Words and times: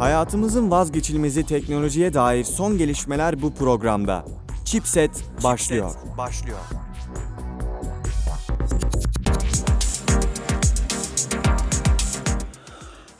Hayatımızın 0.00 0.70
vazgeçilmezi 0.70 1.46
teknolojiye 1.46 2.14
dair 2.14 2.44
son 2.44 2.78
gelişmeler 2.78 3.42
bu 3.42 3.54
programda. 3.54 4.24
Chipset 4.64 5.10
başlıyor. 5.44 5.94
başlıyor. 6.18 6.58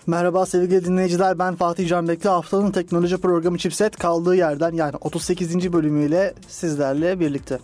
Merhaba 0.07 0.47
sevgili 0.47 0.85
dinleyiciler 0.85 1.39
ben 1.39 1.55
Fatih 1.57 1.89
Canbekli 1.89 2.29
haftanın 2.29 2.71
teknoloji 2.71 3.17
programı 3.17 3.59
Chipset 3.59 3.97
kaldığı 3.97 4.37
yerden 4.37 4.73
yani 4.73 4.97
38. 5.01 5.73
bölümüyle 5.73 6.35
sizlerle 6.49 7.21
birlikte. 7.21 7.59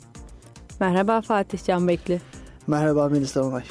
Merhaba 0.80 1.20
Fatih 1.20 1.64
Canbekli. 1.64 2.20
Merhaba 2.66 3.08
Melisa 3.08 3.42
Onay. 3.42 3.62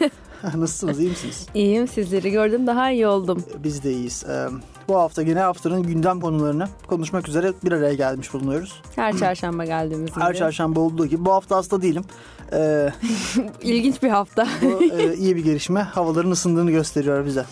Nasılsınız 0.54 1.00
iyi 1.00 1.08
misiniz? 1.08 1.46
İyiyim 1.54 1.88
sizleri 1.88 2.30
gördüm 2.30 2.66
daha 2.66 2.90
iyi 2.90 3.06
oldum. 3.06 3.44
Biz 3.64 3.84
de 3.84 3.92
iyiyiz. 3.92 4.24
Ee, 4.28 4.46
bu 4.88 4.96
hafta 4.96 5.22
yine 5.22 5.40
haftanın 5.40 5.82
gündem 5.82 6.20
konularını 6.20 6.68
konuşmak 6.86 7.28
üzere 7.28 7.52
bir 7.64 7.72
araya 7.72 7.94
gelmiş 7.94 8.32
bulunuyoruz. 8.32 8.82
Her 8.96 9.16
çarşamba 9.16 9.64
geldiğimiz 9.64 10.10
gibi. 10.10 10.20
Her 10.20 10.34
çarşamba 10.34 10.80
olduğu 10.80 11.06
gibi 11.06 11.24
bu 11.24 11.32
hafta 11.32 11.56
hasta 11.56 11.82
değilim. 11.82 12.04
Ee, 12.52 12.88
İlginç 13.62 14.02
bir 14.02 14.08
hafta. 14.08 14.48
bu 14.62 14.84
e, 14.84 15.14
iyi 15.14 15.36
bir 15.36 15.44
gelişme. 15.44 15.80
Havaların 15.80 16.30
ısındığını 16.30 16.70
gösteriyor 16.70 17.26
bize. 17.26 17.44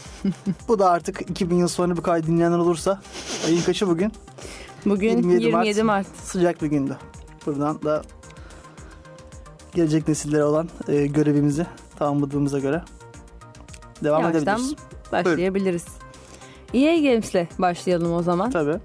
bu 0.69 0.79
da 0.79 0.91
artık 0.91 1.31
2000 1.31 1.57
yıl 1.57 1.69
sonra 1.69 1.97
bu 1.97 2.03
kaydı 2.03 2.27
dinleyenler 2.27 2.59
olursa 2.59 3.01
ayın 3.47 3.63
kaçı 3.63 3.89
bugün? 3.89 4.13
Bugün 4.87 5.09
27 5.09 5.45
27, 5.45 5.83
Mart. 5.83 6.07
Mart. 6.07 6.21
sıcak 6.25 6.63
bir 6.63 6.67
gündü. 6.67 6.97
Buradan 7.47 7.83
da 7.83 8.03
gelecek 9.75 10.09
nesillere 10.09 10.45
olan 10.45 10.69
e, 10.89 11.07
görevimizi 11.07 11.67
tamamladığımıza 11.99 12.59
göre 12.59 12.83
devam 14.05 14.21
Yavaştan 14.23 14.43
edebiliriz. 14.43 14.75
başlayabiliriz. 15.13 15.85
EA 16.75 16.97
Games'le 16.97 17.49
başlayalım 17.59 18.13
o 18.13 18.23
zaman. 18.23 18.51
Tabii. 18.51 18.77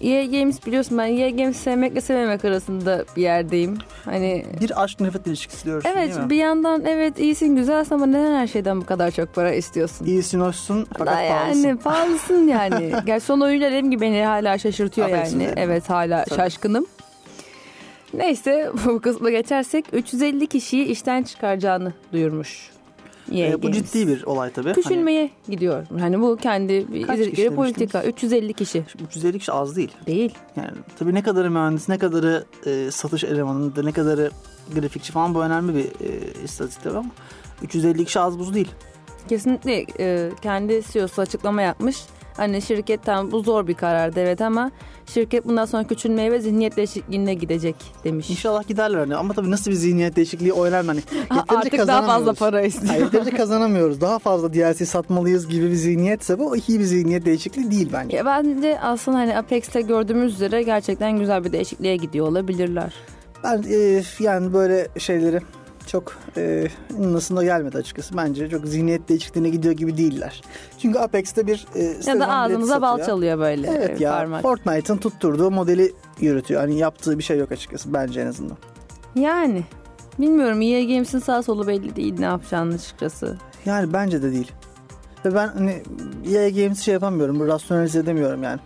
EA 0.00 0.24
Games 0.24 0.66
biliyorsun 0.66 0.98
ben 0.98 1.06
EA 1.16 1.30
Games 1.30 1.56
sevmekle 1.56 2.00
sevmemek 2.00 2.44
arasında 2.44 3.04
bir 3.16 3.22
yerdeyim. 3.22 3.78
Hani 4.04 4.46
Bir 4.60 4.82
aşk 4.82 5.00
nefret 5.00 5.26
ilişkisi 5.26 5.64
diyorsun 5.64 5.88
evet 5.92 6.08
değil 6.08 6.20
mi? 6.20 6.30
bir 6.30 6.36
yandan 6.36 6.84
evet 6.84 7.18
iyisin 7.18 7.56
güzelsin 7.56 7.94
ama 7.94 8.06
neden 8.06 8.34
her 8.40 8.46
şeyden 8.46 8.80
bu 8.80 8.86
kadar 8.86 9.10
çok 9.10 9.34
para 9.34 9.52
istiyorsun? 9.54 10.06
İyisin 10.06 10.40
hoşsun 10.40 10.86
fakat 10.98 11.06
Da 11.06 11.28
pahalısın. 11.28 11.62
yani 11.68 11.78
pahalısın 11.78 12.48
yani. 12.48 12.92
Gerçi 13.06 13.26
son 13.26 13.40
oyunlar 13.40 13.68
dediğim 13.68 13.90
gibi 13.90 14.00
beni 14.00 14.24
hala 14.24 14.58
şaşırtıyor 14.58 15.08
yani. 15.08 15.32
yani. 15.32 15.52
Evet 15.56 15.90
hala 15.90 16.24
Tabii. 16.24 16.36
şaşkınım. 16.36 16.86
Neyse 18.16 18.70
bu 18.86 19.00
kısma 19.00 19.30
geçersek 19.30 19.84
350 19.92 20.46
kişiyi 20.46 20.84
işten 20.84 21.22
çıkaracağını 21.22 21.92
duyurmuş. 22.12 22.70
EA 23.32 23.46
E, 23.46 23.54
bu 23.54 23.60
Games. 23.60 23.76
ciddi 23.92 24.08
bir 24.08 24.22
olay 24.24 24.50
tabii. 24.52 24.72
Küçülmeye 24.72 25.30
gidiyor. 25.48 25.86
Hani 26.00 26.20
bu 26.20 26.36
kendi 26.36 26.72
izledikleri 26.72 27.54
politika. 27.54 28.02
350 28.04 28.52
kişi. 28.54 28.84
Hani 28.98 29.06
350 29.06 29.38
kişi 29.38 29.52
az 29.52 29.76
değil. 29.76 29.92
Değil. 30.06 30.34
Yani 30.56 30.70
tabii 30.98 31.14
ne 31.14 31.22
kadarı 31.22 31.50
mühendis, 31.50 31.88
ne 31.88 31.98
kadarı 31.98 32.44
e, 32.66 32.90
satış 32.90 33.24
elemanı, 33.24 33.76
da 33.76 33.82
ne 33.82 33.92
kadarı 33.92 34.30
grafikçi 34.74 35.12
falan 35.12 35.34
bu 35.34 35.42
önemli 35.42 35.74
bir 35.74 35.84
e, 35.84 36.42
istatistik 36.44 36.86
ama 36.86 37.04
350 37.62 38.04
kişi 38.04 38.20
az 38.20 38.38
buz 38.38 38.54
değil. 38.54 38.70
Kesinlikle 39.28 39.86
e, 40.00 40.30
kendi 40.42 40.82
CEO'su 40.92 41.22
açıklama 41.22 41.62
yapmış. 41.62 41.96
Hani 42.36 42.62
şirketten 42.62 43.30
bu 43.30 43.42
zor 43.42 43.66
bir 43.66 43.74
karardı 43.74 44.20
evet 44.20 44.40
ama 44.40 44.70
şirket 45.06 45.44
bundan 45.46 45.64
sonra 45.64 45.84
küçülmeye 45.84 46.32
ve 46.32 46.40
zihniyet 46.40 46.76
değişikliğine 46.76 47.34
gidecek 47.34 47.76
demiş. 48.04 48.30
İnşallah 48.30 48.68
giderler 48.68 48.98
hani 48.98 49.16
ama 49.16 49.34
tabii 49.34 49.50
nasıl 49.50 49.70
bir 49.70 49.76
zihniyet 49.76 50.16
değişikliği 50.16 50.52
o 50.52 50.64
önemli 50.64 50.86
hani. 50.86 51.00
Artık 51.48 51.86
daha 51.86 52.02
fazla 52.02 52.32
para 52.32 52.60
istiyor. 52.62 52.92
Hayır, 52.92 53.04
yeterince 53.04 53.30
kazanamıyoruz. 53.30 54.00
Daha 54.00 54.18
fazla 54.18 54.52
DLC 54.52 54.86
satmalıyız 54.86 55.48
gibi 55.48 55.70
bir 55.70 55.74
zihniyetse 55.74 56.38
bu 56.38 56.56
iyi 56.56 56.78
bir 56.78 56.84
zihniyet 56.84 57.24
değişikliği 57.24 57.70
değil 57.70 57.88
bence. 57.92 58.16
Ya 58.16 58.26
bence 58.26 58.80
aslında 58.80 59.18
hani 59.18 59.38
Apex'te 59.38 59.80
gördüğümüz 59.80 60.34
üzere 60.34 60.62
gerçekten 60.62 61.18
güzel 61.18 61.44
bir 61.44 61.52
değişikliğe 61.52 61.96
gidiyor 61.96 62.28
olabilirler. 62.28 62.94
Ben 63.44 63.64
e, 63.70 64.02
yani 64.18 64.52
böyle 64.52 64.88
şeyleri 64.98 65.40
çok 65.86 66.18
e, 66.36 66.68
nasıl 66.98 67.36
da 67.36 67.44
gelmedi 67.44 67.78
açıkçası. 67.78 68.16
Bence 68.16 68.50
çok 68.50 68.66
zihniyet 68.66 69.08
değişikliğine 69.08 69.48
gidiyor 69.48 69.74
gibi 69.74 69.96
değiller. 69.96 70.42
Çünkü 70.78 70.98
Apex'te 70.98 71.46
bir 71.46 71.66
e, 71.74 71.96
Ya 72.06 72.20
da 72.20 72.28
ağzımıza 72.28 72.82
bal 72.82 73.04
çalıyor 73.06 73.38
böyle 73.38 73.68
Evet 73.68 74.00
e, 74.00 74.04
ya 74.04 74.10
parmak. 74.10 74.42
Fortnite'ın 74.42 74.96
tutturduğu 74.96 75.50
modeli 75.50 75.92
yürütüyor. 76.20 76.60
Hani 76.60 76.78
yaptığı 76.78 77.18
bir 77.18 77.22
şey 77.22 77.38
yok 77.38 77.52
açıkçası 77.52 77.94
bence 77.94 78.20
en 78.20 78.26
azından. 78.26 78.56
Yani 79.14 79.64
bilmiyorum 80.18 80.62
EA 80.62 80.82
Games'in 80.82 81.18
sağ 81.18 81.42
solu 81.42 81.66
belli 81.66 81.96
değil 81.96 82.14
ne 82.18 82.24
yapacağını 82.24 82.74
açıkçası. 82.74 83.38
Yani 83.66 83.92
bence 83.92 84.22
de 84.22 84.32
değil. 84.32 84.52
Ve 85.24 85.34
ben 85.34 85.48
hani 85.48 85.82
EA 86.34 86.48
Games'i 86.48 86.84
şey 86.84 86.94
yapamıyorum, 86.94 87.46
rasyonalize 87.46 87.98
edemiyorum 87.98 88.42
yani. 88.42 88.60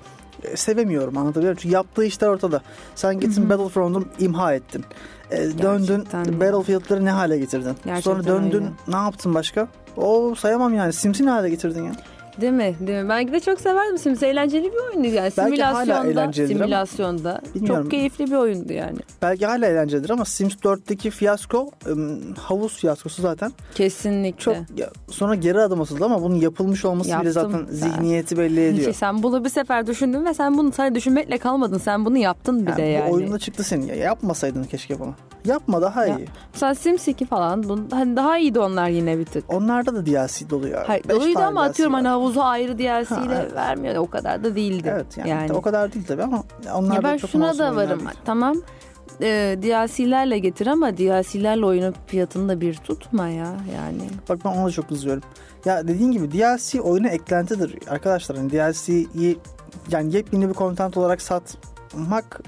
Sevemiyorum 0.54 1.16
anlatabiliyor 1.16 1.50
muyum? 1.52 1.58
Çünkü 1.62 1.74
yaptığı 1.74 2.04
işler 2.04 2.28
ortada. 2.28 2.62
Sen 2.94 3.20
gittin 3.20 3.50
Battlefront'u 3.50 4.04
imha 4.18 4.54
ettin. 4.54 4.84
E, 5.30 5.36
döndün 5.58 5.86
Gerçekten. 6.12 6.40
Battlefield'ları 6.40 7.04
ne 7.04 7.10
hale 7.10 7.38
getirdin? 7.38 7.76
Gerçekten 7.84 8.00
Sonra 8.00 8.24
döndün 8.24 8.62
öyle. 8.62 8.72
ne 8.88 8.96
yaptın 8.96 9.34
başka? 9.34 9.68
O 9.96 10.34
sayamam 10.34 10.74
yani. 10.74 10.92
Sims'i 10.92 11.26
ne 11.26 11.30
hale 11.30 11.50
getirdin 11.50 11.84
ya? 11.84 11.92
Değil 12.40 12.52
mi? 12.52 12.74
Değil 12.80 13.02
mi? 13.02 13.08
Belki 13.08 13.32
de 13.32 13.40
çok 13.40 13.60
severdim 13.60 13.98
Sims. 13.98 14.22
Eğlenceli 14.22 14.64
bir 14.64 14.88
oyundu 14.90 15.08
yani. 15.16 15.32
Belki 15.38 15.62
hala 15.62 15.74
simülasyonda, 15.84 16.10
eğlencelidir 16.10 16.54
ama 16.54 16.64
simülasyonda. 16.86 17.40
bilmiyorum. 17.54 17.82
Çok 17.82 17.90
keyifli 17.90 18.26
bir 18.26 18.36
oyundu 18.36 18.72
yani. 18.72 18.98
Belki 19.22 19.46
hala 19.46 19.66
eğlencelidir 19.66 20.10
ama 20.10 20.24
Sims 20.24 20.54
4'teki 20.54 21.10
fiyasko 21.10 21.70
havuz 22.38 22.76
fiyaskosu 22.76 23.22
zaten 23.22 23.52
Kesinlikle. 23.74 24.38
çok 24.40 24.56
ya, 24.76 24.90
sonra 25.10 25.34
geri 25.34 25.60
adım 25.60 25.80
atıldı 25.80 26.04
ama 26.04 26.22
bunun 26.22 26.34
yapılmış 26.34 26.84
olması 26.84 27.08
bile 27.08 27.14
Yaptım 27.14 27.32
zaten 27.32 27.66
ben. 27.68 27.72
zihniyeti 27.74 28.38
belli 28.38 28.66
ediyor. 28.66 28.84
Şey, 28.84 28.92
sen 28.94 29.22
bunu 29.22 29.44
bir 29.44 29.48
sefer 29.50 29.86
düşündün 29.86 30.24
ve 30.24 30.34
sen 30.34 30.58
bunu 30.58 30.72
sadece 30.72 30.94
düşünmekle 30.94 31.38
kalmadın. 31.38 31.78
Sen 31.78 32.04
bunu 32.04 32.18
yaptın 32.18 32.62
bir 32.66 32.70
Yani 32.70 32.76
de 32.78 32.82
yani. 32.82 33.10
Bu 33.10 33.14
oyunda 33.14 33.38
çıktı 33.38 33.64
senin 33.64 33.86
ya. 33.86 33.94
Yapmasaydın 33.94 34.64
keşke 34.64 35.00
bunu. 35.00 35.14
Yapma 35.44 35.82
daha 35.82 36.06
Ya, 36.06 36.18
iyi. 36.18 36.26
Mesela 36.52 36.74
Sims 36.74 37.08
2 37.08 37.26
falan. 37.26 37.62
Bunu, 37.62 37.84
hani 37.90 38.16
daha 38.16 38.38
iyiydi 38.38 38.60
onlar 38.60 38.88
yine 38.88 39.18
bir 39.18 39.24
tık. 39.24 39.44
Onlarda 39.54 39.94
da 39.94 40.06
DLC 40.06 40.50
doluyor. 40.50 40.84
Hayır, 40.86 41.04
doluydu 41.08 41.38
ama 41.38 41.62
atıyorum 41.62 41.94
hani 41.94 42.08
havuzu 42.20 42.40
ayrı 42.40 42.78
DLC 42.78 43.14
Ha, 43.14 43.20
ile 43.24 43.34
evet. 43.34 43.54
vermiyor. 43.54 43.96
O 43.96 44.06
kadar 44.10 44.44
da 44.44 44.56
değildi. 44.56 44.90
Evet 44.94 45.18
yani, 45.26 45.52
o 45.52 45.60
kadar 45.62 45.92
değil 45.92 46.04
tabii 46.08 46.22
ama 46.22 46.44
onlar 46.74 46.94
Ya 46.94 47.02
da 47.02 47.08
ben 47.08 47.16
çok 47.16 47.30
şuna 47.30 47.58
da 47.58 47.76
varım. 47.76 47.98
değil. 47.98 48.10
Tamam 48.24 48.56
e, 49.22 49.58
DLC'lerle 49.62 50.38
getir 50.38 50.66
ama 50.66 50.96
DLC'lerle 50.96 51.66
oyunun 51.66 51.94
fiyatını 52.06 52.48
da 52.48 52.60
bir 52.60 52.74
tutma 52.74 53.28
ya 53.28 53.56
yani. 53.74 54.10
Bak 54.28 54.38
ben 54.44 54.50
ona 54.50 54.66
da 54.66 54.70
çok 54.70 54.88
kızıyorum. 54.88 55.22
Ya 55.64 55.88
dediğin 55.88 56.10
gibi 56.12 56.32
DLC 56.32 56.80
oyuna 56.80 57.08
eklentidir 57.08 57.74
arkadaşlar. 57.90 58.38
Hani 58.38 58.50
DLC'yi 58.50 59.38
yani 59.90 60.16
yepyeni 60.16 60.48
bir 60.48 60.54
content 60.54 60.96
olarak 60.96 61.22
satmak 61.22 62.40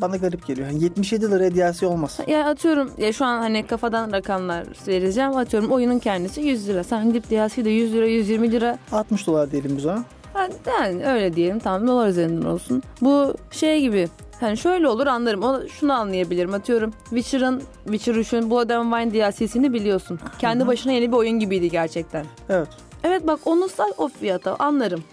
bana 0.00 0.16
garip 0.16 0.46
geliyor. 0.46 0.68
Yani 0.68 0.82
77 0.82 1.30
liraya 1.30 1.54
DLC 1.54 1.86
olmaz. 1.86 2.18
Ya 2.26 2.46
atıyorum 2.48 2.90
ya 2.98 3.12
şu 3.12 3.24
an 3.24 3.38
hani 3.38 3.66
kafadan 3.66 4.12
rakamlar 4.12 4.66
vereceğim. 4.88 5.36
Atıyorum 5.36 5.70
oyunun 5.72 5.98
kendisi 5.98 6.40
100 6.40 6.68
lira. 6.68 6.84
Sen 6.84 7.08
gidip 7.08 7.30
DLC 7.30 7.64
de 7.64 7.70
100 7.70 7.92
lira 7.92 8.06
120 8.06 8.52
lira 8.52 8.78
60 8.92 9.26
dolar 9.26 9.50
diyelim 9.50 9.76
biz 9.76 9.86
ona. 9.86 10.04
Ha, 10.34 10.48
Yani 10.66 11.06
öyle 11.06 11.36
diyelim 11.36 11.58
tamam 11.58 11.88
dolar 11.88 12.08
üzerinden 12.08 12.46
olsun. 12.46 12.82
Bu 13.00 13.34
şey 13.50 13.80
gibi 13.80 14.08
hani 14.40 14.56
şöyle 14.56 14.88
olur 14.88 15.06
anlarım. 15.06 15.42
O, 15.42 15.60
şunu 15.68 15.92
anlayabilirim. 15.92 16.54
Atıyorum 16.54 16.92
Witcher'ın 17.10 17.62
Witcher 17.84 18.14
3'ün 18.14 18.50
Blood 18.50 18.70
and 18.70 18.92
Wine 18.92 19.14
DLC'sini 19.30 19.72
biliyorsun. 19.72 20.20
Kendi 20.38 20.66
başına 20.66 20.92
yeni 20.92 21.12
bir 21.12 21.16
oyun 21.16 21.38
gibiydi 21.38 21.70
gerçekten. 21.70 22.26
Evet. 22.48 22.68
Evet 23.04 23.26
bak 23.26 23.40
onu 23.44 23.68
sat 23.68 23.92
o 23.98 24.08
fiyata 24.08 24.56
anlarım. 24.58 25.04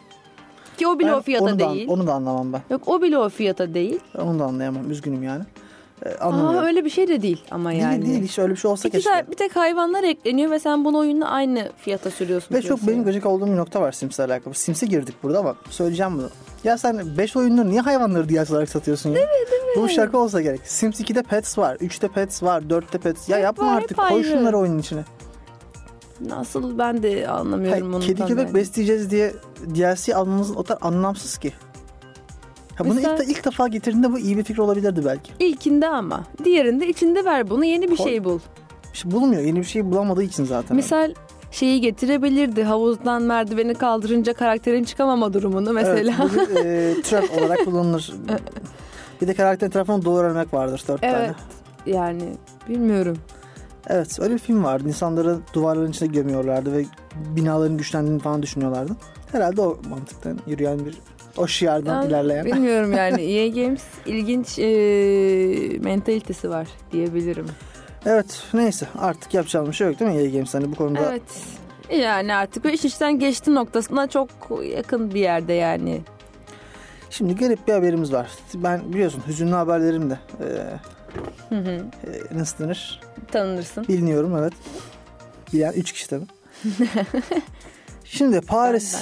Ki 0.77 0.87
o 0.87 0.99
bile 0.99 1.07
Ben 1.07 1.13
o 1.13 1.21
fiyata 1.21 1.45
onu 1.45 1.59
da, 1.59 1.73
değil. 1.73 1.87
onu 1.89 2.07
da 2.07 2.13
anlamam 2.13 2.53
ben. 2.53 2.61
Yok 2.69 2.81
o 2.87 3.01
bile 3.01 3.17
o 3.17 3.29
fiyata 3.29 3.73
değil. 3.73 3.99
Onu 4.17 4.39
da 4.39 4.43
anlayamam. 4.43 4.91
Üzgünüm 4.91 5.23
yani. 5.23 5.43
Ee, 6.05 6.09
Aa, 6.19 6.61
öyle 6.65 6.85
bir 6.85 6.89
şey 6.89 7.07
de 7.07 7.21
değil 7.21 7.43
ama 7.51 7.73
yani. 7.73 8.01
Değil 8.01 8.13
değil. 8.13 8.23
Hiç 8.23 8.39
öyle 8.39 8.51
bir 8.51 8.57
şey 8.57 8.71
olsa 8.71 8.85
Bir, 8.87 8.91
keşke. 8.91 9.25
bir 9.31 9.35
tek 9.35 9.55
hayvanlar 9.55 10.03
ekleniyor 10.03 10.51
ve 10.51 10.59
sen 10.59 10.85
bunu 10.85 10.97
oyunla 10.97 11.29
aynı 11.29 11.69
fiyata 11.77 12.11
sürüyorsun. 12.11 12.55
Ve 12.55 12.61
çok 12.61 12.87
benim 12.87 13.03
gıcık 13.03 13.25
olduğum 13.25 13.45
bir 13.47 13.55
nokta 13.57 13.81
var 13.81 13.91
Sims'le 13.91 14.19
alakalı. 14.19 14.53
Sims'e 14.53 14.85
girdik 14.85 15.15
burada 15.23 15.39
ama 15.39 15.55
söyleyeceğim 15.69 16.17
bunu. 16.17 16.29
Ya 16.63 16.77
sen 16.77 17.17
5 17.17 17.35
oyunları 17.35 17.69
niye 17.69 17.81
hayvanları 17.81 18.29
DLC 18.29 18.53
olarak 18.53 18.69
satıyorsun 18.69 19.09
ya? 19.09 19.15
Değil 19.15 19.27
mi 19.27 19.51
değil 19.51 19.63
mi? 19.77 19.83
Bu 19.83 19.89
şaka 19.89 20.17
olsa 20.17 20.41
gerek. 20.41 20.61
Sims 20.63 21.01
2'de 21.01 21.23
pets 21.23 21.57
var, 21.57 21.75
3'te 21.75 22.07
pets 22.07 22.43
var, 22.43 22.61
4'te 22.61 22.97
pets. 22.97 23.29
Ya 23.29 23.37
Hep 23.37 23.43
yapma 23.43 23.65
var, 23.67 23.77
artık 23.77 23.97
koy 23.97 24.07
ayrı. 24.07 24.23
şunları 24.23 24.57
oyunun 24.57 24.79
içine. 24.79 25.01
Nasıl 26.21 26.77
ben 26.77 27.03
de 27.03 27.27
anlamıyorum 27.27 27.93
Hayır, 27.93 28.05
kedi 28.07 28.21
köpek 28.27 28.45
yani. 28.45 28.53
besleyeceğiz 28.55 29.11
diye 29.11 29.33
DLC 29.75 30.15
almamız 30.15 30.57
o 30.57 30.63
kadar 30.63 30.77
anlamsız 30.81 31.37
ki. 31.37 31.51
Ha 32.75 32.85
bunu 32.85 32.93
Mesela- 32.93 33.13
ilk, 33.15 33.19
de, 33.27 33.31
ilk 33.31 33.45
defa 33.45 33.67
getirdiğinde 33.67 34.11
bu 34.11 34.19
iyi 34.19 34.37
bir 34.37 34.43
fikir 34.43 34.59
olabilirdi 34.59 35.05
belki. 35.05 35.31
İlkinde 35.39 35.87
ama. 35.87 36.23
Diğerinde 36.43 36.87
içinde 36.87 37.25
ver 37.25 37.49
bunu 37.49 37.65
yeni 37.65 37.91
bir 37.91 37.97
Koy. 37.97 38.05
şey 38.07 38.23
bul. 38.23 38.39
İşte 38.93 39.11
bulmuyor. 39.11 39.41
Yeni 39.41 39.59
bir 39.59 39.63
şey 39.63 39.85
bulamadığı 39.85 40.23
için 40.23 40.45
zaten. 40.45 40.75
Misal 40.77 41.13
şeyi 41.51 41.81
getirebilirdi. 41.81 42.63
Havuzdan 42.63 43.21
merdiveni 43.21 43.73
kaldırınca 43.75 44.33
karakterin 44.33 44.83
çıkamama 44.83 45.33
durumunu 45.33 45.73
mesela. 45.73 46.15
Evet, 46.21 46.49
bu 46.51 46.55
bir 46.55 46.65
e, 46.65 47.01
trap 47.03 47.37
olarak 47.37 47.65
kullanılır. 47.65 48.13
bir 49.21 49.27
de 49.27 49.33
karakterin 49.33 49.71
tarafından 49.71 50.05
doğru 50.05 50.27
örnek 50.27 50.53
vardır 50.53 50.83
dört 50.87 51.03
Evet. 51.03 51.15
tane. 51.15 51.33
Yani 51.97 52.23
bilmiyorum. 52.69 53.17
Evet 53.87 54.19
öyle 54.19 54.33
bir 54.33 54.39
film 54.39 54.63
vardı. 54.63 54.87
İnsanları 54.87 55.37
duvarların 55.53 55.91
içine 55.91 56.07
gömüyorlardı 56.07 56.73
ve 56.73 56.85
binaların 57.35 57.77
güçlendiğini 57.77 58.19
falan 58.19 58.41
düşünüyorlardı. 58.43 58.95
Herhalde 59.31 59.61
o 59.61 59.77
mantıktan 59.89 60.39
yürüyen 60.47 60.85
bir 60.85 60.97
o 61.37 61.47
şiardan 61.47 61.95
Yani 61.95 62.07
ilerleyen. 62.07 62.45
Bilmiyorum 62.45 62.93
yani 62.97 63.21
EA 63.21 63.47
Games 63.47 63.83
ilginç 64.05 64.59
e, 64.59 65.79
mentalitesi 65.79 66.49
var 66.49 66.67
diyebilirim. 66.91 67.45
Evet 68.05 68.43
neyse 68.53 68.87
artık 68.99 69.33
yapacağım 69.33 69.67
bir 69.67 69.73
şey 69.73 69.87
yok 69.87 69.99
değil 69.99 70.11
mi 70.11 70.17
EA 70.17 70.29
Games 70.29 70.53
hani 70.53 70.71
bu 70.71 70.75
konuda. 70.75 70.99
Evet. 71.11 71.21
Yani 72.01 72.35
artık 72.35 72.65
o 72.65 72.69
iş 72.69 72.85
işten 72.85 73.19
geçti 73.19 73.55
noktasına 73.55 74.07
çok 74.07 74.29
yakın 74.63 75.13
bir 75.13 75.19
yerde 75.19 75.53
yani. 75.53 76.01
Şimdi 77.09 77.35
garip 77.35 77.67
bir 77.67 77.73
haberimiz 77.73 78.13
var. 78.13 78.27
Ben 78.55 78.93
biliyorsun 78.93 79.23
hüzünlü 79.27 79.51
haberlerim 79.53 80.09
de 80.09 80.19
e, 80.39 80.45
Hı 81.49 81.59
hı. 81.59 81.71
e, 81.71 82.37
nasıl 82.39 82.63
denir? 82.63 83.01
Tanınırsın. 83.31 83.87
Biliniyorum 83.87 84.37
evet. 84.37 84.53
Bilen 85.53 85.73
3 85.73 85.91
kişi 85.91 86.09
tabii. 86.09 86.25
Şimdi 88.05 88.41
Paris 88.41 88.95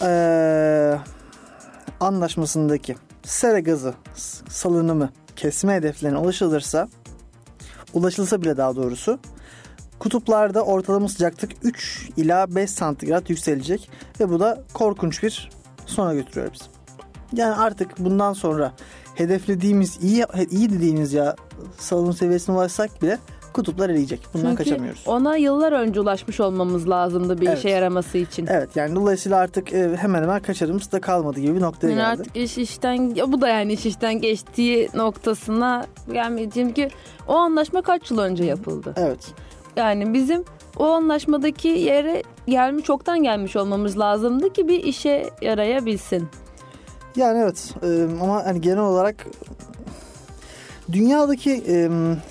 Ben- 0.00 0.06
eee, 0.06 0.98
anlaşmasındaki 2.00 2.96
sera 3.22 3.58
gazı 3.60 3.94
salınımı 4.48 5.10
kesme 5.36 5.74
hedeflerine 5.74 6.18
ulaşılırsa 6.18 6.88
ulaşılsa 7.94 8.42
bile 8.42 8.56
daha 8.56 8.76
doğrusu 8.76 9.18
kutuplarda 9.98 10.62
ortalama 10.64 11.08
sıcaklık 11.08 11.50
3 11.62 12.08
ila 12.16 12.54
5 12.54 12.70
santigrat 12.70 13.30
yükselecek 13.30 13.90
ve 14.20 14.28
bu 14.28 14.40
da 14.40 14.62
korkunç 14.72 15.22
bir 15.22 15.50
sona 15.86 16.14
götürüyor 16.14 16.50
bizi. 16.52 16.64
Yani 17.32 17.54
artık 17.54 17.98
bundan 17.98 18.32
sonra 18.32 18.72
hedeflediğimiz 19.14 19.98
iyi 20.02 20.26
iyi 20.50 20.70
dediğimiz 20.70 21.12
ya 21.12 21.36
salınım 21.78 22.12
seviyesine 22.12 22.54
ulaşsak 22.56 23.02
bile 23.02 23.18
kutuplar 23.52 23.90
eriyecek. 23.90 24.20
Bundan 24.34 24.50
Çünkü 24.50 24.64
kaçamıyoruz. 24.64 25.02
ona 25.06 25.36
yıllar 25.36 25.72
önce 25.72 26.00
ulaşmış 26.00 26.40
olmamız 26.40 26.88
lazımdı 26.88 27.40
bir 27.40 27.46
Evet. 27.46 27.58
işe 27.58 27.68
yaraması 27.70 28.18
için. 28.18 28.46
Evet 28.46 28.76
yani 28.76 28.94
dolayısıyla 28.96 29.38
artık 29.38 29.72
e, 29.72 29.96
hemen 29.96 30.22
hemen 30.22 30.42
kaçarımız 30.42 30.92
da 30.92 31.00
kalmadı 31.00 31.40
gibi 31.40 31.54
bir 31.56 31.60
noktaya 31.60 31.88
Yani 31.88 31.96
geldi. 31.96 32.06
artık 32.20 32.36
iş 32.36 32.58
işten 32.58 33.14
bu 33.32 33.40
da 33.40 33.48
yani 33.48 33.72
iş 33.72 33.86
işten 33.86 34.20
geçtiği 34.20 34.88
noktasına 34.94 35.86
gelmeyeceğim 36.12 36.72
ki 36.72 36.88
o 37.28 37.34
anlaşma 37.34 37.82
kaç 37.82 38.10
yıl 38.10 38.18
önce 38.18 38.44
yapıldı. 38.44 38.94
Evet. 38.96 39.26
Yani 39.76 40.14
bizim 40.14 40.44
o 40.76 40.84
anlaşmadaki 40.86 41.68
yere 41.68 42.22
gelmiş 42.46 42.84
çoktan 42.84 43.22
gelmiş 43.22 43.56
olmamız 43.56 43.98
lazımdı 43.98 44.52
ki 44.52 44.68
bir 44.68 44.84
işe 44.84 45.30
yarayabilsin. 45.42 46.28
Yani 47.16 47.38
evet 47.38 47.74
e, 47.82 48.06
ama 48.22 48.44
hani 48.46 48.60
genel 48.60 48.78
olarak 48.78 49.26
dünyadaki 50.92 51.64
e, 51.68 51.74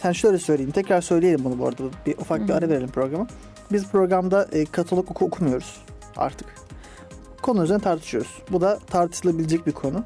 yani 0.04 0.16
şöyle 0.16 0.40
söyleyeyim 0.40 0.72
tekrar 0.72 1.02
söyleyelim 1.02 1.46
bunu 1.46 1.60
bu 1.60 1.68
arada 1.68 1.84
bir 2.06 2.18
ufak 2.18 2.42
bir 2.42 2.48
Hı 2.48 2.54
hı. 2.54 2.58
ara 2.58 2.70
verelim 2.70 2.88
programa. 2.88 3.28
Biz 3.72 3.88
programda 3.88 4.48
e, 4.52 4.66
katalog 4.66 5.12
oku 5.12 5.26
okumuyoruz 5.26 5.78
artık. 6.18 6.48
Konu 7.42 7.64
üzerine 7.64 7.84
tartışıyoruz. 7.84 8.42
Bu 8.52 8.62
da 8.62 8.80
tartışılabilecek 8.88 9.68
bir 9.68 9.72
konu. 9.72 10.04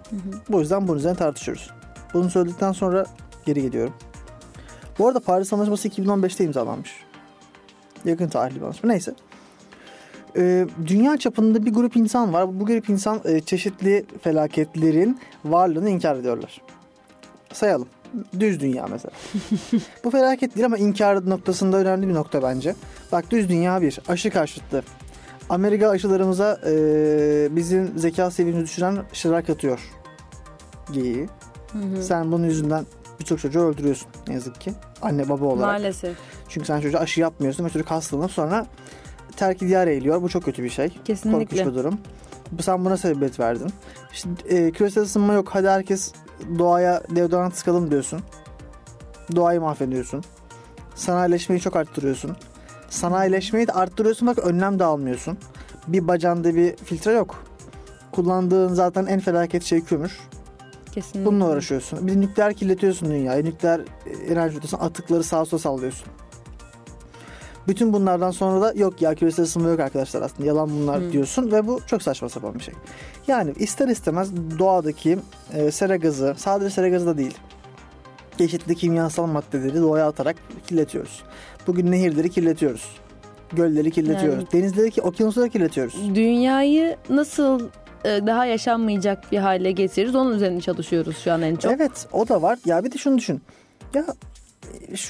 Bu 0.49 0.59
yüzden 0.59 0.87
bunun 0.87 0.97
üzerine 0.97 1.17
tartışıyoruz. 1.17 1.69
Bunu 2.13 2.29
söyledikten 2.29 2.71
sonra 2.71 3.05
geri 3.45 3.61
geliyorum. 3.61 3.93
Bu 4.99 5.07
arada 5.07 5.19
Paris 5.19 5.53
Anlaşması 5.53 5.87
2015'te 5.87 6.43
imzalanmış. 6.43 6.91
Yakın 8.05 8.27
tarihli 8.27 8.55
bir 8.55 8.61
anlaşma. 8.61 8.89
Neyse. 8.89 9.13
Ee, 10.37 10.67
dünya 10.87 11.17
çapında 11.17 11.65
bir 11.65 11.73
grup 11.73 11.95
insan 11.95 12.33
var. 12.33 12.59
Bu 12.59 12.65
grup 12.65 12.89
insan 12.89 13.21
e, 13.25 13.39
çeşitli 13.39 14.05
felaketlerin 14.21 15.19
varlığını 15.45 15.89
inkar 15.89 16.15
ediyorlar. 16.15 16.61
Sayalım. 17.53 17.87
Düz 18.39 18.59
dünya 18.59 18.85
mesela. 18.87 19.11
Bu 20.03 20.11
felaket 20.11 20.55
değil 20.55 20.65
ama 20.65 20.77
inkar 20.77 21.29
noktasında 21.29 21.77
önemli 21.77 22.07
bir 22.07 22.13
nokta 22.13 22.43
bence. 22.43 22.75
Bak 23.11 23.31
düz 23.31 23.49
dünya 23.49 23.81
bir. 23.81 23.99
Aşı 24.07 24.29
karşıtı. 24.29 24.83
Amerika 25.49 25.89
aşılarımıza 25.89 26.59
e, 26.65 26.75
bizim 27.55 27.97
zeka 27.99 28.31
seviyemizi 28.31 28.65
düşüren 28.65 28.97
şeyler 29.13 29.45
katıyor. 29.45 29.79
Geyiği. 30.91 31.27
Sen 32.01 32.31
bunun 32.31 32.45
yüzünden 32.45 32.85
birçok 33.19 33.39
çocuğu 33.39 33.59
öldürüyorsun 33.59 34.07
ne 34.27 34.33
yazık 34.33 34.61
ki. 34.61 34.73
Anne 35.01 35.29
baba 35.29 35.45
olarak. 35.45 35.61
Maalesef. 35.61 36.17
Çünkü 36.49 36.67
sen 36.67 36.81
çocuğa 36.81 37.01
aşı 37.01 37.21
yapmıyorsun 37.21 37.65
ve 37.65 37.69
çocuk 37.69 37.91
hastalanıp 37.91 38.31
sonra 38.31 38.65
terk 39.35 39.59
diyar 39.59 39.87
eğiliyor. 39.87 40.21
Bu 40.21 40.29
çok 40.29 40.43
kötü 40.43 40.63
bir 40.63 40.69
şey. 40.69 40.87
Korkunç 40.87 41.05
Kesinlikle. 41.07 41.65
bir 41.65 41.73
durum. 41.75 41.99
Sen 42.61 42.85
buna 42.85 42.97
sebebiyet 42.97 43.39
verdin. 43.39 43.69
İşte, 44.13 44.29
e, 44.49 44.71
küresel 44.71 45.03
ısınma 45.03 45.33
yok. 45.33 45.49
Hadi 45.51 45.67
herkes 45.67 46.13
doğaya 46.59 47.03
deodorant 47.15 47.55
sıkalım 47.55 47.91
diyorsun. 47.91 48.21
Doğayı 49.35 49.61
mahvediyorsun. 49.61 50.23
Sanayileşmeyi 50.95 51.61
çok 51.61 51.75
arttırıyorsun. 51.75 52.35
Sanayileşmeyi 52.89 53.67
de 53.67 53.71
arttırıyorsun 53.71 54.27
bak 54.27 54.37
önlem 54.37 54.79
de 54.79 54.83
almıyorsun. 54.83 55.37
Bir 55.87 56.07
bacanda 56.07 56.55
bir 56.55 56.75
filtre 56.75 57.11
yok. 57.11 57.43
Kullandığın 58.11 58.73
zaten 58.73 59.05
en 59.05 59.19
felaket 59.19 59.63
şey 59.63 59.83
kömür. 59.83 60.19
Kesinlikle. 60.91 61.25
Bununla 61.25 61.49
uğraşıyorsun. 61.49 62.07
Bir 62.07 62.13
de 62.13 62.21
nükleer 62.21 62.53
kirletiyorsun 62.53 63.09
dünyayı. 63.09 63.45
Nükleer 63.45 63.79
e, 63.79 64.09
enerji 64.31 64.53
üretiyorsun. 64.53 64.79
Atıkları 64.79 65.23
sağa 65.23 65.45
sola 65.45 65.59
sallıyorsun. 65.59 66.07
Bütün 67.67 67.93
bunlardan 67.93 68.31
sonra 68.31 68.61
da 68.61 68.73
yok 68.75 69.01
ya 69.01 69.15
küresel 69.15 69.45
ısınma 69.45 69.69
yok 69.69 69.79
arkadaşlar 69.79 70.21
aslında 70.21 70.47
yalan 70.47 70.69
bunlar 70.69 71.01
Hı. 71.01 71.11
diyorsun 71.11 71.51
ve 71.51 71.67
bu 71.67 71.79
çok 71.87 72.01
saçma 72.03 72.29
sapan 72.29 72.53
bir 72.55 72.59
şey. 72.59 72.73
Yani 73.27 73.53
ister 73.59 73.87
istemez 73.87 74.31
doğadaki 74.59 75.19
e, 75.53 75.71
sera 75.71 75.95
gazı 75.95 76.33
sadece 76.37 76.69
sera 76.69 76.89
gazı 76.89 77.05
da 77.05 77.17
değil. 77.17 77.37
Çeşitli 78.37 78.75
kimyasal 78.75 79.25
maddeleri 79.25 79.81
doğaya 79.81 80.07
atarak 80.07 80.35
kirletiyoruz. 80.67 81.23
Bugün 81.67 81.91
nehirleri 81.91 82.29
kirletiyoruz. 82.29 82.89
Gölleri 83.51 83.91
kirletiyoruz. 83.91 84.51
Denizleri, 84.53 84.91
ki- 84.91 85.01
okyanusları 85.01 85.49
kirletiyoruz. 85.49 86.15
Dünyayı 86.15 86.95
nasıl 87.09 87.69
e, 88.05 88.09
daha 88.09 88.45
yaşanmayacak 88.45 89.31
bir 89.31 89.37
hale 89.37 89.71
getiririz 89.71 90.15
onun 90.15 90.35
üzerine 90.35 90.61
çalışıyoruz 90.61 91.17
şu 91.17 91.31
an 91.33 91.41
en 91.41 91.55
çok. 91.55 91.71
Evet 91.71 92.07
o 92.11 92.27
da 92.27 92.41
var. 92.41 92.59
Ya 92.65 92.83
bir 92.83 92.91
de 92.91 92.97
şunu 92.97 93.17
düşün. 93.17 93.41
Ya 93.93 94.05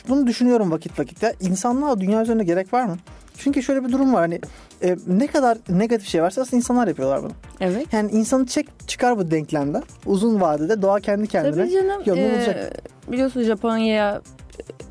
bunu 0.10 0.28
düşünüyorum 0.28 0.72
vakit 0.72 1.00
vakit. 1.00 1.24
Ya 1.24 1.34
insanlığa 1.42 2.00
dünya 2.00 2.22
üzerinde 2.22 2.44
gerek 2.44 2.74
var 2.74 2.86
mı? 2.86 2.98
Çünkü 3.38 3.64
şöyle 3.64 3.84
bir 3.84 3.92
durum 3.92 4.14
var 4.14 4.22
hani 4.22 4.40
e, 4.84 4.96
ne 5.08 5.28
kadar 5.28 5.58
negatif 5.70 6.08
şey 6.08 6.24
varsa 6.24 6.42
aslında 6.42 6.56
insanlar 6.56 6.88
yapıyorlar 6.88 7.24
bunu. 7.24 7.32
Evet. 7.60 7.94
Yani 7.94 8.12
insanı 8.12 8.46
çek 8.46 8.68
çıkar 8.88 9.18
bu 9.18 9.32
denklemden. 9.32 9.84
Uzun 10.06 10.42
vadede 10.42 10.82
doğa 10.82 11.00
kendi 11.00 11.28
kendine 11.28 11.64
Tabii 11.64 11.74
canım. 11.74 12.02
yolunu 12.06 12.24
e, 12.24 12.32
bulacak. 12.38 12.84
biliyorsun 13.12 13.44
Japonya'ya 13.44 14.22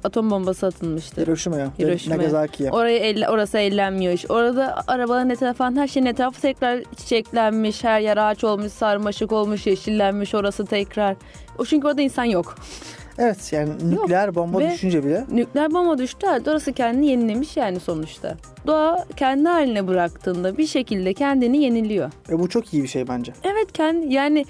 atom 0.04 0.30
bombası 0.30 0.66
atılmıştır. 0.66 1.22
Hiroşima'ya, 1.26 1.68
Hiroşima'ya. 1.78 2.20
Nagasaki'ye. 2.20 2.70
Orayı 2.70 2.98
elle, 2.98 3.28
orası 3.28 3.58
ellenmiyor. 3.58 4.12
iş. 4.12 4.30
Orada 4.30 4.82
arabaların 4.86 5.30
etrafı 5.30 5.58
falan 5.58 5.76
her 5.76 5.88
şeyin 5.88 6.06
etrafı 6.06 6.40
tekrar 6.40 6.82
çiçeklenmiş. 6.96 7.84
Her 7.84 8.00
yer 8.00 8.16
ağaç 8.16 8.44
olmuş, 8.44 8.72
sarmaşık 8.72 9.32
olmuş, 9.32 9.66
yeşillenmiş 9.66 10.34
orası 10.34 10.64
tekrar. 10.66 11.16
O 11.58 11.64
çünkü 11.64 11.86
orada 11.86 12.02
insan 12.02 12.24
yok. 12.24 12.54
Evet 13.18 13.52
yani 13.52 13.70
nükleer 13.90 14.34
bomba 14.34 14.58
Ve- 14.58 14.70
düşünce 14.70 15.04
bile 15.04 15.24
Nükleer 15.32 15.74
bomba 15.74 15.98
düştü 15.98 16.26
halde 16.26 16.50
orası 16.50 16.72
kendini 16.72 17.06
yenilemiş 17.06 17.56
yani 17.56 17.80
sonuçta. 17.80 18.36
Doğa 18.66 19.04
kendi 19.16 19.48
haline 19.48 19.88
bıraktığında 19.88 20.58
bir 20.58 20.66
şekilde 20.66 21.14
kendini 21.14 21.62
yeniliyor. 21.62 22.10
e, 22.30 22.38
bu 22.38 22.48
çok 22.48 22.74
iyi 22.74 22.82
bir 22.82 22.88
şey 22.88 23.08
bence. 23.08 23.32
Evet 23.44 23.72
kendi 23.72 24.14
yani 24.14 24.44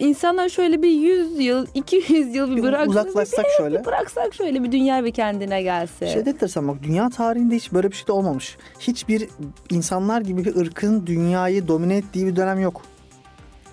insanlar 0.00 0.48
şöyle 0.48 0.82
bir 0.82 0.90
100 0.90 1.40
yıl 1.40 1.66
200 1.74 2.34
yıl 2.34 2.50
bir 2.50 2.56
Bir 2.56 2.62
bıraksa 2.62 2.90
uzaklaşsak 2.90 3.44
bir, 3.44 3.50
şöyle. 3.62 3.80
bir 3.80 3.84
bıraksak 3.84 4.34
şöyle 4.34 4.62
bir 4.64 4.72
dünya 4.72 5.04
bir 5.04 5.10
kendine 5.10 5.62
gelse. 5.62 6.06
Şey 6.06 6.20
enteresan 6.20 6.68
bak 6.68 6.76
dünya 6.82 7.10
tarihinde 7.10 7.56
hiç 7.56 7.72
böyle 7.72 7.90
bir 7.90 7.96
şey 7.96 8.06
de 8.06 8.12
olmamış. 8.12 8.56
Hiçbir 8.80 9.28
insanlar 9.70 10.20
gibi 10.20 10.44
bir 10.44 10.56
ırkın 10.56 11.06
dünyayı 11.06 11.68
domine 11.68 11.96
ettiği 11.96 12.26
bir 12.26 12.36
dönem 12.36 12.60
yok. 12.60 12.82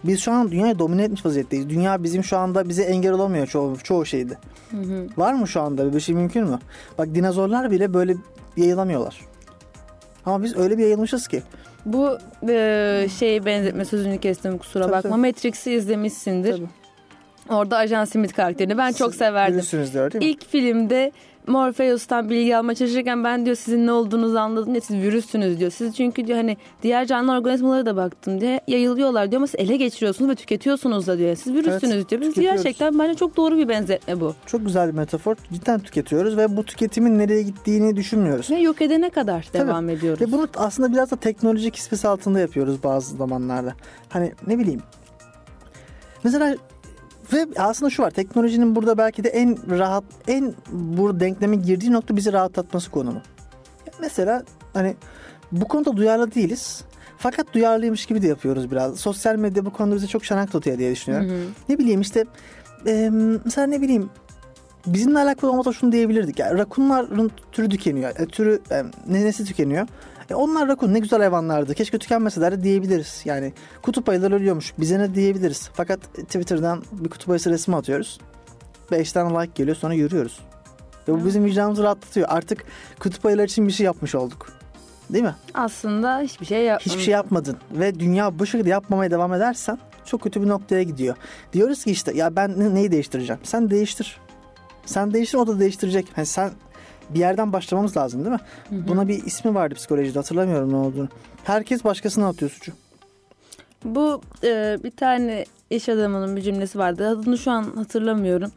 Biz 0.03 0.19
şu 0.19 0.31
an 0.31 0.51
dünyayı 0.51 0.79
domine 0.79 1.03
etmiş 1.03 1.25
vaziyetteyiz. 1.25 1.69
Dünya 1.69 2.03
bizim 2.03 2.23
şu 2.23 2.37
anda 2.37 2.69
bize 2.69 2.83
engel 2.83 3.11
olamıyor 3.11 3.47
çoğu, 3.47 3.77
çoğu 3.83 4.05
şeyde. 4.05 4.37
Hı 4.71 4.77
hı. 4.77 5.07
Var 5.17 5.33
mı 5.33 5.47
şu 5.47 5.61
anda 5.61 5.83
böyle 5.83 5.95
bir 5.95 6.01
şey 6.01 6.15
mümkün 6.15 6.47
mü? 6.47 6.59
Bak 6.97 7.15
dinozorlar 7.15 7.71
bile 7.71 7.93
böyle 7.93 8.15
yayılamıyorlar. 8.57 9.19
Ama 10.25 10.43
biz 10.43 10.57
öyle 10.57 10.77
bir 10.77 10.83
yayılmışız 10.83 11.27
ki. 11.27 11.43
Bu 11.85 12.17
e, 12.49 13.07
şey 13.19 13.45
benzetme 13.45 13.85
sözünü 13.85 14.17
kestim 14.17 14.57
kusura 14.57 14.83
Tabii, 14.83 14.93
bakma. 14.93 15.09
tabii. 15.09 15.21
Matrix'i 15.27 15.71
izlemişsindir. 15.71 16.57
Tabii. 16.57 16.67
Orada 17.49 17.77
Ajan 17.77 18.05
Smith 18.05 18.33
karakterini 18.35 18.77
ben 18.77 18.91
çok 18.91 19.15
severdim. 19.15 19.57
Bilirsiniz 19.57 19.93
değil 19.93 20.15
mi? 20.15 20.25
İlk 20.25 20.49
filmde 20.49 21.11
Morpheus'tan 21.47 22.29
bilgi 22.29 22.57
almaya 22.57 22.75
çalışırken 22.75 23.23
ben 23.23 23.45
diyor 23.45 23.55
sizin 23.55 23.87
ne 23.87 23.91
olduğunuzu 23.91 24.37
anladım 24.37 24.75
ya 24.75 24.81
siz 24.81 24.95
virüssünüz 24.95 25.59
diyor. 25.59 25.71
Siz 25.71 25.95
çünkü 25.95 26.27
diyor 26.27 26.37
hani 26.37 26.57
diğer 26.83 27.05
canlı 27.05 27.31
organizmalara 27.31 27.85
da 27.85 27.95
baktım 27.95 28.41
diye 28.41 28.61
yayılıyorlar 28.67 29.31
diyor 29.31 29.39
ama 29.39 29.47
siz 29.47 29.59
ele 29.59 29.77
geçiriyorsunuz 29.77 30.31
ve 30.31 30.35
tüketiyorsunuz 30.35 31.07
da 31.07 31.17
diyor. 31.17 31.35
Siz 31.35 31.53
virüssünüz 31.53 31.93
Evet, 31.93 32.09
diyor. 32.09 32.21
Biz 32.21 32.33
gerçekten 32.33 32.99
bence 32.99 33.15
çok 33.15 33.37
doğru 33.37 33.57
bir 33.57 33.69
benzetme 33.69 34.19
bu. 34.19 34.35
Çok 34.45 34.65
güzel 34.65 34.87
bir 34.87 34.93
metafor. 34.93 35.35
Cidden 35.53 35.79
tüketiyoruz 35.79 36.37
ve 36.37 36.57
bu 36.57 36.63
tüketimin 36.63 37.19
nereye 37.19 37.43
gittiğini 37.43 37.95
düşünmüyoruz. 37.95 38.51
Ve 38.51 38.55
yok 38.55 38.81
edene 38.81 39.09
kadar 39.09 39.47
Tabii. 39.53 39.67
devam 39.67 39.89
ediyoruz. 39.89 40.21
Ve 40.21 40.31
bunu 40.31 40.47
aslında 40.55 40.91
biraz 40.93 41.11
da 41.11 41.15
teknolojik 41.15 41.73
kispesi 41.73 42.07
altında 42.07 42.39
yapıyoruz 42.39 42.83
bazı 42.83 43.17
zamanlarda. 43.17 43.73
Hani 44.09 44.31
ne 44.47 44.59
bileyim. 44.59 44.81
Mesela 46.23 46.55
Ve 47.33 47.47
aslında 47.57 47.89
şu 47.89 48.03
var 48.03 48.11
teknolojinin 48.11 48.75
burada 48.75 48.97
belki 48.97 49.23
de 49.23 49.29
en 49.29 49.79
rahat 49.79 50.03
en 50.27 50.53
bu 50.71 51.19
denkleme 51.19 51.55
girdiği 51.55 51.91
nokta 51.91 52.15
bizi 52.15 52.33
rahatlatması 52.33 52.91
konumu. 52.91 53.21
Mesela 54.01 54.43
hani 54.73 54.95
bu 55.51 55.67
konuda 55.67 55.97
duyarlı 55.97 56.33
değiliz. 56.33 56.83
Fakat 57.17 57.53
duyarlıymış 57.53 58.05
gibi 58.05 58.21
de 58.21 58.27
yapıyoruz 58.27 58.71
biraz. 58.71 58.99
Sosyal 58.99 59.35
medya 59.35 59.65
bu 59.65 59.69
konuda 59.69 59.95
bize 59.95 60.07
çok 60.07 60.25
şanak 60.25 60.51
tutuyor 60.51 60.77
diye 60.77 60.91
düşünüyorum. 60.91 61.29
Hı 61.29 61.33
hı. 61.33 61.47
Ne 61.69 61.77
bileyim 61.77 62.01
işte 62.01 62.25
e, 62.87 63.09
mesela 63.45 63.67
ne 63.67 63.81
bileyim 63.81 64.09
bizimle 64.87 65.19
alakalı 65.19 65.51
olmasa 65.51 65.73
şunu 65.73 65.91
diyebilirdik. 65.91 66.39
Yani 66.39 66.57
rakunların 66.57 67.31
türü 67.51 67.69
tükeniyor. 67.69 68.19
E, 68.19 68.25
türü 68.25 68.61
e, 68.71 68.83
nenesi 69.07 69.45
tükeniyor. 69.45 69.87
E, 70.33 70.35
onlar 70.35 70.67
rakun 70.67 70.93
ne 70.93 70.99
güzel 70.99 71.19
hayvanlardı. 71.19 71.73
Keşke 71.73 71.97
tükenmeseler 71.97 72.63
diyebiliriz. 72.63 73.21
Yani 73.25 73.53
kutup 73.81 74.09
ayıları 74.09 74.35
ölüyormuş. 74.35 74.73
Bize 74.79 74.99
ne 74.99 75.15
diyebiliriz. 75.15 75.69
Fakat 75.73 75.99
Twitter'dan 76.13 76.83
bir 76.91 77.09
kutup 77.09 77.29
ayısı 77.29 77.49
resmi 77.49 77.75
atıyoruz. 77.75 78.19
5 78.91 79.11
tane 79.11 79.41
like 79.41 79.51
geliyor 79.55 79.77
sonra 79.77 79.93
yürüyoruz. 79.93 80.39
Ve 81.07 81.13
bu 81.13 81.25
bizim 81.25 81.45
vicdanımızı 81.45 81.83
rahatlatıyor. 81.83 82.27
Artık 82.29 82.63
kutup 82.99 83.25
ayıları 83.25 83.45
için 83.45 83.67
bir 83.67 83.73
şey 83.73 83.85
yapmış 83.85 84.15
olduk. 84.15 84.47
Değil 85.09 85.23
mi? 85.23 85.35
Aslında 85.53 86.19
hiçbir 86.19 86.45
şey 86.45 86.63
yapmamış. 86.63 86.85
Hiçbir 86.85 87.01
şey 87.01 87.11
yapmadın 87.11 87.57
ve 87.71 87.99
dünya 87.99 88.39
bu 88.39 88.45
şekilde 88.45 88.69
yapmamaya 88.69 89.11
devam 89.11 89.33
edersen 89.33 89.77
çok 90.05 90.21
kötü 90.21 90.41
bir 90.41 90.47
noktaya 90.47 90.83
gidiyor. 90.83 91.15
Diyoruz 91.53 91.83
ki 91.83 91.91
işte 91.91 92.13
ya 92.13 92.35
ben 92.35 92.59
ne- 92.59 92.73
neyi 92.75 92.91
değiştireceğim? 92.91 93.39
Sen 93.43 93.69
değiştir. 93.69 94.19
Sen 94.85 95.13
değiştir 95.13 95.37
o 95.37 95.47
da 95.47 95.59
değiştirecek. 95.59 96.07
Hani 96.15 96.25
sen 96.25 96.51
bir 97.09 97.19
yerden 97.19 97.53
başlamamız 97.53 97.97
lazım 97.97 98.25
değil 98.25 98.35
mi? 98.35 98.41
Buna 98.87 99.07
bir 99.07 99.25
ismi 99.25 99.55
vardı 99.55 99.75
psikolojide 99.75 100.19
hatırlamıyorum 100.19 100.71
ne 100.71 100.75
olduğunu. 100.75 101.07
Herkes 101.43 101.83
başkasına 101.83 102.27
atıyor 102.27 102.51
suçu. 102.51 102.71
Bu 103.85 104.21
e, 104.43 104.77
bir 104.83 104.91
tane 104.91 105.45
iş 105.69 105.89
adamının 105.89 106.35
bir 106.35 106.41
cümlesi 106.41 106.79
vardı. 106.79 107.07
Adını 107.07 107.37
şu 107.37 107.51
an 107.51 107.63
hatırlamıyorum. 107.63 108.51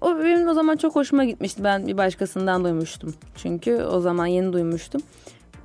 O 0.00 0.18
benim 0.18 0.48
o 0.48 0.54
zaman 0.54 0.76
çok 0.76 0.94
hoşuma 0.94 1.24
gitmişti. 1.24 1.64
Ben 1.64 1.86
bir 1.86 1.96
başkasından 1.96 2.64
duymuştum. 2.64 3.14
Çünkü 3.36 3.74
o 3.74 4.00
zaman 4.00 4.26
yeni 4.26 4.52
duymuştum. 4.52 5.02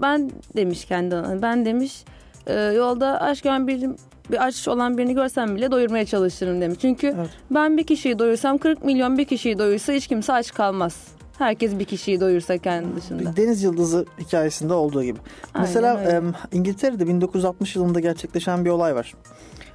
Ben 0.02 0.32
demiş 0.56 0.86
kendi 0.86 1.42
Ben 1.42 1.66
demiş 1.66 2.04
e, 2.48 2.54
yolda 2.54 3.22
aç 3.22 3.42
gören 3.42 3.68
bir, 3.68 3.90
bir 4.32 4.46
aç 4.46 4.68
olan 4.68 4.98
birini 4.98 5.14
görsem 5.14 5.56
bile 5.56 5.72
doyurmaya 5.72 6.06
çalışırım 6.06 6.62
demiş. 6.62 6.78
Çünkü 6.82 7.08
Evet. 7.08 7.30
ben 7.52 7.78
bir 7.78 7.84
kişiyi 7.84 8.20
doyursam 8.20 8.58
40 8.58 8.86
milyon 8.86 9.18
bir 9.18 9.26
kişiyi 9.26 9.60
doyursa 9.60 9.94
hiç 9.94 10.08
kimse 10.08 10.34
aç 10.34 10.54
kalmaz. 10.54 11.08
Herkes 11.40 11.80
bir 11.80 11.86
kişiyi 11.86 12.20
doyursa 12.20 12.58
kendi 12.58 12.96
dışında. 12.96 13.36
Deniz 13.36 13.64
Yıldızı 13.64 14.06
hikayesinde 14.20 14.74
olduğu 14.74 15.04
gibi. 15.04 15.20
Aynen 15.54 15.68
Mesela 15.68 15.98
öyle. 16.00 16.22
İngiltere'de 16.52 17.08
1960 17.08 17.76
yılında 17.76 18.00
gerçekleşen 18.00 18.66
bir 18.66 18.70
olay 18.70 18.96
var. 18.96 19.14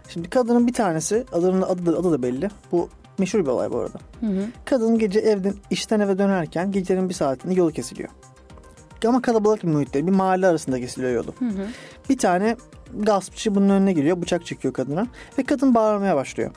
Şimdi 0.08 0.30
kadının 0.30 0.66
bir 0.66 0.72
tanesi 0.72 1.24
adının 1.32 1.62
adı 1.62 1.86
da, 1.86 1.98
adı 1.98 2.12
da 2.12 2.22
belli. 2.22 2.50
Bu 2.72 2.88
meşhur 3.18 3.40
bir 3.40 3.46
olay 3.46 3.70
bu 3.70 3.78
arada. 3.78 3.98
Hı 4.20 4.26
hı. 4.26 4.46
Kadın 4.64 4.98
gece 4.98 5.20
evden 5.20 5.54
işten 5.70 6.00
eve 6.00 6.18
dönerken 6.18 6.72
gecenin 6.72 7.08
bir 7.08 7.14
saatinde 7.14 7.54
yolu 7.54 7.72
kesiliyor. 7.72 8.08
Ama 9.06 9.22
kalabalık 9.22 9.62
bir 9.62 9.68
muhitte 9.68 10.06
bir 10.06 10.12
mahalle 10.12 10.46
arasında 10.46 10.80
kesiliyor 10.80 11.12
yolu. 11.12 11.34
Hı 11.38 11.44
hı. 11.44 11.66
Bir 12.10 12.18
tane 12.18 12.56
gaspçı 12.98 13.54
bunun 13.54 13.68
önüne 13.68 13.92
geliyor 13.92 14.22
bıçak 14.22 14.46
çekiyor 14.46 14.74
kadına 14.74 15.06
ve 15.38 15.42
kadın 15.42 15.74
bağırmaya 15.74 16.16
başlıyor. 16.16 16.50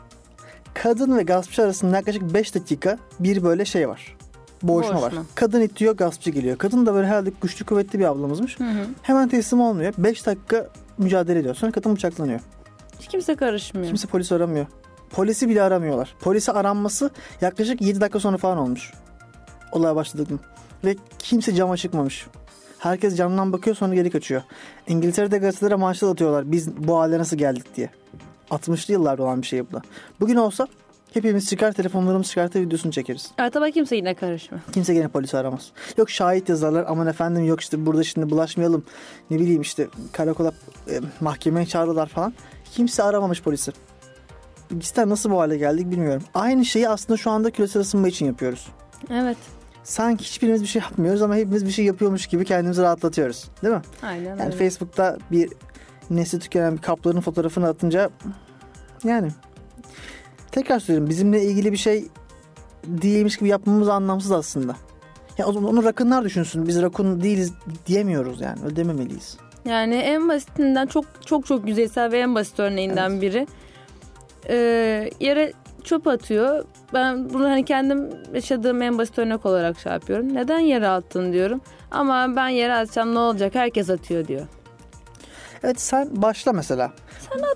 Kadın 0.73 1.17
ve 1.17 1.23
gaspçı 1.23 1.63
arasında 1.63 1.95
yaklaşık 1.95 2.33
5 2.33 2.55
dakika 2.55 2.97
bir 3.19 3.43
böyle 3.43 3.65
şey 3.65 3.89
var. 3.89 4.17
Boğuşma, 4.63 4.95
var. 4.95 5.01
Boğuşma. 5.01 5.23
Kadın 5.35 5.61
itiyor 5.61 5.97
gaspçı 5.97 6.29
geliyor. 6.29 6.57
Kadın 6.57 6.85
da 6.85 6.93
böyle 6.93 7.07
herhalde 7.07 7.31
güçlü 7.41 7.65
kuvvetli 7.65 7.99
bir 7.99 8.05
ablamızmış. 8.05 8.59
Hı 8.59 8.63
hı. 8.63 8.85
Hemen 9.01 9.29
teslim 9.29 9.61
olmuyor. 9.61 9.93
5 9.97 10.25
dakika 10.25 10.67
mücadele 10.97 11.39
ediyor. 11.39 11.55
Sonra 11.55 11.71
kadın 11.71 11.95
bıçaklanıyor. 11.95 12.39
Hiç 12.99 13.07
kimse 13.07 13.35
karışmıyor. 13.35 13.87
Kimse 13.87 14.07
polis 14.07 14.31
aramıyor. 14.31 14.65
Polisi 15.09 15.49
bile 15.49 15.61
aramıyorlar. 15.61 16.15
Polisi 16.19 16.51
aranması 16.51 17.09
yaklaşık 17.41 17.81
7 17.81 18.01
dakika 18.01 18.19
sonra 18.19 18.37
falan 18.37 18.57
olmuş. 18.57 18.93
Olay 19.71 19.95
başladı. 19.95 20.25
Ve 20.85 20.95
kimse 21.19 21.55
cama 21.55 21.77
çıkmamış. 21.77 22.27
Herkes 22.79 23.17
camdan 23.17 23.53
bakıyor 23.53 23.75
sonra 23.75 23.95
geri 23.95 24.09
kaçıyor. 24.09 24.41
İngiltere'de 24.87 25.37
gazetelere 25.37 25.75
manşet 25.75 26.09
atıyorlar. 26.09 26.51
Biz 26.51 26.77
bu 26.77 26.99
hale 26.99 27.19
nasıl 27.19 27.37
geldik 27.37 27.75
diye. 27.75 27.89
60'lı 28.51 28.93
yıllarda 28.93 29.23
olan 29.23 29.41
bir 29.41 29.47
şey 29.47 29.69
bu 29.69 29.73
da. 29.73 29.81
Bugün 30.19 30.35
olsa 30.35 30.67
hepimiz 31.17 31.49
çıkar 31.49 31.71
telefonlarımız 31.71 32.27
çıkartır 32.27 32.61
videosunu 32.61 32.91
çekeriz. 32.91 33.31
Artaba 33.37 33.69
kimse 33.69 33.95
yine 33.95 34.13
karışmıyor. 34.13 34.63
Kimse 34.73 34.93
gene 34.93 35.07
polisi 35.07 35.37
aramaz. 35.37 35.71
Yok 35.97 36.09
şahit 36.09 36.49
yazarlar 36.49 36.85
aman 36.87 37.07
efendim 37.07 37.45
yok 37.45 37.61
işte 37.61 37.85
burada 37.85 38.03
şimdi 38.03 38.29
bulaşmayalım. 38.29 38.83
Ne 39.31 39.39
bileyim 39.39 39.61
işte 39.61 39.87
karakola 40.11 40.51
e, 40.89 40.99
mahkemeye 41.21 41.65
çağırırlar 41.65 42.07
falan. 42.07 42.33
Kimse 42.71 43.03
aramamış 43.03 43.41
polisi. 43.41 43.71
Bizler 44.71 45.09
nasıl 45.09 45.31
bu 45.31 45.39
hale 45.39 45.57
geldik 45.57 45.91
bilmiyorum. 45.91 46.23
Aynı 46.33 46.65
şeyi 46.65 46.89
aslında 46.89 47.17
şu 47.17 47.31
anda 47.31 47.51
küresel 47.51 47.81
ısınma 47.81 48.07
için 48.07 48.25
yapıyoruz. 48.25 48.67
Evet. 49.11 49.37
Sanki 49.83 50.23
hiçbirimiz 50.25 50.61
bir 50.61 50.67
şey 50.67 50.81
yapmıyoruz 50.81 51.21
ama 51.21 51.35
hepimiz 51.35 51.65
bir 51.65 51.71
şey 51.71 51.85
yapıyormuş 51.85 52.27
gibi 52.27 52.45
kendimizi 52.45 52.81
rahatlatıyoruz. 52.81 53.49
Değil 53.63 53.73
mi? 53.73 53.81
Aynen 54.03 54.25
Yani 54.25 54.43
öyle. 54.43 54.55
Facebook'ta 54.55 55.17
bir 55.31 55.49
nesli 56.09 56.39
tükenen 56.39 56.77
bir 56.77 56.81
kaplanın 56.81 57.21
fotoğrafını 57.21 57.67
atınca 57.67 58.09
yani 59.03 59.31
tekrar 60.51 60.79
söylüyorum 60.79 61.09
bizimle 61.09 61.43
ilgili 61.43 61.71
bir 61.71 61.77
şey 61.77 62.07
değilmiş 62.83 63.37
gibi 63.37 63.49
yapmamız 63.49 63.89
anlamsız 63.89 64.31
aslında. 64.31 64.75
Ya 65.37 65.45
o 65.45 65.51
zaman 65.53 65.73
onu 65.73 65.83
rakınlar 65.83 66.23
düşünsün. 66.23 66.67
Biz 66.67 66.81
rakun 66.81 67.21
değiliz 67.21 67.53
diyemiyoruz 67.85 68.41
yani. 68.41 68.59
Öyle 68.65 68.75
dememeliyiz. 68.75 69.37
Yani 69.65 69.95
en 69.95 70.29
basitinden 70.29 70.87
çok 70.87 71.05
çok 71.25 71.45
çok 71.45 71.67
yüzeysel 71.67 72.11
ve 72.11 72.19
en 72.19 72.35
basit 72.35 72.59
örneğinden 72.59 73.21
biri. 73.21 73.47
Ee, 74.49 75.09
yere 75.19 75.53
çöp 75.83 76.07
atıyor. 76.07 76.65
Ben 76.93 77.33
bunu 77.33 77.45
hani 77.45 77.65
kendim 77.65 78.09
yaşadığım 78.33 78.81
en 78.81 78.97
basit 78.97 79.19
örnek 79.19 79.45
olarak 79.45 79.79
şey 79.79 79.91
yapıyorum. 79.91 80.33
Neden 80.33 80.59
yere 80.59 80.87
attın 80.87 81.33
diyorum. 81.33 81.61
Ama 81.91 82.35
ben 82.35 82.47
yere 82.47 82.73
atsam 82.73 83.15
ne 83.15 83.19
olacak? 83.19 83.55
Herkes 83.55 83.89
atıyor 83.89 84.27
diyor. 84.27 84.47
Evet 85.67 85.81
sen 85.81 86.21
başla 86.21 86.53
mesela. 86.53 86.91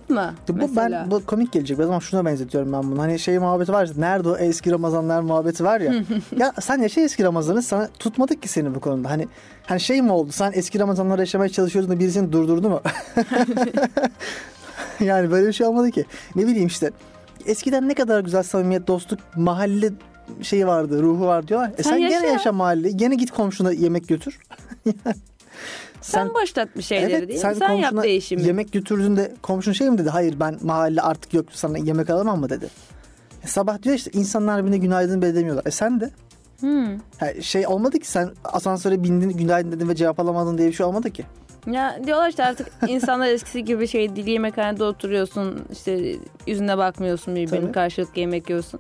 Atma 0.02 0.34
Bu 0.48 0.54
mesela. 0.54 1.02
ben 1.04 1.12
bu 1.12 1.26
komik 1.26 1.52
gelecek 1.52 1.78
biraz 1.78 1.90
ama 1.90 2.00
şuna 2.00 2.26
benzetiyorum 2.26 2.74
ben 2.74 2.84
bunu. 2.84 3.02
Hani 3.02 3.20
şey 3.20 3.40
muhabbeti 3.40 3.74
var 3.74 3.86
ya 3.86 3.94
nerede 3.98 4.30
o 4.30 4.38
eski 4.38 4.72
Ramazanlar 4.72 5.22
muhabbeti 5.22 5.64
var 5.64 5.82
ya. 5.82 5.94
ya 6.38 6.54
sen 6.62 6.82
yaşa 6.82 7.02
eski 7.02 7.24
Ramazan'ı 7.24 7.64
sana 7.64 7.90
tutmadık 8.00 8.42
ki 8.42 8.48
seni 8.48 8.76
bu 8.76 8.80
konuda. 8.80 9.10
Hani 9.10 9.28
hani 9.66 9.80
şey 9.80 10.02
mi 10.02 10.12
oldu? 10.12 10.32
Sen 10.32 10.52
eski 10.56 10.80
Ramazanları 10.80 11.22
yaşamaya 11.22 11.50
çalışıyordun 11.50 11.92
da 11.92 12.00
biri 12.00 12.12
seni 12.12 12.32
durdurdu 12.32 12.70
mu? 12.70 12.82
yani 15.00 15.32
böyle 15.32 15.48
bir 15.48 15.54
şey 15.54 15.68
olmadı 15.68 15.92
ki. 15.92 16.06
Ne 16.36 16.48
bileyim 16.48 16.68
işte. 16.68 16.92
Eskiden 17.46 17.88
ne 17.88 17.94
kadar 17.94 18.20
güzel 18.20 18.44
samimiyet, 18.44 18.88
dostluk, 18.88 19.20
mahalle 19.36 19.92
şeyi 20.42 20.68
vardı, 20.68 21.04
ruhu 21.04 21.26
var 21.26 21.48
diyorlar. 21.48 21.72
E 21.78 21.84
Sen 21.84 21.90
sen, 21.90 21.98
yaşa. 21.98 22.20
gene 22.20 22.32
yaşa 22.32 22.52
mahalle. 22.52 22.92
Gene 22.92 23.16
git 23.16 23.32
komşuna 23.32 23.72
yemek 23.72 24.08
götür. 24.08 24.40
sen, 26.02 26.34
başlat 26.34 26.78
bir 26.78 26.82
şeyleri 26.82 27.12
Evet, 27.12 27.30
değil 27.30 27.46
mi? 27.46 27.56
Sen, 27.56 27.72
yap 27.72 27.82
komşuna 27.82 28.04
değişimi. 28.04 28.44
Yemek 28.44 28.72
götürdüğünde 28.72 29.36
komşun 29.42 29.72
şey 29.72 29.90
mi 29.90 29.98
dedi? 29.98 30.10
Hayır 30.10 30.40
ben 30.40 30.58
mahalle 30.62 31.02
artık 31.02 31.34
yok 31.34 31.46
sana 31.52 31.78
yemek 31.78 32.10
alamam 32.10 32.40
mı 32.40 32.50
dedi. 32.50 32.70
E, 33.44 33.48
sabah 33.48 33.82
diyor 33.82 33.96
işte 33.96 34.12
insanlar 34.14 34.62
birbirine 34.62 34.78
günaydın 34.78 35.22
bile 35.22 35.30
edemiyorlar. 35.30 35.66
E 35.66 35.72
sen 35.72 36.00
de 36.00 36.10
Hmm. 36.62 36.98
Ha, 37.18 37.42
şey 37.42 37.68
olmadı 37.68 38.00
ki 38.00 38.08
sen 38.08 38.30
asansöre 38.44 39.04
bindin 39.04 39.30
günaydın 39.30 39.72
dedin 39.72 39.90
ve 39.90 39.96
cevap 39.96 40.20
alamadın 40.20 40.58
diye 40.58 40.68
bir 40.68 40.74
şey 40.74 40.86
olmadı 40.86 41.12
ki. 41.12 41.26
Ya 41.68 42.00
diyorlar 42.06 42.30
işte 42.30 42.44
artık 42.44 42.68
insanlar 42.88 43.28
eskisi 43.34 43.64
gibi 43.66 43.88
şey 43.88 44.16
değil 44.16 44.28
yemekhanede 44.28 44.84
oturuyorsun 44.84 45.62
işte 45.72 46.16
yüzüne 46.48 46.78
bakmıyorsun 46.78 47.36
birbirinin 47.36 47.62
Tabii. 47.62 47.72
karşılıklı 47.72 48.20
yemek 48.22 48.50
yiyorsun. 48.50 48.80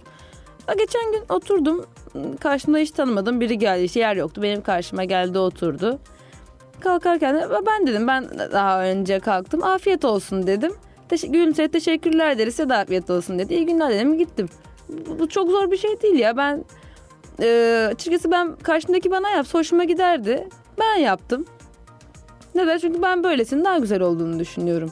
Ya 0.68 0.74
geçen 0.74 1.12
gün 1.12 1.24
oturdum 1.30 1.86
karşımda 2.40 2.78
hiç 2.78 2.92
tanımadığım 2.92 3.42
biri 3.42 3.58
geldi 3.58 3.84
işte 3.84 4.00
yer 4.00 4.16
yoktu 4.16 4.42
benim 4.42 4.62
karşıma 4.62 5.04
geldi 5.04 5.40
oturdu. 5.40 6.00
Kalkarken 6.82 7.36
de 7.36 7.48
ben 7.68 7.88
dedim 7.88 8.08
ben 8.08 8.30
daha 8.52 8.84
önce 8.84 9.20
kalktım 9.20 9.64
afiyet 9.64 10.06
olsun 10.06 10.48
dedim. 10.48 10.72
Teş- 11.10 11.32
gülümseyip 11.32 11.74
teşekkürler 11.74 12.38
deriz 12.38 12.60
ya 12.60 12.70
da 12.70 12.78
afiyet 12.78 13.10
olsun 13.10 13.40
dedi. 13.40 13.54
İyi 13.54 13.66
günler 13.66 13.90
dedim 13.90 14.18
gittim. 14.18 14.50
Bu, 14.90 15.20
bu 15.20 15.30
çok 15.30 15.50
zor 15.50 15.72
bir 15.72 15.78
şey 15.78 16.02
değil 16.02 16.20
ya 16.20 16.38
ben 16.38 16.66
e, 17.42 17.88
açıkçası 17.92 18.32
ben 18.32 18.56
karşımdaki 18.56 19.12
bana 19.12 19.30
yapsa 19.30 19.60
hoşuma 19.60 19.84
giderdi. 19.84 20.48
Ben 20.80 20.96
yaptım. 21.00 21.46
Neden? 22.56 22.78
Çünkü 22.78 23.02
ben 23.02 23.24
böylesinin 23.24 23.66
daha 23.66 23.78
güzel 23.78 24.02
olduğunu 24.02 24.40
düşünüyorum. 24.40 24.92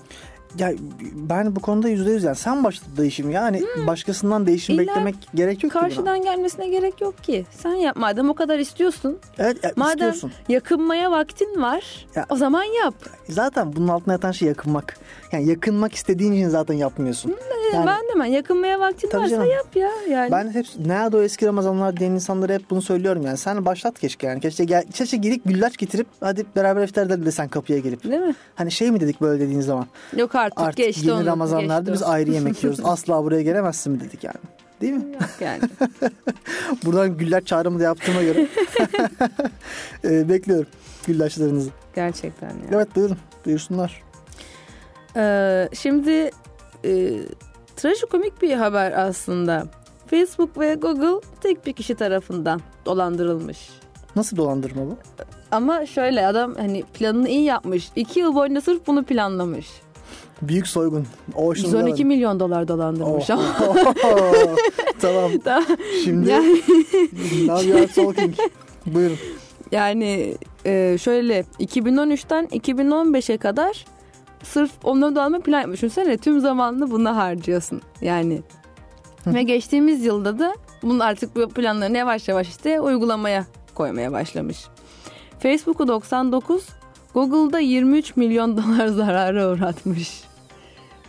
Ya 0.58 0.72
ben 1.14 1.56
bu 1.56 1.60
konuda 1.60 1.90
yüzde 1.90 2.12
yüz 2.12 2.24
yani 2.24 2.36
sen 2.36 2.64
başladın 2.64 2.98
değişim 2.98 3.30
yani 3.32 3.64
başkasından 3.88 4.46
değişim 4.46 4.76
Hmm. 4.76 4.84
İlla 4.84 4.90
beklemek 4.92 5.16
gerek 5.36 5.64
yok 5.64 5.72
ki 5.72 5.78
buna. 5.80 5.88
Karşıdan 5.90 6.22
gelmesine 6.22 6.68
gerek 6.68 7.02
yok 7.02 7.24
ki. 7.24 7.46
Sen 7.52 7.74
yap 7.74 7.96
madem 7.96 8.30
o 8.30 8.34
kadar 8.34 8.60
istiyorsun. 8.60 9.18
Evet 9.38 9.64
ya, 9.64 9.72
Madem 9.76 9.92
istiyorsun. 9.94 10.32
yakınmaya 10.50 11.12
vaktin 11.12 11.62
var. 11.62 12.06
Ya- 12.16 12.26
O 12.30 12.36
zaman 12.36 12.64
yap. 12.64 12.94
Zaten 13.30 13.76
bunun 13.76 13.88
altına 13.88 14.14
yatan 14.14 14.32
şey 14.32 14.48
yakınmak. 14.48 14.98
Yani 15.32 15.48
yakınmak 15.50 15.94
istediğin 15.94 16.34
için 16.34 16.50
zaten 16.50 16.74
yapmıyorsun. 16.74 17.36
Yani- 17.74 17.88
ben 17.88 18.00
de 18.00 18.20
ben 18.20 18.26
yakınmaya 18.26 18.80
vaktin 18.80 19.08
varsa 19.14 19.30
canım. 19.30 19.50
yap 19.50 19.76
ya. 19.76 19.90
Yani 20.10 20.32
Ben 20.32 20.54
hep 20.54 20.66
nerede 20.86 21.18
o 21.18 21.22
eski 21.22 21.46
Ramazanlar 21.48 21.98
diyen 21.98 22.12
insanlara 22.12 22.54
hep 22.54 22.70
bunu 22.70 22.82
söylüyorum 22.82 23.22
yani. 23.26 23.38
Sen 23.38 23.66
başlat 23.66 24.00
keşke 24.00 24.28
yani. 24.28 24.42
Keşke, 24.42 24.64
gel, 24.64 24.84
keşke 24.94 25.18
gelip 25.18 25.42
güllaç 25.46 25.78
getirip 25.78 26.08
hadi 26.20 26.46
beraber 26.56 26.84
iftar 26.84 27.06
edelim 27.06 27.26
de 27.26 27.32
sen 27.32 27.48
kapıya 27.48 27.80
gelip. 27.80 28.04
değil 28.04 28.22
mi? 28.22 28.36
Hani 28.56 28.72
şey 28.72 28.92
mi 28.92 29.00
dedik 29.00 29.22
böyle 29.22 29.40
dediğin 29.44 29.62
zaman? 29.62 29.88
Yok 30.18 30.36
artık, 30.40 30.60
Artık 30.60 30.78
geçti 30.78 31.08
yeni 31.08 31.18
onu. 31.18 31.26
Ramazanlarda 31.26 31.92
geçti 31.92 31.94
biz 31.94 32.04
o. 32.04 32.12
ayrı 32.12 32.32
yemek 32.32 32.64
yiyoruz. 32.64 32.80
Asla 32.86 33.24
buraya 33.24 33.42
gelemezsin 33.42 33.94
mi 33.94 34.00
dedik 34.00 34.24
yani. 34.24 34.38
Değil 34.82 34.94
mi? 34.94 35.14
Yok 35.14 35.30
yani. 35.40 35.62
Buradan 36.86 37.18
güllaç 37.18 37.48
çağrımı 37.48 37.80
da 37.80 37.84
yaptığıma 37.84 38.24
göre 38.24 38.48
e, 40.04 40.30
bekliyorum 40.30 40.68
güllaçlarınızı. 41.08 41.70
Gerçekten 41.96 42.48
ya. 42.50 42.56
Evet 42.72 42.96
buyurun. 42.96 43.18
Buyursunlar. 43.46 44.04
Ee, 45.16 45.70
şimdi 45.74 46.32
e, 46.86 47.12
trajikomik 47.76 48.42
bir 48.42 48.54
haber 48.54 48.92
aslında. 48.92 49.64
Facebook 50.08 50.60
ve 50.60 50.76
Google 50.76 51.28
tek 51.42 51.66
bir 51.66 51.74
kişi 51.74 51.96
tarafından 51.96 52.62
dolandırılmış. 52.86 53.70
Nasıl 54.16 54.38
dolandırma 54.38 54.86
bu? 54.86 54.98
Ama 55.52 55.86
şöyle 55.86 56.28
adam 56.28 56.56
hani 56.56 56.84
planını 56.84 57.30
iyi 57.30 57.44
yapmış. 57.44 57.90
İki 57.96 58.20
yıl 58.20 58.36
boyunca 58.36 58.62
sırf 58.62 58.88
bunu 58.88 59.04
planlamış. 59.04 59.68
Büyük 60.42 60.68
soygun. 60.68 61.08
Ocean 61.36 61.66
112 61.66 61.90
Eleven. 61.94 62.08
milyon 62.08 62.40
dolar 62.40 62.68
dolandırmış 62.68 63.30
Oh. 63.30 63.34
ama. 63.34 63.54
tamam. 65.02 65.32
Tamam. 65.44 65.64
Şimdi 66.04 66.30
Yani, 66.30 66.62
now 67.48 67.68
you 67.70 67.78
are 67.78 67.88
talking. 67.88 68.36
Buyurun. 68.86 69.18
yani 69.72 70.36
e, 70.66 70.98
şöyle 71.02 71.46
2013'ten 71.60 72.46
2015'e 72.46 73.38
kadar 73.38 73.86
sırf 74.44 74.72
onları 74.84 75.16
dolandırma 75.16 75.44
plan 75.44 75.60
yapmış. 75.60 75.78
Düşünsene 75.78 76.18
tüm 76.18 76.40
zamanını 76.40 76.92
buna 76.92 77.16
harcıyorsun. 77.16 77.82
Yani. 78.02 78.42
Hı. 79.24 79.34
Ve 79.34 79.44
geçtiğimiz 79.44 80.06
yılda 80.06 80.40
da 80.40 80.56
bunun 80.82 81.00
artık 81.00 81.36
bu 81.36 81.50
planlarını 81.50 81.98
yavaş 81.98 82.28
yavaş 82.28 82.50
işte 82.50 82.82
uygulamaya 82.82 83.46
koymaya 83.76 84.12
başlamış. 84.12 84.58
Facebook'u 85.40 85.88
99, 85.88 86.66
Google'da 87.14 87.60
23 87.60 88.16
milyon 88.16 88.58
dolar 88.58 88.88
zarara 88.98 89.52
uğratmış. 89.52 90.24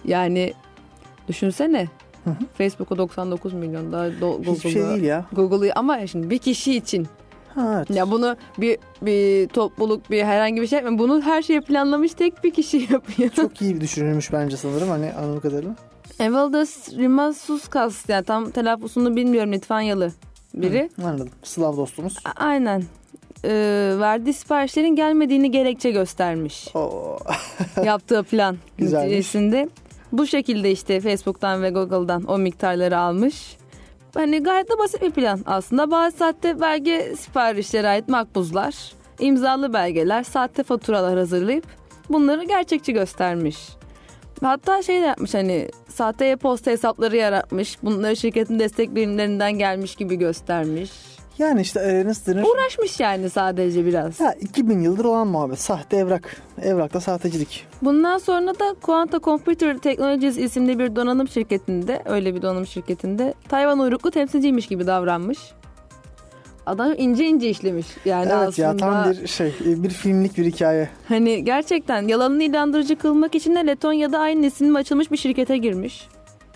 Yani 0.05 0.53
düşünsene. 1.29 1.89
Hı 2.25 2.31
hı. 2.31 2.35
Facebook'u 2.59 2.99
99 2.99 3.53
milyon 3.53 3.93
daha 3.93 4.07
do- 4.09 4.21
Google'da. 4.21 4.53
Hiçbir 4.53 4.71
şey 4.71 4.83
değil 4.89 5.03
ya. 5.03 5.25
Google'ı 5.33 5.73
ama 5.75 6.07
şimdi 6.07 6.31
bir 6.31 6.39
kişi 6.39 6.77
için. 6.77 7.07
Ha, 7.55 7.75
evet. 7.77 7.91
Ya 7.97 8.11
bunu 8.11 8.37
bir 8.59 8.79
bir 9.03 9.49
topluluk 9.49 10.11
bir 10.11 10.25
herhangi 10.25 10.63
bir 10.63 10.67
şey 10.67 10.77
yapmıyor. 10.77 10.99
Bunu 10.99 11.23
her 11.23 11.43
şeyi 11.43 11.61
planlamış 11.61 12.15
tek 12.15 12.45
bir 12.45 12.51
kişi 12.51 12.77
yapıyor. 12.93 13.31
Çok 13.31 13.63
iyi 13.63 13.81
düşünülmüş 13.81 14.33
bence 14.33 14.57
sanırım 14.57 14.89
hani 14.89 15.13
anladığım 15.13 15.41
kadarıyla. 15.41 15.75
Evaldas 16.21 16.93
Rimasuskas 16.93 18.09
yani 18.09 18.25
tam 18.25 18.51
telaffuzunu 18.51 19.17
bilmiyorum 19.17 19.53
Litvanyalı 19.53 20.13
biri. 20.55 20.91
Hı, 21.01 21.07
anladım. 21.07 21.29
Slav 21.43 21.77
dostumuz. 21.77 22.17
A- 22.25 22.45
Aynen. 22.45 22.83
Ee, 23.45 23.95
verdiği 23.99 24.33
siparişlerin 24.33 24.97
gelmediğini 24.97 25.51
gerekçe 25.51 25.91
göstermiş. 25.91 26.69
Oo. 26.77 27.19
Yaptığı 27.85 28.23
plan 28.23 28.57
Güzelmiş. 28.79 29.05
neticesinde. 29.07 29.69
Bu 30.13 30.27
şekilde 30.27 30.71
işte 30.71 31.01
Facebook'tan 31.01 31.63
ve 31.63 31.71
Google'dan 31.71 32.25
o 32.25 32.39
miktarları 32.39 32.99
almış. 32.99 33.57
Hani 34.15 34.43
gayet 34.43 34.71
de 34.71 34.79
basit 34.79 35.03
bir 35.03 35.11
plan 35.11 35.41
aslında. 35.47 35.91
Bazı 35.91 36.17
saatte 36.17 36.61
belge 36.61 37.15
siparişlere 37.19 37.89
ait 37.89 38.09
makbuzlar, 38.09 38.75
imzalı 39.21 39.73
belgeler, 39.73 40.23
sahte 40.23 40.63
faturalar 40.63 41.19
hazırlayıp 41.19 41.65
bunları 42.09 42.45
gerçekçi 42.45 42.93
göstermiş. 42.93 43.57
Hatta 44.43 44.83
şey 44.83 45.03
de 45.03 45.07
yapmış 45.07 45.35
hani 45.35 45.69
sahte 45.89 46.27
e-posta 46.27 46.71
hesapları 46.71 47.17
yaratmış. 47.17 47.79
Bunları 47.83 48.17
şirketin 48.17 48.59
destek 48.59 48.95
birimlerinden 48.95 49.53
gelmiş 49.59 49.97
gibi 49.97 50.17
göstermiş. 50.17 50.91
Yani 51.41 51.61
işte 51.61 51.81
e, 51.81 52.07
nasıl 52.07 52.35
denir? 52.35 52.45
Uğraşmış 52.45 53.01
yani 53.01 53.31
sadece 53.31 53.87
biraz. 53.87 54.21
Ya 54.21 54.33
2000 54.33 54.81
yıldır 54.81 55.05
olan 55.05 55.27
muhabbet. 55.27 55.61
Sahte 55.61 55.97
evrak. 55.97 56.37
Evrakta 56.63 57.01
sahtecilik. 57.01 57.67
Bundan 57.83 58.19
sonra 58.19 58.59
da 58.59 58.75
Quanta 58.83 59.21
Computer 59.21 59.79
Technologies 59.79 60.39
isimli 60.39 60.79
bir 60.79 60.97
donanım 60.97 61.29
şirketinde, 61.29 62.03
öyle 62.05 62.35
bir 62.35 62.43
donanım 62.43 62.67
şirketinde 62.67 63.35
Tayvan 63.49 63.79
uyruklu 63.79 64.11
temsilciymiş 64.11 64.67
gibi 64.67 64.87
davranmış. 64.87 65.39
Adam 66.67 66.95
ince 66.97 67.27
ince 67.27 67.51
işlemiş 67.51 67.87
yani 68.05 68.29
evet 68.33 68.49
aslında. 68.49 68.69
ya 68.69 68.77
tam 68.77 69.13
bir 69.13 69.27
şey 69.27 69.55
e, 69.67 69.83
bir 69.83 69.91
filmlik 69.91 70.39
bir 70.39 70.45
hikaye. 70.45 70.89
Hani 71.09 71.45
gerçekten 71.45 72.09
yalanını 72.09 72.43
inandırıcı 72.43 72.97
kılmak 72.97 73.35
için 73.35 73.57
de 73.57 73.67
Letonya'da 73.67 74.19
aynı 74.19 74.47
isimle 74.47 74.79
açılmış 74.79 75.11
bir 75.11 75.17
şirkete 75.17 75.57
girmiş. 75.57 76.09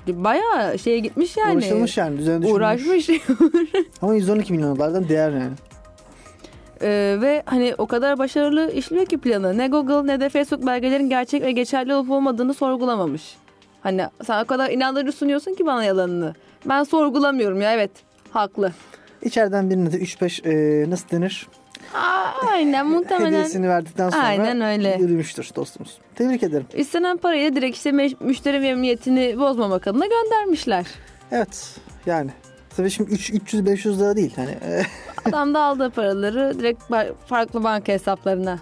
Bayağı 0.06 0.78
şeye 0.78 0.98
gitmiş 0.98 1.36
yani. 1.36 1.56
Uğraşılmış 1.56 1.96
yani 1.96 2.20
üzerine. 2.20 2.46
Uğraşmış. 2.46 3.10
Ama 4.02 4.14
112 4.14 4.52
milyon 4.52 4.76
dolardan 4.76 5.08
değer 5.08 5.30
yani. 5.30 5.52
Ee, 6.82 7.18
ve 7.20 7.42
hani 7.46 7.74
o 7.78 7.86
kadar 7.86 8.18
başarılı 8.18 8.72
işliyor 8.72 9.06
ki 9.06 9.18
planı. 9.18 9.58
Ne 9.58 9.68
Google 9.68 10.12
ne 10.12 10.20
de 10.20 10.28
Facebook 10.28 10.66
belgelerin 10.66 11.08
gerçek 11.08 11.42
ve 11.42 11.52
geçerli 11.52 11.94
olup 11.94 12.10
olmadığını 12.10 12.54
sorgulamamış. 12.54 13.36
Hani 13.82 14.06
sen 14.26 14.44
o 14.44 14.46
kadar 14.46 14.70
inandırıcı 14.70 15.12
sunuyorsun 15.12 15.54
ki 15.54 15.66
bana 15.66 15.84
yalanını. 15.84 16.34
Ben 16.66 16.82
sorgulamıyorum 16.82 17.60
ya 17.60 17.74
evet 17.74 17.90
haklı. 18.30 18.72
İçeriden 19.22 19.70
birine 19.70 19.92
de 19.92 19.96
3-5 19.96 20.48
e, 20.48 20.90
nasıl 20.90 21.08
denir? 21.10 21.48
Aynen 22.50 22.86
muhtemelen. 22.86 23.26
Hediyesini 23.26 23.68
verdikten 23.68 24.10
sonra 24.10 24.22
Aynen 24.22 24.60
öyle. 24.60 24.96
yürümüştür 25.00 25.50
dostumuz. 25.56 25.98
Tebrik 26.14 26.42
ederim. 26.42 26.66
İstenen 26.74 27.16
parayı 27.16 27.52
da 27.52 27.56
direkt 27.56 27.76
işte 27.76 27.92
müşteri 28.20 28.60
memnuniyetini 28.60 29.38
bozmamak 29.38 29.86
adına 29.86 30.06
göndermişler. 30.06 30.86
Evet 31.32 31.76
yani. 32.06 32.30
Tabii 32.76 32.90
şimdi 32.90 33.10
300-500 33.14 33.98
lira 33.98 34.16
değil. 34.16 34.32
Hani 34.36 34.58
Adam 35.24 35.54
da 35.54 35.60
aldığı 35.60 35.90
paraları 35.90 36.58
direkt 36.58 36.82
farklı 37.26 37.64
banka 37.64 37.92
hesaplarına 37.92 38.58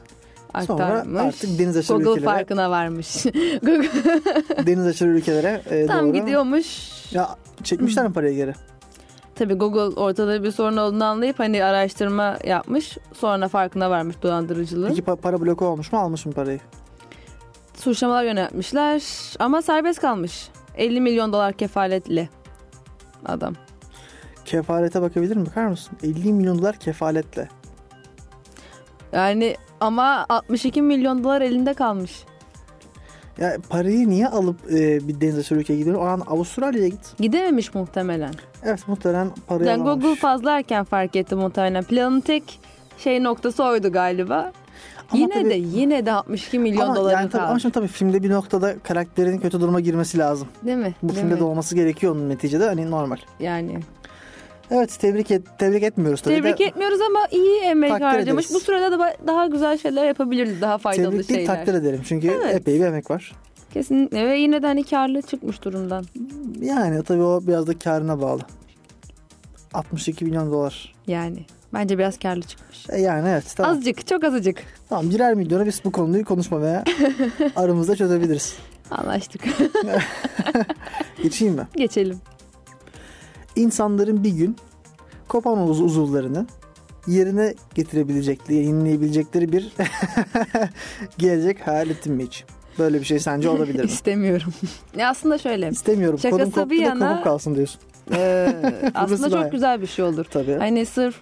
sonra 0.67 0.85
aktarmış. 0.85 1.21
artık 1.23 1.59
deniz 1.59 1.77
aşırı 1.77 1.97
Google 1.97 2.11
ülkelere, 2.11 2.25
farkına 2.35 2.71
varmış. 2.71 3.25
Google 3.63 3.89
deniz 4.67 4.87
aşırı 4.87 5.09
ülkelere 5.09 5.63
e, 5.71 5.87
tam 5.87 6.05
doğru. 6.07 6.13
gidiyormuş. 6.13 6.67
Ya 7.13 7.37
çekmişler 7.65 8.07
mi 8.07 8.13
parayı 8.13 8.37
geri? 8.37 8.55
Tabii 9.35 9.55
Google 9.55 10.01
ortada 10.01 10.43
bir 10.43 10.51
sorun 10.51 10.77
olduğunu 10.77 11.05
anlayıp 11.05 11.39
hani 11.39 11.65
araştırma 11.65 12.37
yapmış. 12.45 12.99
Sonra 13.15 13.49
farkına 13.49 13.91
varmış 13.91 14.17
dolandırıcılığı. 14.23 14.89
Peki 14.89 15.03
pa- 15.03 15.17
para 15.17 15.41
bloku 15.41 15.67
olmuş 15.67 15.93
mu 15.93 15.99
almış 15.99 16.27
mı 16.27 16.33
parayı? 16.33 16.61
Suçlamalar 17.75 18.25
yöneltmişler 18.25 19.03
ama 19.39 19.63
serbest 19.63 20.01
kalmış. 20.01 20.49
50 20.77 21.01
milyon 21.01 21.33
dolar 21.33 21.53
kefaletle 21.53 22.29
adam. 23.27 23.55
Kefalete 24.45 25.03
bakabilir 25.03 25.37
mi? 25.37 25.47
Bakar 25.47 25.67
mısın? 25.67 25.97
50 26.03 26.33
milyon 26.33 26.59
dolar 26.59 26.77
kefaletle. 26.77 27.49
Yani 29.13 29.57
ama 29.81 30.27
62 30.29 30.83
milyon 30.83 31.25
dolar 31.25 31.41
elinde 31.41 31.75
kalmış. 31.75 32.25
Ya 33.39 33.57
parayı 33.69 34.09
niye 34.09 34.29
alıp 34.29 34.57
e, 34.73 35.09
bir 35.09 35.21
deniz 35.21 35.39
aşırı 35.39 35.59
ülkeye 35.59 35.77
gidiyor? 35.79 35.97
O 35.97 36.03
an 36.05 36.23
Avustralya'ya 36.27 36.89
git. 36.89 37.19
Gidememiş 37.19 37.75
muhtemelen. 37.75 38.35
Evet 38.65 38.89
muhtemelen 38.89 39.29
parayı 39.47 39.69
Yani 39.71 39.83
alamamış. 39.83 40.03
Google 40.05 40.21
fazla 40.21 40.57
erken 40.59 40.85
fark 40.85 41.17
etti 41.17 41.35
muhtemelen. 41.35 41.85
Planın 41.85 42.21
tek 42.21 42.61
şey 42.99 43.23
noktası 43.23 43.65
oydu 43.65 43.93
galiba. 43.93 44.53
Ama 45.11 45.21
yine 45.23 45.35
tabii- 45.35 45.51
de 45.51 45.55
yine 45.55 46.07
de 46.07 46.13
62 46.13 46.59
milyon 46.59 46.81
ama 46.87 46.97
doları 46.97 47.13
yani 47.15 47.31
tabii, 47.31 47.43
ama 47.43 47.49
kaldı. 47.51 47.61
şimdi 47.61 47.73
tabii 47.75 47.89
filmde 47.89 48.23
bir 48.23 48.31
noktada 48.31 48.75
karakterin 48.79 49.39
kötü 49.39 49.61
duruma 49.61 49.81
girmesi 49.81 50.19
lazım. 50.19 50.49
Değil 50.67 50.77
mi? 50.79 50.95
Bu 51.03 51.09
Değil 51.09 51.21
filmde 51.21 51.35
mi? 51.35 51.41
de 51.41 51.45
olması 51.45 51.75
gerekiyor 51.75 52.13
onun 52.17 52.29
neticede 52.29 52.65
hani 52.67 52.91
normal. 52.91 53.17
Yani. 53.41 53.81
Evet 54.75 54.99
tebrik 55.01 55.31
et, 55.31 55.43
tebrik 55.59 55.83
etmiyoruz 55.83 56.21
tabii 56.21 56.35
Tebrik 56.35 56.59
de. 56.59 56.65
etmiyoruz 56.65 57.01
ama 57.01 57.19
iyi 57.31 57.61
emek 57.61 57.93
harcamış. 57.93 58.23
ederiz. 58.23 58.51
Bu 58.55 58.61
sırada 58.61 58.99
da 58.99 59.15
daha 59.27 59.47
güzel 59.47 59.79
şeyler 59.79 60.07
yapabilirdi. 60.07 60.61
Daha 60.61 60.79
faydalı 60.79 61.11
Tebrik 61.13 61.29
şeyler. 61.29 61.47
takdir 61.47 61.75
ederim 61.75 62.01
çünkü 62.05 62.29
Evet. 62.29 62.55
epey 62.55 62.81
bir 62.81 62.85
emek 62.85 63.11
var. 63.11 63.33
Kesinlikle 63.75 64.29
ve 64.29 64.39
yine 64.39 64.63
de 64.63 64.67
hani 64.67 64.85
karlı 64.85 65.23
çıkmış 65.23 65.63
durumdan. 65.65 66.05
Yani 66.61 67.03
tabii 67.05 67.23
o 67.23 67.41
biraz 67.47 67.67
da 67.67 67.79
karına 67.79 68.21
bağlı. 68.21 68.41
62 69.75 70.25
milyon 70.25 70.51
dolar. 70.53 70.95
Yani. 71.07 71.39
Bence 71.75 71.99
biraz 71.99 72.19
karlı 72.19 72.43
çıkmış. 72.43 72.87
E 72.91 73.01
yani 73.01 73.29
evet 73.29 73.45
tamam. 73.57 73.73
Azıcık, 73.73 74.07
çok 74.07 74.25
azıcık. 74.25 74.59
Tamam 74.89 75.11
birer 75.11 75.35
milyona 75.35 75.67
biz 75.67 75.81
bu 75.85 75.93
konuyu 75.93 76.25
konuşmamaya 76.25 76.85
aramızda 77.57 77.97
çözebiliriz. 77.97 78.57
Anlaştık. 78.91 79.43
Geçeyim 81.23 81.55
mi? 81.55 81.67
Geçelim. 81.77 82.19
İnsanların 83.57 84.25
bir 84.25 84.31
gün 84.31 84.57
kopan 85.29 85.69
uz- 85.69 85.81
uzuvlarını 85.81 86.47
yerine 87.07 87.55
getirebilecekleri, 87.75 88.59
yenileyebilecekleri 88.67 89.53
bir 89.53 89.73
gelecek 91.19 91.67
hayal 91.67 91.91
ettin 91.91 92.13
mi 92.15 92.25
hiç? 92.27 92.45
Böyle 92.79 93.01
bir 93.01 93.05
şey 93.05 93.19
sence 93.19 93.49
olabilir 93.49 93.81
mi? 93.85 93.87
İstemiyorum. 93.91 94.55
ya 94.97 95.09
aslında 95.11 95.39
şöyle. 95.39 95.69
İstemiyorum. 95.69 96.19
Şakası 96.19 96.51
Kodum 96.53 96.71
bir 96.71 96.79
yana- 96.83 97.09
kopuk 97.11 97.25
kalsın 97.25 97.55
diyorsun. 97.55 97.81
Ee, 98.15 98.53
aslında 98.95 99.31
çok 99.43 99.53
güzel 99.53 99.83
bir 99.83 99.87
şey 99.87 100.05
olur. 100.05 100.25
Tabii. 100.25 100.55
Hani 100.59 100.87
sırf 100.87 101.21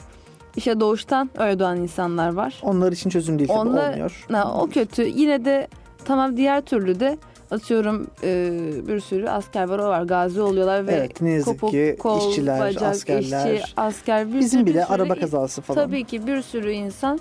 işe 0.56 0.80
doğuştan 0.80 1.30
öyle 1.38 1.58
doğan 1.58 1.76
insanlar 1.76 2.32
var. 2.32 2.54
Onlar 2.62 2.92
için 2.92 3.10
çözüm 3.10 3.38
değil 3.38 3.48
tabii 3.48 3.58
Onlar- 3.58 3.90
olmuyor. 3.90 4.26
Na, 4.30 4.54
o 4.62 4.66
kötü. 4.68 5.02
Yine 5.02 5.44
de 5.44 5.68
tamam 6.04 6.36
diğer 6.36 6.60
türlü 6.60 7.00
de 7.00 7.18
atıyorum 7.50 8.06
e, 8.22 8.50
bir 8.88 9.00
sürü 9.00 9.28
asker 9.28 9.68
var 9.68 9.78
o 9.78 9.84
var 9.88 10.02
gazi 10.02 10.40
oluyorlar 10.40 10.86
ve 10.86 10.92
Evet 10.92 11.20
ne 11.20 11.30
yazık 11.30 11.46
kopuk 11.46 11.70
ki 11.70 11.96
kol, 11.98 12.30
işçiler, 12.30 12.60
bacak, 12.60 12.82
askerler. 12.82 13.54
işçi, 13.54 13.64
asker 13.76 14.28
bir 14.32 14.38
Bizim 14.38 14.60
sürü- 14.60 14.66
bir 14.66 14.70
bile 14.74 14.82
sürü 14.84 14.92
araba 14.94 15.14
kazası 15.14 15.62
falan. 15.62 15.84
Tabii 15.86 16.04
ki 16.04 16.26
bir 16.26 16.42
sürü 16.42 16.70
insan 16.70 17.20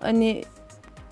hani 0.00 0.44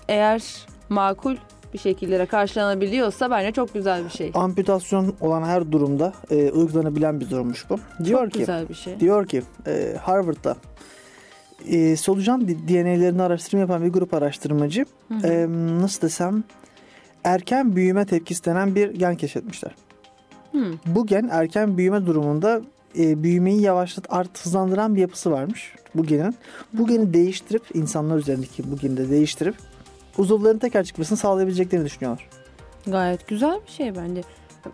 eğer 0.07 0.43
makul 0.89 1.35
bir 1.73 1.79
şekillere 1.79 2.25
karşılanabiliyorsa 2.25 3.31
bence 3.31 3.51
çok 3.51 3.73
güzel 3.73 4.05
bir 4.05 4.09
şey. 4.09 4.31
Amputasyon 4.33 5.15
olan 5.21 5.43
her 5.43 5.71
durumda 5.71 6.13
e, 6.31 6.51
uygulanabilen 6.51 7.19
bir 7.19 7.29
durummuş 7.29 7.69
bu. 7.69 7.79
Diyor 8.05 8.23
çok 8.23 8.31
ki 8.33 8.39
güzel 8.39 8.69
bir 8.69 8.73
şey. 8.73 8.99
diyor 8.99 9.25
ki 9.27 9.41
e, 9.67 9.95
Harvard'da 10.01 10.55
e, 11.67 11.95
solucan 11.97 12.47
DNA'lerini 12.47 13.21
araştırma 13.21 13.59
yapan 13.61 13.83
bir 13.85 13.89
grup 13.93 14.13
araştırmacı 14.13 14.85
Hı 15.07 15.13
hı. 15.13 15.27
e, 15.27 15.45
nasıl 15.81 16.01
desem 16.01 16.43
erken 17.25 17.75
büyüme 17.75 18.05
tepkisi 18.05 18.45
denen 18.45 18.75
bir 18.75 18.89
gen 18.89 19.15
keşfetmişler. 19.15 19.71
Hı. 20.51 20.73
Bu 20.85 21.05
gen 21.05 21.29
erken 21.31 21.77
büyüme 21.77 22.05
durumunda 22.05 22.61
e, 22.99 23.23
büyümeyi 23.23 23.61
yavaşlat, 23.61 24.05
art 24.09 24.45
hızlandıran 24.45 24.95
bir 24.95 25.01
yapısı 25.01 25.31
varmış 25.31 25.75
bu 25.95 26.03
genin. 26.03 26.35
Bu 26.73 26.87
geni 26.87 27.13
değiştirip 27.13 27.63
insanlar 27.73 28.17
üzerindeki 28.17 28.71
bu 28.71 28.77
geni 28.77 28.97
de 28.97 29.09
değiştirip 29.09 29.55
uzuvların 30.17 30.57
tekrar 30.57 30.83
çıkmasını 30.83 31.17
sağlayabileceklerini 31.17 31.85
düşünüyorlar. 31.85 32.29
Gayet 32.87 33.27
güzel 33.27 33.59
bir 33.67 33.71
şey 33.71 33.95
bence. 33.95 34.21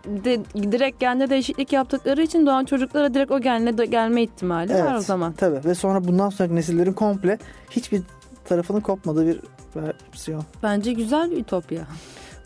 De, 0.06 0.40
direkt 0.72 1.00
gende 1.00 1.30
değişiklik 1.30 1.72
yaptıkları 1.72 2.22
için 2.22 2.46
doğan 2.46 2.64
çocuklara 2.64 3.14
direkt 3.14 3.30
o 3.30 3.40
genle 3.40 3.78
de 3.78 3.86
gelme 3.86 4.22
ihtimali 4.22 4.74
var 4.74 4.94
o 4.94 5.00
zaman. 5.00 5.32
Tabii 5.32 5.64
ve 5.64 5.74
sonra 5.74 6.04
bundan 6.04 6.30
sonraki 6.30 6.54
nesillerin 6.54 6.92
komple 6.92 7.38
hiçbir 7.70 8.02
tarafının 8.44 8.80
kopmadığı 8.80 9.26
bir 9.26 9.40
versiyon. 9.76 10.44
Bence 10.62 10.92
güzel 10.92 11.30
bir 11.30 11.36
ütopya. 11.36 11.86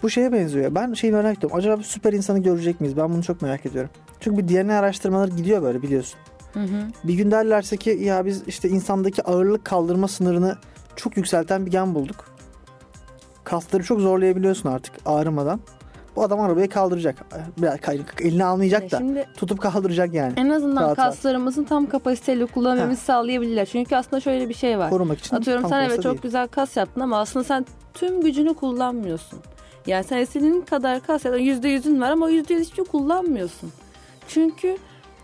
Bu 0.03 0.11
şeye 0.11 0.33
benziyor. 0.33 0.75
Ben 0.75 0.93
şeyi 0.95 1.13
merak 1.13 1.39
ediyorum. 1.39 1.57
Acaba 1.59 1.79
bir 1.79 1.83
süper 1.85 2.13
insanı 2.13 2.43
görecek 2.43 2.81
miyiz? 2.81 2.97
Ben 2.97 3.13
bunu 3.13 3.23
çok 3.23 3.43
merak 3.43 3.67
ediyorum. 3.67 3.91
Çünkü 4.21 4.49
bir 4.49 4.55
DNA 4.55 4.79
araştırmaları 4.79 5.31
gidiyor 5.31 5.63
böyle 5.63 5.83
biliyorsun. 5.83 6.19
Hı 6.53 6.61
hı. 6.61 6.89
Bir 7.05 7.15
gün 7.15 7.31
derlerse 7.31 7.77
ki 7.77 7.91
ya 7.91 8.27
biz 8.27 8.43
işte 8.47 8.69
insandaki 8.69 9.23
ağırlık 9.23 9.65
kaldırma 9.65 10.09
sınırını 10.09 10.57
çok 10.97 11.17
yükselten 11.17 11.67
bir 11.67 11.71
gen 11.71 11.95
bulduk. 11.95 12.25
Kasları 13.45 13.83
çok 13.83 14.01
zorlayabiliyorsun 14.01 14.69
artık 14.69 14.95
ağrımadan. 15.07 15.61
Bu 16.17 16.23
adam 16.23 16.41
arabayı 16.41 16.69
kaldıracak. 16.69 17.17
Kay- 17.83 18.01
elini 18.21 18.45
almayacak 18.45 18.91
da 18.91 18.99
Şimdi 18.99 19.27
tutup 19.37 19.61
kaldıracak 19.63 20.15
yani. 20.15 20.33
en 20.37 20.49
azından 20.51 20.83
Rahat 20.83 20.99
rahat. 20.99 21.11
kaslarımızın 21.11 21.65
tam 21.65 21.87
kapasiteyle 21.87 22.47
kullanmamızı 22.47 23.01
sağlayabilirler. 23.01 23.65
Çünkü 23.67 23.97
aslında 23.97 24.21
şöyle 24.21 24.49
bir 24.49 24.55
şey 24.55 24.79
var. 24.79 24.91
Korumak 24.91 25.19
için 25.19 25.37
Atıyorum 25.37 25.69
sen 25.69 25.81
evet 25.85 26.03
çok 26.03 26.23
güzel 26.23 26.49
kas 26.49 26.77
yaptın 26.77 27.01
ama 27.01 27.21
aslında 27.21 27.45
sen 27.45 27.67
tüm 27.95 28.21
gücünü 28.21 28.55
kullanmıyorsun. 28.55 29.39
Yani 29.87 30.05
sen 30.05 30.19
istediğin 30.19 30.61
kadar 30.61 31.01
kas 31.01 31.25
yaptın. 31.25 31.41
Yüzde 31.41 31.69
yüzün 31.69 32.01
var 32.01 32.11
ama 32.11 32.31
yüzde 32.31 32.55
yüz 32.55 32.63
hiçbir 32.63 32.77
şey 32.77 32.85
kullanmıyorsun. 32.85 33.73
Çünkü 34.29 34.77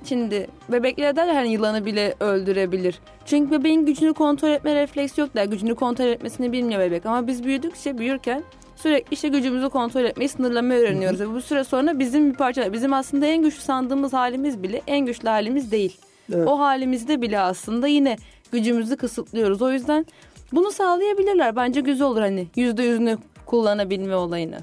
şimdi 0.05 0.46
bebekler 0.68 1.16
derler 1.16 1.35
hani 1.35 1.53
yılanı 1.53 1.85
bile 1.85 2.14
öldürebilir. 2.20 2.98
Çünkü 3.27 3.51
bebeğin 3.51 3.87
gücünü 3.87 4.14
kontrol 4.14 4.48
etme 4.48 4.75
refleksi 4.75 5.20
yok 5.20 5.35
der. 5.35 5.44
Gücünü 5.44 5.75
kontrol 5.75 6.07
etmesini 6.07 6.53
bilmiyor 6.53 6.81
bebek. 6.81 7.07
Ama 7.07 7.27
biz 7.27 7.44
büyüdükçe 7.44 7.98
büyürken 7.98 8.42
sürekli 8.77 9.14
işte 9.14 9.29
gücümüzü 9.29 9.68
kontrol 9.68 10.05
etmeyi 10.05 10.29
sınırlamayı 10.29 10.81
öğreniyoruz. 10.81 11.20
Ve 11.20 11.35
bu 11.35 11.40
süre 11.40 11.64
sonra 11.64 11.98
bizim 11.98 12.31
bir 12.31 12.37
parça 12.37 12.72
bizim 12.72 12.92
aslında 12.92 13.27
en 13.27 13.42
güçlü 13.42 13.61
sandığımız 13.61 14.12
halimiz 14.12 14.62
bile 14.62 14.83
en 14.87 15.07
güçlü 15.07 15.29
halimiz 15.29 15.72
değil. 15.72 15.98
Evet. 16.35 16.48
O 16.48 16.59
halimizde 16.59 17.22
bile 17.22 17.40
aslında 17.40 17.87
yine 17.87 18.16
gücümüzü 18.53 18.96
kısıtlıyoruz. 18.96 19.62
O 19.62 19.72
yüzden 19.72 20.07
bunu 20.53 20.70
sağlayabilirler. 20.70 21.57
Bence 21.57 21.81
güzel 21.81 22.07
olur 22.07 22.20
hani 22.20 22.46
yüzde 22.57 22.83
yüzünü 22.83 23.18
kullanabilme 23.53 24.17
olayını. 24.17 24.59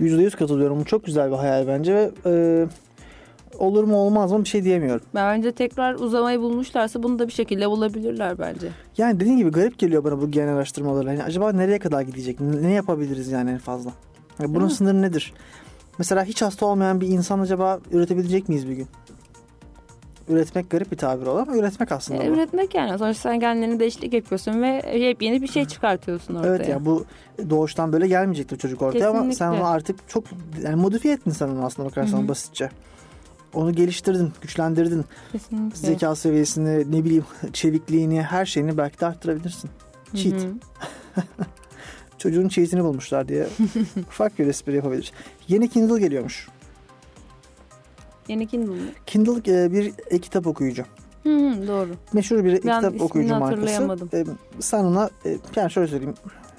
%100 0.00 0.36
katılıyorum. 0.36 0.80
Bu 0.80 0.84
çok 0.84 1.04
güzel 1.04 1.30
bir 1.30 1.36
hayal 1.36 1.66
bence 1.66 1.94
ve 1.94 2.10
e, 2.26 2.66
olur 3.58 3.84
mu 3.84 3.96
olmaz 3.96 4.32
mı 4.32 4.44
bir 4.44 4.48
şey 4.48 4.64
diyemiyorum. 4.64 5.06
Bence 5.14 5.52
tekrar 5.52 5.94
uzamayı 5.94 6.40
bulmuşlarsa 6.40 7.02
bunu 7.02 7.18
da 7.18 7.28
bir 7.28 7.32
şekilde 7.32 7.70
bulabilirler 7.70 8.38
bence. 8.38 8.68
Yani 8.98 9.20
dediğin 9.20 9.36
gibi 9.36 9.50
garip 9.50 9.78
geliyor 9.78 10.04
bana 10.04 10.20
bu 10.20 10.30
gen 10.30 10.48
araştırmaları. 10.48 11.08
Yani 11.08 11.22
acaba 11.22 11.52
nereye 11.52 11.78
kadar 11.78 12.02
gidecek? 12.02 12.40
Ne 12.40 12.72
yapabiliriz 12.72 13.28
yani 13.28 13.50
en 13.50 13.58
fazla? 13.58 13.92
Yani 14.40 14.54
bunun 14.54 14.68
sınırı 14.68 15.02
nedir? 15.02 15.32
Mesela 15.98 16.24
hiç 16.24 16.42
hasta 16.42 16.66
olmayan 16.66 17.00
bir 17.00 17.08
insan 17.08 17.40
acaba 17.40 17.80
üretebilecek 17.92 18.48
miyiz 18.48 18.68
bir 18.68 18.74
gün? 18.74 18.86
Üretmek 20.28 20.70
garip 20.70 20.92
bir 20.92 20.96
tabir 20.96 21.26
olur 21.26 21.40
ama 21.40 21.56
üretmek 21.56 21.92
aslında 21.92 22.24
E, 22.24 22.30
bu. 22.30 22.34
üretmek 22.34 22.74
yani. 22.74 22.98
Sonuçta 22.98 23.22
sen 23.28 23.40
genlerini 23.40 23.80
değişiklik 23.80 24.12
yapıyorsun 24.12 24.62
ve 24.62 24.82
hep 25.08 25.22
yeni 25.22 25.42
bir 25.42 25.46
şey 25.46 25.64
çıkartıyorsun 25.64 26.34
ortaya. 26.34 26.48
Evet 26.56 26.68
ya 26.68 26.84
bu 26.84 27.04
doğuştan 27.50 27.92
böyle 27.92 28.06
gelmeyecekti 28.08 28.54
o 28.54 28.58
çocuk 28.58 28.82
ortaya 28.82 29.08
ama 29.10 29.20
sen 29.20 29.28
Kesinlikle. 29.30 29.58
onu 29.60 29.66
artık 29.66 30.08
çok 30.08 30.24
yani 30.62 30.76
modifiye 30.76 31.14
ettin 31.14 31.30
sen 31.30 31.48
onu 31.48 31.64
aslında 31.64 31.88
bakarsan 31.88 32.18
Hı 32.18 32.22
hı. 32.22 32.28
basitçe. 32.28 32.70
Onu 33.54 33.72
geliştirdin, 33.74 34.32
güçlendirdin. 34.42 35.04
Kesinlikle. 35.32 35.76
Zeka 35.76 36.14
seviyesini, 36.16 36.92
ne 36.92 37.04
bileyim 37.04 37.24
çevikliğini, 37.52 38.22
her 38.22 38.46
şeyini 38.46 38.76
belki 38.78 39.00
de 39.00 39.06
arttırabilirsin. 39.06 39.70
Cheat. 40.14 40.46
Çocuğun 42.18 42.48
cheat'ini 42.48 42.84
bulmuşlar 42.84 43.28
diye 43.28 43.46
ufak 44.08 44.38
bir 44.38 44.46
espri 44.46 44.76
yapabilir. 44.76 45.12
Yeni 45.48 45.68
Kindle 45.68 46.00
geliyormuş. 46.00 46.48
Yeni 48.28 48.46
Kindle 48.46 48.70
mı? 48.70 48.76
Kindle 49.06 49.64
e, 49.64 49.72
bir 49.72 49.92
e-kitap 50.10 50.46
okuyucu. 50.46 50.84
Hı 51.22 51.36
hı, 51.36 51.68
doğru. 51.68 51.88
Meşhur 52.12 52.44
bir 52.44 52.50
Ben 52.52 52.56
e-kitap 52.56 52.84
ismini 52.84 53.02
okuyucu 53.02 53.34
markası. 53.36 53.60
hatırlayamadım. 53.60 54.10
E, 54.14 54.24
sen 54.62 54.84
ona 54.84 55.10
e, 55.26 55.36
yani 55.56 55.70
şöyle 55.70 55.88
söyleyeyim 55.88 56.14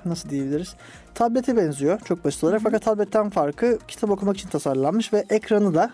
nasıl 0.05 0.29
diyebiliriz? 0.29 0.75
Tablete 1.15 1.57
benziyor 1.57 1.99
çok 1.99 2.25
basit 2.25 2.43
olarak 2.43 2.61
fakat 2.63 2.81
tabletten 2.81 3.29
farkı 3.29 3.77
kitap 3.87 4.09
okumak 4.09 4.37
için 4.37 4.49
tasarlanmış 4.49 5.13
ve 5.13 5.25
ekranı 5.29 5.73
da 5.73 5.91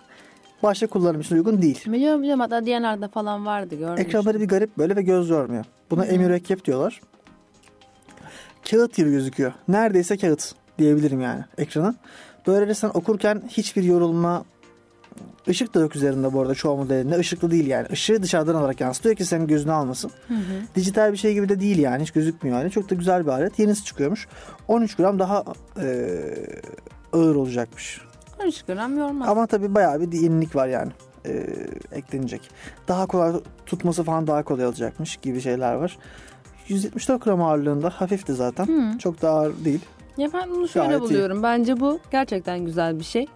başka 0.63 0.88
kullanım 0.88 1.21
için 1.21 1.36
uygun 1.36 1.62
değil. 1.62 1.83
Biliyorum 1.91 2.21
biliyorum 2.21 2.39
hatta 2.39 2.65
diğerlerde 2.65 3.07
falan 3.07 3.45
vardı 3.45 3.75
görmüştüm. 3.75 4.07
Ekranları 4.07 4.39
bir 4.41 4.47
garip 4.47 4.77
böyle 4.77 4.95
ve 4.95 5.01
göz 5.01 5.29
yormuyor. 5.29 5.65
Buna 5.91 6.05
emürekkep 6.05 6.65
diyorlar. 6.65 7.01
Kağıt 8.71 8.95
gibi 8.95 9.12
gözüküyor. 9.12 9.53
Neredeyse 9.67 10.17
kağıt 10.17 10.55
diyebilirim 10.79 11.21
yani 11.21 11.43
ekranı. 11.57 11.95
Böyle 12.47 12.73
sen 12.73 12.91
okurken 12.93 13.41
hiçbir 13.47 13.83
yorulma 13.83 14.45
ışık 15.49 15.73
da 15.73 15.79
yok 15.79 15.95
üzerinde 15.95 16.34
bu 16.34 16.41
arada 16.41 16.56
çoğu 16.56 16.77
modelinde. 16.77 17.19
Işıklı 17.19 17.51
değil 17.51 17.67
yani. 17.67 17.88
Işığı 17.91 18.23
dışarıdan 18.23 18.56
alarak 18.56 18.82
yansıtıyor 18.82 19.15
ki 19.15 19.25
senin 19.25 19.47
gözünü 19.47 19.71
almasın. 19.71 20.12
Hı 20.27 20.34
hı. 20.34 20.39
Dijital 20.75 21.12
bir 21.12 21.17
şey 21.17 21.34
gibi 21.34 21.49
de 21.49 21.60
değil 21.60 21.77
yani. 21.77 22.01
Hiç 22.03 22.12
gözükmüyor 22.12 22.60
yani. 22.60 22.71
Çok 22.71 22.89
da 22.89 22.95
güzel 22.95 23.23
bir 23.25 23.32
alet. 23.32 23.60
Yenisi 23.60 23.84
çıkıyormuş. 23.86 24.27
13 24.67 24.95
gram 24.95 25.19
daha 25.19 25.43
e, 25.82 26.19
ağır 27.13 27.36
olacakmış. 27.36 28.01
13 28.43 28.63
gram 28.63 28.97
yormaz. 28.97 29.29
Ama 29.29 29.47
tabii 29.47 29.75
bayağı 29.75 30.01
bir 30.01 30.12
yenilik 30.12 30.56
var 30.56 30.67
yani. 30.67 30.91
e, 31.25 31.45
eklenecek. 31.91 32.41
Daha 32.88 33.06
kolay 33.06 33.34
tutması 33.65 34.03
falan 34.03 34.27
daha 34.27 34.43
kolay 34.43 34.65
olacakmış 34.65 35.17
gibi 35.17 35.41
şeyler 35.41 35.73
var. 35.73 35.97
174 36.67 37.23
gram 37.23 37.41
ağırlığında 37.41 37.89
hafifti 37.89 38.34
zaten. 38.34 38.65
Hı. 38.65 38.97
Çok 38.97 39.21
da 39.21 39.29
ağır 39.29 39.65
değil. 39.65 39.79
Ya 40.17 40.29
ben 40.34 40.49
bunu 40.51 40.67
şöyle 40.67 40.88
Gayet 40.88 41.01
iyi. 41.01 41.03
buluyorum. 41.10 41.43
Bence 41.43 41.79
bu 41.79 41.99
gerçekten 42.12 42.65
güzel 42.65 42.99
bir 42.99 43.03
şey. 43.03 43.27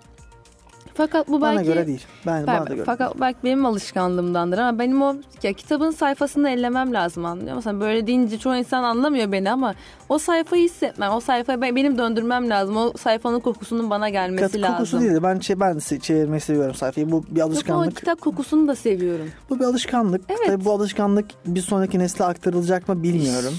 Fakat 0.97 1.27
bu 1.27 1.41
Bana 1.41 1.55
belki 1.55 1.65
göre 1.67 1.87
değil. 1.87 2.05
Ben, 2.25 2.47
Ben- 2.47 2.59
bana 2.59 2.67
da 2.69 2.73
göre. 2.73 2.83
fakat 2.85 3.19
belki 3.21 3.37
benim 3.43 3.65
alışkanlığımdandır 3.65 4.57
ama 4.57 4.79
benim 4.79 5.01
o 5.01 5.15
ya 5.43 5.53
kitabın 5.53 5.91
sayfasını 5.91 6.49
ellemem 6.49 6.93
lazım 6.93 7.25
anlıyor 7.25 7.55
musun? 7.55 7.79
Böyle 7.81 8.07
deyince 8.07 8.39
çoğu 8.39 8.55
insan 8.55 8.83
anlamıyor 8.83 9.31
beni 9.31 9.51
ama 9.51 9.73
o 10.09 10.17
sayfayı 10.17 10.63
hissetmem. 10.63 11.11
O 11.11 11.19
sayfayı 11.19 11.61
ben- 11.61 11.75
benim 11.75 11.97
döndürmem 11.97 12.49
lazım. 12.49 12.77
O 12.77 12.93
sayfanın 12.97 13.39
kokusunun 13.39 13.89
bana 13.89 14.09
gelmesi 14.09 14.43
Katı 14.43 14.61
lazım. 14.61 14.75
kokusu 14.77 15.01
değil 15.01 15.11
de 15.13 15.23
ben, 15.23 15.39
şey, 15.39 15.59
ben 15.59 15.79
çevirmeyi 16.01 16.41
seviyorum 16.41 16.75
sayfayı. 16.75 17.11
Bu 17.11 17.23
bir 17.23 17.39
Yok, 17.39 17.49
o 17.49 17.51
alışkanlık. 17.51 17.95
kitap 17.97 18.21
kokusunu 18.21 18.67
da 18.67 18.75
seviyorum. 18.75 19.29
Bu 19.49 19.59
bir 19.59 19.63
alışkanlık. 19.65 20.21
Evet. 20.29 20.39
Tabii 20.45 20.65
bu 20.65 20.71
alışkanlık 20.71 21.25
bir 21.45 21.61
sonraki 21.61 21.99
nesle 21.99 22.25
aktarılacak 22.25 22.89
mı 22.89 23.03
bilmiyorum. 23.03 23.53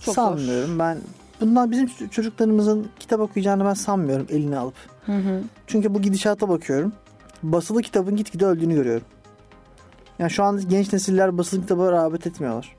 Çok 0.00 0.14
sanmıyorum. 0.14 0.78
Ben 0.78 0.98
bundan 1.40 1.70
bizim 1.70 1.86
çocuklarımızın 2.10 2.88
kitap 2.98 3.20
okuyacağını 3.20 3.64
ben 3.64 3.74
sanmıyorum 3.74 4.26
eline 4.30 4.58
alıp. 4.58 4.74
Hı 5.06 5.12
hı. 5.12 5.42
Çünkü 5.66 5.94
bu 5.94 6.02
gidişata 6.02 6.48
bakıyorum. 6.48 6.92
Basılı 7.42 7.82
kitabın 7.82 8.16
gitgide 8.16 8.46
öldüğünü 8.46 8.74
görüyorum. 8.74 9.06
Yani 10.18 10.30
şu 10.30 10.44
an 10.44 10.60
genç 10.68 10.92
nesiller 10.92 11.38
basılı 11.38 11.60
kitaba 11.60 11.92
rağbet 11.92 12.26
etmiyorlar. 12.26 12.76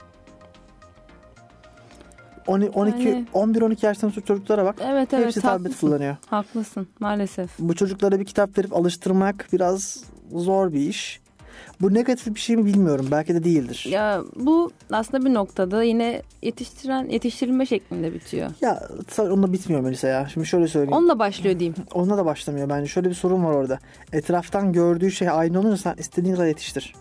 12, 2.47 2.69
12 2.69 3.07
Yani- 3.07 3.25
11-12 3.33 3.85
yaştan 3.85 4.09
sonra 4.09 4.25
çocuklara 4.25 4.65
bak. 4.65 4.75
Evet 4.81 5.13
evet 5.13 5.25
Hepsi 5.25 5.41
tablet 5.41 5.59
haklısın. 5.65 5.87
kullanıyor. 5.87 6.15
Haklısın 6.27 6.87
maalesef. 6.99 7.59
Bu 7.59 7.75
çocuklara 7.75 8.19
bir 8.19 8.25
kitap 8.25 8.57
verip 8.57 8.75
alıştırmak 8.75 9.47
biraz 9.53 10.03
zor 10.35 10.73
bir 10.73 10.79
iş. 10.79 11.21
Bu 11.81 11.93
negatif 11.93 12.35
bir 12.35 12.39
şey 12.39 12.55
mi 12.55 12.65
bilmiyorum. 12.65 13.07
Belki 13.11 13.35
de 13.35 13.43
değildir. 13.43 13.85
Ya, 13.89 13.97
Ya 14.07 14.23
bu 14.35 14.71
aslında 14.91 15.25
bir 15.25 15.33
noktada 15.33 15.83
yine 15.83 16.21
yetiştiren 16.41 17.09
yetiştirilme 17.09 17.65
şeklinde 17.65 18.13
bitiyor. 18.13 18.49
sa- 19.09 19.31
onunla 19.31 19.53
bitmiyor 19.53 19.81
Melisa 19.81 20.07
ya. 20.07 20.27
Şimdi 20.33 20.47
şöyle 20.47 20.67
söyleyeyim. 20.67 20.97
Onunla 20.97 21.19
başlıyor 21.19 21.59
diyeyim. 21.59 21.75
Onunla 21.93 22.17
da 22.17 22.25
başlamıyor 22.25 22.69
bence. 22.69 22.87
Şöyle 22.87 23.09
bir 23.09 23.13
sorun 23.13 23.43
var 23.43 23.53
orada. 23.53 23.79
Etraftan 24.13 24.73
gördüğü 24.73 25.11
şey 25.11 25.29
aynı 25.29 25.59
olunca 25.59 25.77
sen 25.77 25.95
istediğin 25.97 26.35
kadar 26.35 26.47
yetiştir. 26.47 26.93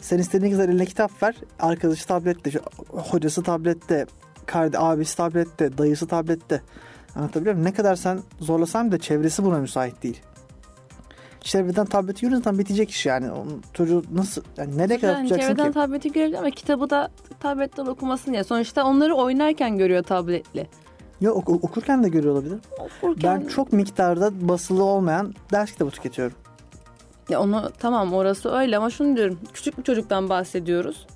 Sen 0.00 0.18
istediğin 0.18 0.52
kadar 0.52 0.68
eline 0.68 0.86
kitap 0.86 1.22
ver. 1.22 1.34
Arkadaşı 1.60 2.06
tablette, 2.06 2.50
hocası 2.88 3.42
tablette, 3.42 4.06
kardeşi, 4.46 4.82
abisi 4.82 5.16
tablette, 5.16 5.78
dayısı 5.78 6.06
tablette. 6.06 6.62
Anlatabiliyor 7.16 7.54
muyum? 7.54 7.68
Ne 7.68 7.74
kadar 7.74 7.96
sen 7.96 8.20
zorlasan 8.40 8.92
da 8.92 8.98
çevresi 8.98 9.44
buna 9.44 9.58
müsait 9.58 10.02
değil. 10.02 10.20
Çevreden 11.48 11.86
tableti 11.86 12.26
yürürsen 12.26 12.58
bitecek 12.58 12.90
iş 12.90 13.06
yani. 13.06 13.30
Onun 13.30 13.62
çocuğu 13.74 14.02
nasıl, 14.12 14.42
yani 14.56 14.78
nereye 14.78 14.98
kadar 14.98 15.12
Yani 15.12 15.28
tutacaksın 15.28 15.54
çevreden 15.54 15.68
ki? 15.68 15.74
tableti 15.74 16.12
görebilir 16.12 16.38
ama 16.38 16.50
kitabı 16.50 16.90
da 16.90 17.10
tabletten 17.40 17.86
okumasın 17.86 18.32
ya. 18.32 18.44
Sonuçta 18.44 18.84
onları 18.84 19.14
oynarken 19.14 19.78
görüyor 19.78 20.02
tabletle. 20.02 20.66
Ya 21.20 21.30
oku- 21.32 21.60
okurken 21.62 22.04
de 22.04 22.08
görüyor 22.08 22.34
olabilir. 22.34 22.58
Okurken... 22.78 23.40
Ben 23.40 23.46
çok 23.48 23.72
miktarda 23.72 24.48
basılı 24.48 24.84
olmayan 24.84 25.34
ders 25.52 25.72
kitabı 25.72 25.90
tüketiyorum. 25.90 26.36
Ya 27.28 27.40
onu 27.40 27.70
tamam 27.78 28.12
orası 28.12 28.50
öyle 28.50 28.76
ama 28.76 28.90
şunu 28.90 29.16
diyorum. 29.16 29.38
Küçük 29.54 29.78
bir 29.78 29.82
çocuktan 29.82 30.28
bahsediyoruz. 30.28 31.06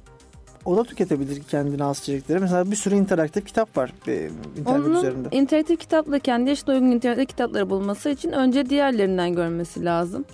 O 0.64 0.76
da 0.76 0.84
tüketebilir 0.84 1.42
kendine 1.42 1.82
has 1.82 2.00
içerikleri. 2.00 2.38
Mesela 2.38 2.70
bir 2.70 2.76
sürü 2.76 2.94
interaktif 2.94 3.46
kitap 3.46 3.76
var 3.76 3.92
e, 4.08 4.30
internet 4.58 4.86
Onun 4.86 4.96
üzerinde. 4.96 5.28
interaktif 5.30 5.80
kitapla 5.80 6.18
kendi 6.18 6.50
yaşına 6.50 6.74
uygun 6.74 6.86
interaktif 6.86 7.28
kitapları 7.28 7.70
bulması 7.70 8.10
için 8.10 8.32
önce 8.32 8.68
diğerlerinden 8.70 9.34
görmesi 9.34 9.84
lazım. 9.84 10.24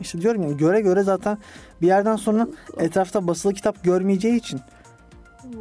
İşte 0.00 0.20
diyorum 0.20 0.42
ya 0.42 0.52
göre 0.52 0.80
göre 0.80 1.02
zaten 1.02 1.38
bir 1.82 1.86
yerden 1.86 2.16
sonra 2.16 2.48
etrafta 2.78 3.26
basılı 3.26 3.54
kitap 3.54 3.84
görmeyeceği 3.84 4.36
için 4.36 4.60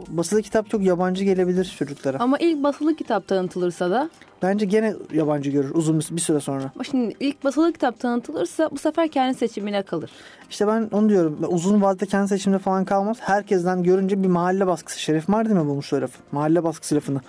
basılı 0.07 0.41
kitap 0.41 0.69
çok 0.69 0.83
yabancı 0.83 1.23
gelebilir 1.23 1.75
çocuklara. 1.79 2.17
Ama 2.19 2.37
ilk 2.37 2.63
basılı 2.63 2.95
kitap 2.95 3.27
tanıtılırsa 3.27 3.91
da 3.91 4.09
Bence 4.41 4.65
gene 4.65 4.93
yabancı 5.13 5.49
görür 5.49 5.71
uzun 5.75 5.99
bir, 5.99 6.07
bir 6.11 6.21
süre 6.21 6.39
sonra. 6.39 6.71
Şimdi 6.91 7.15
ilk 7.19 7.43
basılı 7.43 7.73
kitap 7.73 7.99
tanıtılırsa 7.99 8.69
bu 8.71 8.77
sefer 8.77 9.07
kendi 9.07 9.37
seçimine 9.37 9.81
kalır. 9.83 10.11
İşte 10.49 10.67
ben 10.67 10.89
onu 10.91 11.09
diyorum. 11.09 11.39
Uzun 11.47 11.81
vadede 11.81 12.05
kendi 12.05 12.27
seçimde 12.27 12.59
falan 12.59 12.85
kalmaz. 12.85 13.17
Herkesten 13.19 13.83
görünce 13.83 14.23
bir 14.23 14.27
mahalle 14.27 14.67
baskısı. 14.67 14.99
Şerif 14.99 15.27
Mardin 15.27 15.57
mi 15.57 15.65
bulmuş 15.65 15.93
o 15.93 16.01
lafı? 16.01 16.19
Mahalle 16.31 16.63
baskısı 16.63 16.95
lafını. 16.95 17.21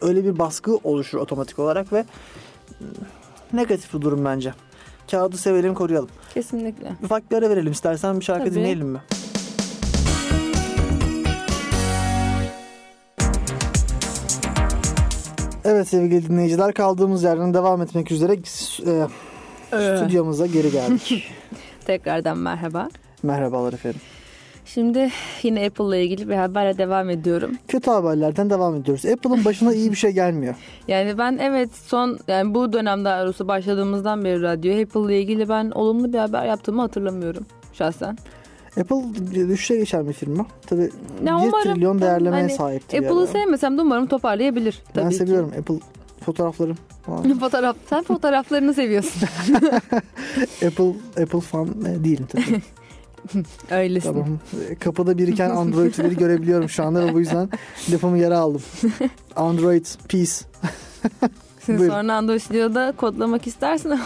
Öyle 0.00 0.24
bir 0.24 0.38
baskı 0.38 0.76
oluşur 0.76 1.18
otomatik 1.18 1.58
olarak 1.58 1.92
ve 1.92 2.04
negatif 3.52 3.94
bir 3.94 4.00
durum 4.00 4.24
bence. 4.24 4.54
Kağıdı 5.10 5.36
sevelim 5.36 5.74
koruyalım. 5.74 6.08
Kesinlikle. 6.34 6.92
Ufak 7.02 7.30
bir 7.30 7.36
ara 7.36 7.50
verelim 7.50 7.72
istersen 7.72 8.20
bir 8.20 8.24
şarkı 8.24 8.44
Tabii. 8.44 8.54
dinleyelim 8.54 8.88
mi? 8.88 8.98
Evet 15.70 15.88
sevgili 15.88 16.28
dinleyiciler 16.28 16.74
kaldığımız 16.74 17.22
yerden 17.22 17.54
devam 17.54 17.82
etmek 17.82 18.12
üzere 18.12 18.32
e, 18.32 18.38
stüdyomuza 19.96 20.46
geri 20.46 20.70
geldik. 20.70 21.24
Tekrardan 21.84 22.38
merhaba. 22.38 22.88
Merhabalar 23.22 23.72
efendim. 23.72 24.00
Şimdi 24.64 25.10
yine 25.42 25.66
Apple 25.66 25.84
ile 25.84 26.04
ilgili 26.04 26.28
bir 26.28 26.34
haberle 26.34 26.78
devam 26.78 27.10
ediyorum. 27.10 27.50
Kötü 27.68 27.90
haberlerden 27.90 28.50
devam 28.50 28.74
ediyoruz. 28.74 29.06
Apple'ın 29.06 29.44
başına 29.44 29.74
iyi 29.74 29.90
bir 29.90 29.96
şey 29.96 30.10
gelmiyor. 30.10 30.54
Yani 30.88 31.18
ben 31.18 31.38
evet 31.42 31.70
son 31.86 32.18
yani 32.28 32.54
bu 32.54 32.72
dönemde 32.72 33.08
arası 33.08 33.48
başladığımızdan 33.48 34.24
beri 34.24 34.42
radyo 34.42 34.82
Apple 34.82 35.00
ile 35.00 35.20
ilgili 35.20 35.48
ben 35.48 35.70
olumlu 35.70 36.12
bir 36.12 36.18
haber 36.18 36.46
yaptığımı 36.46 36.80
hatırlamıyorum 36.80 37.46
şahsen. 37.72 38.18
Apple 38.80 39.48
düşüşe 39.48 39.76
geçen 39.76 40.08
bir 40.08 40.12
firma. 40.12 40.46
Tabii 40.66 40.90
Ya 41.24 41.38
1 41.38 41.46
umarım 41.48 41.62
trilyon 41.74 42.00
değerlemeye 42.00 42.42
hani 42.42 42.52
sahipti. 42.54 42.98
Apple'ı 42.98 43.26
sevmesem 43.26 43.78
de 43.78 43.82
umarım 43.82 44.06
toparlayabilir. 44.06 44.82
Tabii 44.94 45.04
Ben 45.04 45.10
ki. 45.10 45.16
seviyorum 45.16 45.52
Apple 45.58 45.78
fotoğraflarım. 46.24 46.76
Fotoğraf, 47.40 47.76
sen 47.90 48.02
fotoğraflarını 48.02 48.74
seviyorsun. 48.74 49.22
Apple 50.66 50.92
Apple 51.22 51.40
fan 51.40 51.68
e, 51.68 52.04
değilim 52.04 52.26
tabii. 52.32 52.62
Öylesin. 53.70 54.12
tamam. 54.12 54.38
Kapıda 54.80 55.18
biriken 55.18 55.50
Android'leri 55.50 56.16
görebiliyorum 56.16 56.68
şu 56.68 56.84
anda 56.84 57.06
ve 57.06 57.14
bu 57.14 57.20
yüzden 57.20 57.48
lafımı 57.92 58.18
yere 58.18 58.34
aldım. 58.36 58.62
Android 59.36 59.86
peace. 60.08 60.32
Şimdi 61.66 61.78
Buyurun. 61.78 61.94
sonra 61.94 62.14
Android 62.14 62.40
Studio'da 62.40 62.92
kodlamak 62.96 63.46
istersin 63.46 63.98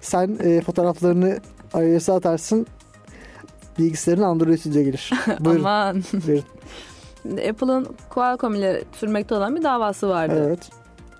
Sen 0.00 0.38
e, 0.42 0.60
fotoğraflarını 0.60 1.38
iOS'a 1.74 2.14
atarsın. 2.14 2.66
Bilgisayarın 3.78 4.22
Android 4.22 4.58
Studio 4.58 4.80
gelir. 4.82 5.10
Buyurun. 5.40 5.60
Aman. 5.64 6.02
Buyurun. 6.26 6.44
Apple'ın 7.48 7.86
Qualcomm 8.10 8.54
ile 8.54 8.82
sürmekte 8.92 9.34
olan 9.34 9.56
bir 9.56 9.62
davası 9.62 10.08
vardı. 10.08 10.44
Evet. 10.46 10.70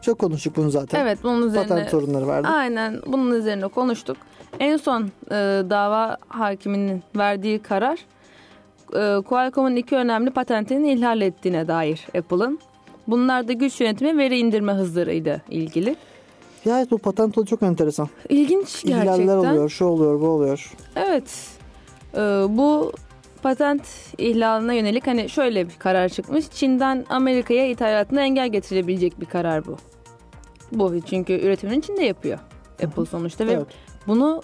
Çok 0.03 0.19
konuştuk 0.19 0.57
bunu 0.57 0.71
zaten. 0.71 1.01
Evet 1.01 1.19
bunun 1.23 1.49
üzerine 1.49 1.69
Patent 1.69 1.91
sorunları 1.91 2.27
vardı. 2.27 2.49
aynen 2.51 3.01
bunun 3.07 3.31
üzerine 3.31 3.69
konuştuk. 3.69 4.17
En 4.61 4.77
son 4.77 5.03
e, 5.31 5.35
dava 5.71 6.17
hakiminin 6.29 7.03
verdiği 7.17 7.59
karar 7.59 7.99
e, 8.95 9.23
Qualcomm'un 9.23 9.77
iki 9.77 9.97
önemli 9.97 10.31
patentini 10.31 10.93
ihlal 10.93 11.21
ettiğine 11.21 11.69
dair 11.69 12.07
Apple'ın. 12.19 12.59
Bunlar 13.07 13.49
da 13.49 13.53
güç 13.53 13.81
yönetimi 13.81 14.19
veri 14.19 14.39
indirme 14.39 14.73
hızlarıyla 14.73 15.41
ilgili. 15.51 15.97
Ya 16.65 16.79
evet 16.79 16.91
bu 16.91 16.99
patent 16.99 17.49
çok 17.49 17.63
enteresan. 17.63 18.09
İlginç 18.29 18.85
gerçekten. 18.85 19.21
İhlaller 19.23 19.37
oluyor, 19.37 19.69
şu 19.69 19.85
oluyor, 19.85 20.21
bu 20.21 20.27
oluyor. 20.27 20.73
Evet. 20.97 21.58
Ee, 22.15 22.19
bu 22.49 22.93
patent 23.43 23.83
ihlaline 24.19 24.77
yönelik 24.77 25.07
hani 25.07 25.29
şöyle 25.29 25.69
bir 25.69 25.75
karar 25.79 26.09
çıkmış. 26.09 26.51
Çin'den 26.51 27.07
Amerika'ya 27.09 27.71
ithalatına 27.71 28.23
engel 28.23 28.49
getirebilecek 28.49 29.21
bir 29.21 29.27
karar 29.27 29.67
bu. 29.67 29.77
Bu 30.73 31.01
çünkü 31.01 31.33
üretimini 31.33 31.83
Çin'de 31.83 32.05
yapıyor. 32.05 32.39
Apple 32.85 33.05
sonuçta 33.05 33.47
ve 33.47 33.53
Evet. 33.53 33.67
bunu 34.07 34.43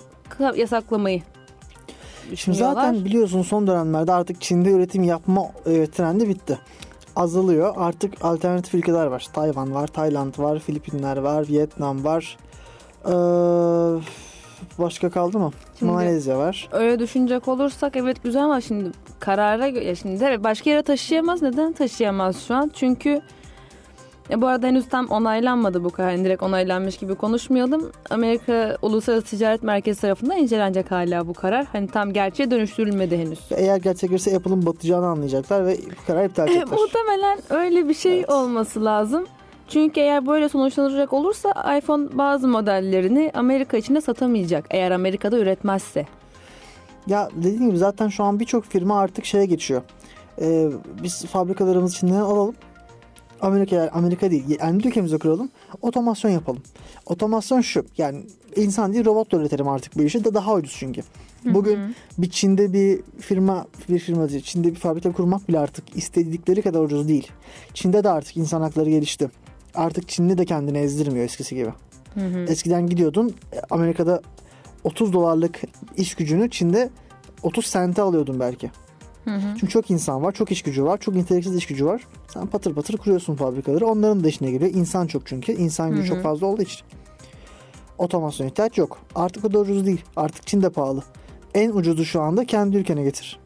yasaklamayı 0.56 1.22
Şimdi 2.34 2.58
zaten 2.58 3.04
biliyorsun 3.04 3.42
son 3.42 3.66
dönemlerde 3.66 4.12
artık 4.12 4.40
Çin'de 4.40 4.70
üretim 4.70 5.02
yapma 5.02 5.42
e, 5.66 5.86
trendi 5.86 6.28
bitti. 6.28 6.58
Azalıyor. 7.16 7.74
Artık 7.76 8.24
alternatif 8.24 8.74
ülkeler 8.74 9.06
var. 9.06 9.26
Tayvan 9.32 9.74
var, 9.74 9.86
Tayland 9.86 10.38
var, 10.38 10.58
Filipinler 10.58 11.16
var, 11.16 11.48
Vietnam 11.48 12.04
var. 12.04 12.38
Ee, 13.06 13.10
başka 14.78 15.10
kaldı 15.10 15.38
mı? 15.38 15.50
Şimdi- 15.78 15.92
Malezya 15.92 16.38
var. 16.38 16.68
Öyle 16.72 16.98
düşünecek 16.98 17.48
olursak 17.48 17.96
evet 17.96 18.22
güzel 18.22 18.44
ama 18.44 18.60
şimdi 18.60 18.90
karara 19.20 19.66
ya 19.66 19.94
şimdi 19.94 20.44
başka 20.44 20.70
yere 20.70 20.82
taşıyamaz. 20.82 21.42
Neden 21.42 21.72
taşıyamaz 21.72 22.42
şu 22.46 22.54
an? 22.54 22.70
Çünkü 22.74 23.20
ya 24.30 24.40
bu 24.42 24.46
arada 24.46 24.66
henüz 24.66 24.88
tam 24.88 25.06
onaylanmadı 25.06 25.84
bu 25.84 25.90
karar. 25.90 26.10
Yani 26.10 26.24
direkt 26.24 26.42
onaylanmış 26.42 26.96
gibi 26.96 27.14
konuşmayalım. 27.14 27.92
Amerika 28.10 28.76
Uluslararası 28.82 29.26
Ticaret 29.26 29.62
Merkezi 29.62 30.00
tarafından 30.00 30.36
incelenecek 30.38 30.90
hala 30.90 31.26
bu 31.28 31.34
karar. 31.34 31.66
Hani 31.72 31.88
tam 31.88 32.12
gerçeğe 32.12 32.50
dönüştürülmedi 32.50 33.18
henüz. 33.18 33.38
Eğer 33.50 33.76
gerçekleşirse 33.76 34.36
Apple'ın 34.36 34.66
batacağını 34.66 35.06
anlayacaklar 35.06 35.66
ve 35.66 35.76
bu 35.78 36.06
kararı 36.06 36.26
iptal 36.26 36.48
E, 36.48 36.50
edecekler. 36.50 36.78
muhtemelen 36.78 37.38
öyle 37.50 37.88
bir 37.88 37.94
şey 37.94 38.18
Evet. 38.18 38.30
olması 38.30 38.84
lazım. 38.84 39.26
Çünkü 39.68 40.00
eğer 40.00 40.26
böyle 40.26 40.48
sonuçlanacak 40.48 41.12
olursa 41.12 41.76
iPhone 41.78 42.08
bazı 42.12 42.48
modellerini 42.48 43.30
Amerika 43.34 43.76
içinde 43.76 44.00
satamayacak. 44.00 44.66
Eğer 44.70 44.90
Amerika'da 44.90 45.38
üretmezse. 45.38 46.06
Ya 47.06 47.30
dediğim 47.36 47.66
gibi 47.66 47.78
zaten 47.78 48.08
şu 48.08 48.24
an 48.24 48.40
birçok 48.40 48.64
firma 48.64 48.98
artık 49.00 49.24
şeye 49.24 49.46
geçiyor. 49.46 49.82
Ee, 50.40 50.68
biz 51.02 51.24
fabrikalarımızı 51.24 51.96
Çin'den 51.96 52.14
alalım. 52.14 52.54
Amerika 53.40 53.90
Amerika 53.92 54.30
değil, 54.30 54.58
kendi 54.58 54.88
ülkemize 54.88 55.18
kuralım. 55.18 55.50
Otomasyon 55.82 56.30
yapalım. 56.30 56.62
Otomasyon 57.06 57.60
şu. 57.60 57.84
Yani 57.98 58.22
insan 58.56 58.92
değil 58.92 59.04
robotla 59.04 59.38
üretelim 59.38 59.68
artık 59.68 59.98
bu 59.98 60.02
işi 60.02 60.24
de 60.24 60.34
daha 60.34 60.54
ucuz 60.54 60.76
çünkü. 60.78 61.02
Bugün 61.44 61.78
bir 62.18 62.30
Çin'de 62.30 62.72
bir 62.72 63.00
firma 63.20 63.66
bir 63.88 63.98
firma 63.98 64.28
değil, 64.28 64.42
Çin'de 64.42 64.70
bir 64.70 64.78
fabrika 64.78 65.12
kurmak 65.12 65.48
bile 65.48 65.58
artık 65.58 65.96
istedikleri 65.96 66.62
kadar 66.62 66.80
ucuz 66.80 67.08
değil. 67.08 67.32
Çin'de 67.74 68.04
de 68.04 68.10
artık 68.10 68.36
insan 68.36 68.60
hakları 68.60 68.90
gelişti. 68.90 69.30
Artık 69.74 70.08
Çinli 70.08 70.38
de 70.38 70.44
kendini 70.44 70.78
ezdirmiyor 70.78 71.24
eskisi 71.24 71.54
gibi. 71.54 71.70
Eskiden 72.48 72.86
gidiyordun 72.86 73.34
e, 73.52 73.60
Amerika'da 73.70 74.22
30 74.84 75.12
dolarlık 75.12 75.60
iş 75.96 76.14
gücünü 76.14 76.50
Çin'de 76.50 76.90
30 77.42 77.66
sente 77.66 78.02
alıyordun 78.02 78.40
belki. 78.40 78.70
Çünkü 79.60 79.68
çok 79.68 79.90
insan 79.90 80.22
var, 80.22 80.32
çok 80.32 80.50
iş 80.52 80.62
gücü 80.62 80.84
var, 80.84 80.98
çok 80.98 81.14
niteliksiz 81.14 81.56
iş 81.56 81.66
gücü 81.66 81.86
var. 81.86 82.06
Sen 82.28 82.46
patır 82.46 82.74
patır 82.74 82.96
kuruyorsun 82.96 83.34
fabrikaları. 83.34 83.86
Onların 83.86 84.24
da 84.24 84.28
işine 84.28 84.50
geliyor. 84.50 84.70
İnsan 84.74 85.06
çok 85.06 85.26
çünkü. 85.26 85.52
İnsan 85.52 85.90
gücü 85.90 86.08
çok 86.08 86.22
fazla 86.22 86.46
olduğu 86.46 86.62
için. 86.62 86.80
Otomasyon 87.98 88.46
ihtiyaç 88.46 88.78
yok. 88.78 88.98
Artık 89.14 89.44
o 89.44 89.52
da 89.52 89.58
ucuz 89.58 89.86
değil. 89.86 90.04
Artık 90.16 90.46
Çin 90.46 90.62
de 90.62 90.70
pahalı. 90.70 91.02
En 91.54 91.70
ucuzu 91.70 92.04
şu 92.04 92.20
anda 92.20 92.44
kendi 92.44 92.76
ülkene 92.76 93.02
getir. 93.02 93.38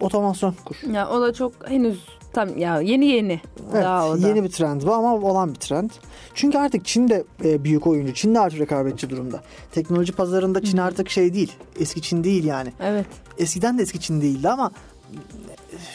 Otomasyon 0.00 0.54
kur. 0.64 0.76
Ya 0.92 1.08
o 1.08 1.20
da 1.20 1.32
çok 1.32 1.70
henüz 1.70 2.08
tam 2.34 2.58
ya 2.58 2.80
yeni 2.80 3.06
yeni 3.06 3.40
Evet, 3.72 3.84
daha 3.84 4.08
o 4.08 4.22
da. 4.22 4.28
yeni 4.28 4.44
bir 4.44 4.48
trend 4.50 4.82
bu 4.82 4.92
ama 4.94 5.14
olan 5.14 5.54
bir 5.54 5.60
trend. 5.60 5.90
Çünkü 6.34 6.58
artık 6.58 6.84
Çin 6.84 7.08
de 7.08 7.24
e, 7.44 7.64
büyük 7.64 7.86
oyuncu. 7.86 8.14
Çin 8.14 8.34
de 8.34 8.40
artık 8.40 8.60
rekabetçi 8.60 9.10
durumda. 9.10 9.42
Teknoloji 9.72 10.12
pazarında 10.12 10.62
Çin 10.62 10.78
artık 10.78 11.10
şey 11.10 11.34
değil. 11.34 11.52
Eski 11.80 12.02
Çin 12.02 12.24
değil 12.24 12.44
yani. 12.44 12.72
Evet. 12.80 13.06
Eskiden 13.38 13.78
de 13.78 13.82
eski 13.82 14.00
Çin 14.00 14.20
değildi 14.20 14.48
ama 14.48 14.70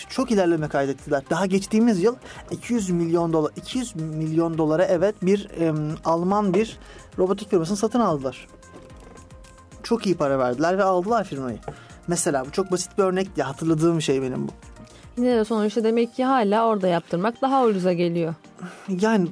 çok 0.09 0.31
ilerleme 0.31 0.67
kaydettiler. 0.67 1.23
Daha 1.29 1.45
geçtiğimiz 1.45 2.03
yıl 2.03 2.15
200 2.51 2.89
milyon 2.89 3.33
dolar 3.33 3.51
200 3.55 3.95
milyon 3.95 4.57
dolara 4.57 4.85
evet 4.85 5.15
bir 5.21 5.49
em, 5.59 5.95
Alman 6.05 6.53
bir 6.53 6.77
robotik 7.17 7.49
firmasını 7.49 7.77
satın 7.77 7.99
aldılar. 7.99 8.47
Çok 9.83 10.05
iyi 10.05 10.15
para 10.15 10.39
verdiler 10.39 10.77
ve 10.77 10.83
aldılar 10.83 11.23
firmayı. 11.23 11.57
Mesela 12.07 12.45
bu 12.45 12.51
çok 12.51 12.71
basit 12.71 12.97
bir 12.97 13.03
örnek 13.03 13.27
ya 13.37 13.47
hatırladığım 13.47 14.01
şey 14.01 14.21
benim 14.21 14.47
bu. 14.47 14.51
Yine 15.19 15.37
de 15.37 15.45
sonuçta 15.45 15.83
demek 15.83 16.15
ki 16.15 16.25
hala 16.25 16.65
orada 16.67 16.87
yaptırmak 16.87 17.41
daha 17.41 17.65
ucuza 17.65 17.93
geliyor. 17.93 18.33
Yani 19.01 19.27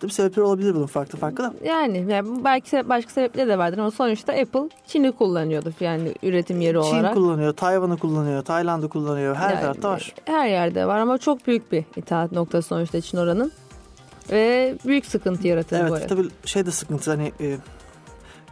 tabii 0.00 0.12
sebepler 0.12 0.42
olabilir 0.42 0.74
bunun 0.74 0.86
farklı 0.86 1.18
farklı 1.18 1.44
da. 1.44 1.54
Yani, 1.64 2.06
yani 2.08 2.44
belki 2.44 2.88
başka 2.88 3.10
sebepleri 3.10 3.48
de 3.48 3.58
vardır 3.58 3.78
ama 3.78 3.90
sonuçta 3.90 4.32
Apple 4.32 4.68
Çin'i 4.86 5.12
kullanıyordu 5.12 5.72
yani 5.80 6.14
üretim 6.22 6.60
yeri 6.60 6.72
Çin 6.82 6.94
olarak. 6.94 7.14
kullanıyor, 7.14 7.52
Tayvan'ı 7.52 7.96
kullanıyor, 7.96 8.44
Tayland'ı 8.44 8.88
kullanıyor. 8.88 9.36
Her 9.36 9.50
Yani 9.50 9.60
tarafta 9.60 9.90
var. 9.90 10.14
Her 10.24 10.48
yerde 10.48 10.86
var 10.86 10.98
ama 10.98 11.18
çok 11.18 11.46
büyük 11.46 11.72
bir 11.72 11.84
itaat 11.96 12.32
noktası 12.32 12.68
sonuçta 12.68 13.00
Çin 13.00 13.18
oranın. 13.18 13.52
Ve 14.30 14.74
büyük 14.86 15.06
sıkıntı 15.06 15.48
yaratır 15.48 15.76
bu 15.76 15.80
Evet 15.82 15.92
arada. 15.92 16.06
tabii 16.06 16.28
şey 16.44 16.66
de 16.66 16.70
sıkıntı 16.70 17.10
hani 17.10 17.32
e, 17.40 17.56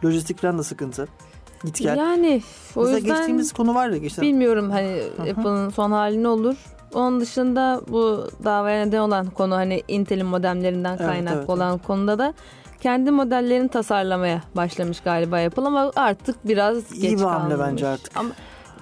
lojistik 0.05 0.41
falan 0.41 0.57
da 0.57 0.63
sıkıntı. 0.63 1.07
Git 1.63 1.79
gel. 1.79 1.97
Yani 1.97 2.41
o 2.75 2.79
Mesela 2.79 2.97
yüzden 2.97 3.15
geçtiğimiz 3.15 3.53
konu 3.53 3.75
var 3.75 3.89
ya 3.89 3.97
geçen. 3.97 4.21
bilmiyorum 4.21 4.69
hani 4.71 5.01
Apple'ın 5.19 5.69
son 5.69 5.91
hali 5.91 6.23
ne 6.23 6.27
olur. 6.27 6.55
Onun 6.93 7.19
dışında 7.21 7.81
bu 7.87 8.27
davaya 8.43 8.85
neden 8.85 8.99
olan 8.99 9.25
konu 9.29 9.55
hani 9.55 9.83
Intel'in 9.87 10.25
modemlerinden 10.25 10.89
Evet, 10.97 11.07
kaynaklı 11.07 11.37
evet, 11.39 11.49
olan 11.49 11.77
konuda 11.77 12.19
da 12.19 12.33
kendi 12.81 13.11
modellerini 13.11 13.69
tasarlamaya 13.69 14.41
başlamış 14.55 14.99
galiba 14.99 15.37
Apple 15.37 15.63
ama 15.63 15.91
artık 15.95 16.47
biraz 16.47 16.91
İyi 16.91 17.01
geç 17.01 17.19
bir 17.19 17.23
hamle 17.23 17.59
bence 17.59 17.87
artık. 17.87 18.17
Ama, 18.17 18.29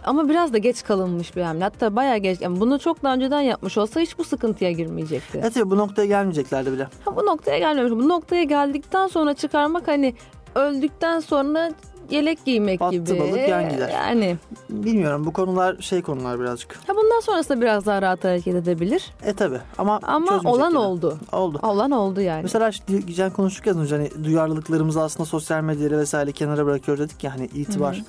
ama 0.03 0.29
biraz 0.29 0.53
da 0.53 0.57
geç 0.57 0.83
kalınmış 0.83 1.35
bir 1.35 1.41
hamle. 1.41 1.63
Hatta 1.63 1.95
bayağı 1.95 2.17
geç. 2.17 2.41
Yani 2.41 2.59
bunu 2.59 2.79
çok 2.79 3.03
daha 3.03 3.13
önceden 3.13 3.41
yapmış 3.41 3.77
olsa 3.77 3.99
hiç 3.99 4.17
bu 4.17 4.23
sıkıntıya 4.23 4.71
girmeyecekti. 4.71 5.39
Evet 5.41 5.55
bu 5.65 5.77
noktaya 5.77 6.05
gelmeyeceklerdi 6.05 6.71
bile. 6.71 6.87
Ha, 7.05 7.15
bu 7.15 7.25
noktaya 7.25 7.57
gelmemiş. 7.59 7.91
Bu 7.91 8.09
noktaya 8.09 8.43
geldikten 8.43 9.07
sonra 9.07 9.33
çıkarmak 9.33 9.87
hani 9.87 10.15
öldükten 10.55 11.19
sonra 11.19 11.71
yelek 12.09 12.45
giymek 12.45 12.79
Battı 12.79 12.95
gibi. 12.95 13.19
balık 13.19 13.49
yan 13.49 13.69
gider. 13.69 13.89
Yani 13.89 14.37
Bilmiyorum 14.69 15.25
bu 15.25 15.33
konular 15.33 15.77
şey 15.81 16.01
konular 16.01 16.39
birazcık. 16.39 16.75
ha 16.87 16.95
bundan 16.95 17.19
sonrasında 17.19 17.61
biraz 17.61 17.85
daha 17.85 18.01
rahat 18.01 18.23
hareket 18.23 18.55
edebilir. 18.55 19.11
E 19.23 19.33
tabii 19.33 19.59
ama 19.77 19.99
Ama 20.03 20.41
olan 20.45 20.69
yine. 20.69 20.79
oldu. 20.79 21.17
Oldu. 21.31 21.59
Olan 21.63 21.91
oldu 21.91 22.21
yani. 22.21 22.43
Mesela 22.43 22.71
geçen 23.07 23.31
konuştuk 23.31 23.67
ya 23.67 23.75
hani 23.75 24.09
duyarlılıklarımızı 24.23 25.01
aslında 25.01 25.25
sosyal 25.25 25.61
medyayla 25.61 25.97
vesaire 25.97 26.31
kenara 26.31 26.65
bırakıyoruz 26.65 27.03
dedik 27.03 27.23
ya 27.23 27.33
hani 27.33 27.45
itibar. 27.45 28.03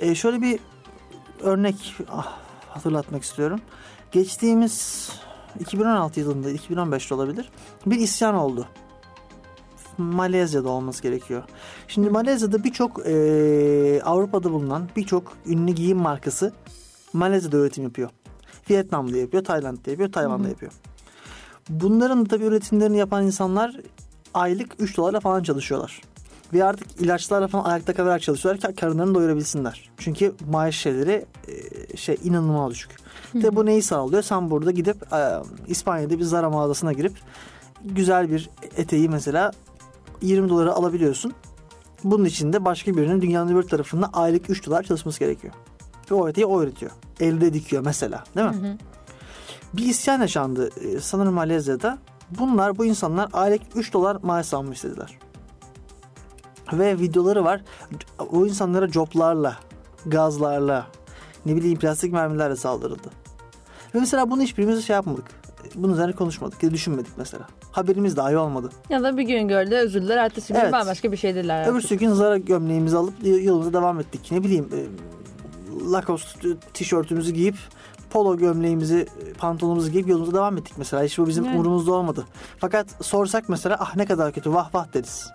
E, 0.00 0.14
şöyle 0.14 0.40
bir 0.40 0.58
örnek 1.42 1.94
ah, 2.12 2.32
hatırlatmak 2.68 3.22
istiyorum. 3.22 3.60
Geçtiğimiz 4.12 5.10
2016 5.60 6.20
yılında 6.20 6.50
2015'te 6.52 7.14
olabilir 7.14 7.50
bir 7.86 7.98
isyan 7.98 8.34
oldu. 8.34 8.66
Malezya'da 9.98 10.68
olması 10.68 11.02
gerekiyor. 11.02 11.42
Şimdi 11.88 12.10
Malezya'da 12.10 12.64
birçok 12.64 13.06
e, 13.06 14.02
Avrupa'da 14.04 14.52
bulunan 14.52 14.88
birçok 14.96 15.32
ünlü 15.46 15.72
giyim 15.72 15.98
markası 15.98 16.52
Malezya'da 17.12 17.56
üretim 17.56 17.84
yapıyor. 17.84 18.10
Vietnam'da 18.70 19.16
yapıyor, 19.16 19.44
Tayland'da 19.44 19.90
yapıyor, 19.90 20.12
Tayvan'da 20.12 20.48
yapıyor. 20.48 20.72
Bunların 21.68 22.24
da 22.24 22.28
tabii 22.28 22.44
üretimlerini 22.44 22.96
yapan 22.98 23.24
insanlar 23.24 23.76
aylık 24.34 24.72
3 24.78 24.96
dolarla 24.96 25.20
falan 25.20 25.42
çalışıyorlar. 25.42 26.00
Ve 26.52 26.64
artık 26.64 27.00
ilaçlarla 27.00 27.48
falan 27.48 27.64
ayakta 27.64 27.94
kalarak 27.94 28.22
çalışıyorlar 28.22 28.60
ki 28.60 28.80
karınlarını 28.80 29.14
doyurabilsinler. 29.14 29.90
Çünkü 29.98 30.34
maaş 30.50 30.76
şeyleri 30.76 31.26
e, 31.48 31.96
şey 31.96 32.18
inanılmaz 32.24 32.70
düşük. 32.70 32.90
Ve 33.34 33.56
bu 33.56 33.66
neyi 33.66 33.82
sağlıyor? 33.82 34.22
Sen 34.22 34.50
burada 34.50 34.70
gidip 34.70 35.12
e, 35.12 35.42
İspanya'da 35.66 36.18
bir 36.18 36.24
Zara 36.24 36.50
mağazasına 36.50 36.92
girip 36.92 37.12
güzel 37.84 38.30
bir 38.30 38.50
eteği 38.76 39.08
mesela 39.08 39.52
20 40.24 40.48
dolara 40.48 40.72
alabiliyorsun. 40.72 41.32
Bunun 42.04 42.24
için 42.24 42.52
de 42.52 42.64
başka 42.64 42.96
birinin 42.96 43.20
dünyanın 43.22 43.54
öbür 43.54 43.62
tarafında 43.62 44.10
aylık 44.12 44.50
3 44.50 44.66
dolar 44.66 44.82
çalışması 44.82 45.18
gerekiyor. 45.18 45.54
Ve 46.10 46.14
o 46.14 46.28
eteği 46.28 46.46
o 46.46 46.62
üretiyor. 46.62 46.92
Elde 47.20 47.54
dikiyor 47.54 47.82
mesela 47.84 48.24
değil 48.36 48.46
mi? 48.46 48.78
Bir 49.74 49.86
isyan 49.86 50.20
yaşandı 50.20 50.70
e, 50.80 51.00
sanırım 51.00 51.34
Malezya'da. 51.34 51.98
Bunlar 52.38 52.78
bu 52.78 52.84
insanlar 52.84 53.28
aylık 53.32 53.62
3 53.74 53.92
dolar 53.92 54.16
maaş 54.22 54.54
almak 54.54 54.74
istediler. 54.76 55.18
Ve 56.72 56.98
videoları 56.98 57.44
var. 57.44 57.62
O 58.32 58.46
insanlara 58.46 58.90
coplarla, 58.90 59.56
gazlarla, 60.06 60.86
ne 61.46 61.56
bileyim 61.56 61.78
plastik 61.78 62.12
mermilerle 62.12 62.56
saldırıldı. 62.56 63.10
Ve 63.94 64.00
mesela 64.00 64.30
bunu 64.30 64.42
hiçbirimiz 64.42 64.86
şey 64.86 64.94
yapmadık. 64.94 65.24
Bunun 65.74 65.92
üzerine 65.92 66.12
konuşmadık 66.12 66.62
ya 66.62 66.70
düşünmedik 66.70 67.12
mesela. 67.16 67.46
Haberimiz 67.74 68.16
dahi 68.16 68.36
olmadı. 68.36 68.70
Ya 68.90 69.02
da 69.02 69.16
bir 69.16 69.22
gün 69.22 69.48
gördü 69.48 69.74
özürler 69.74 70.16
ertesi 70.16 70.52
gün 70.52 70.60
Evet. 70.60 70.72
bambaşka 70.72 71.12
bir 71.12 71.16
şey 71.16 71.34
dediler. 71.34 71.66
Öbürsü 71.68 71.94
gün 71.94 72.12
Zara 72.12 72.38
gömleğimizi 72.38 72.96
alıp 72.96 73.14
yolumuza 73.24 73.72
devam 73.72 74.00
ettik. 74.00 74.28
Ne 74.30 74.42
bileyim 74.44 74.68
e, 74.74 74.80
Lacoste 75.92 76.48
tişörtümüzü 76.74 77.32
giyip 77.32 77.54
polo 78.10 78.36
gömleğimizi, 78.36 79.06
pantolonumuzu 79.38 79.90
giyip 79.90 80.08
yolumuza 80.08 80.34
devam 80.34 80.58
ettik 80.58 80.74
mesela. 80.78 81.02
Hiç 81.04 81.18
bu 81.18 81.26
bizim 81.26 81.44
Yani. 81.44 81.54
umurumuzda 81.54 81.92
olmadı. 81.92 82.24
Fakat 82.58 82.86
sorsak 83.00 83.48
mesela 83.48 83.76
ah 83.80 83.96
ne 83.96 84.06
kadar 84.06 84.32
kötü 84.32 84.52
vah 84.52 84.74
vah 84.74 84.94
deriz. 84.94 85.26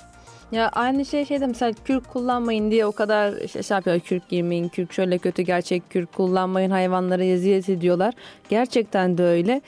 Ya 0.51 0.69
aynı 0.69 1.05
şey 1.05 1.25
şeyde 1.25 1.47
mesela 1.47 1.73
kürk 1.85 2.07
kullanmayın 2.09 2.71
diye 2.71 2.85
o 2.85 2.91
kadar 2.91 3.33
işte 3.33 3.63
şey 3.63 3.75
yapıyor 3.75 3.99
kürk 3.99 4.29
giymeyin, 4.29 4.67
kürk 4.67 4.93
şöyle 4.93 5.17
kötü 5.17 5.41
gerçek 5.41 5.89
kürk 5.89 6.13
kullanmayın 6.13 6.71
hayvanlara 6.71 7.23
eziyet 7.23 7.69
ediyorlar. 7.69 8.13
Gerçekten 8.49 9.17
de 9.17 9.23
öyle. 9.23 9.61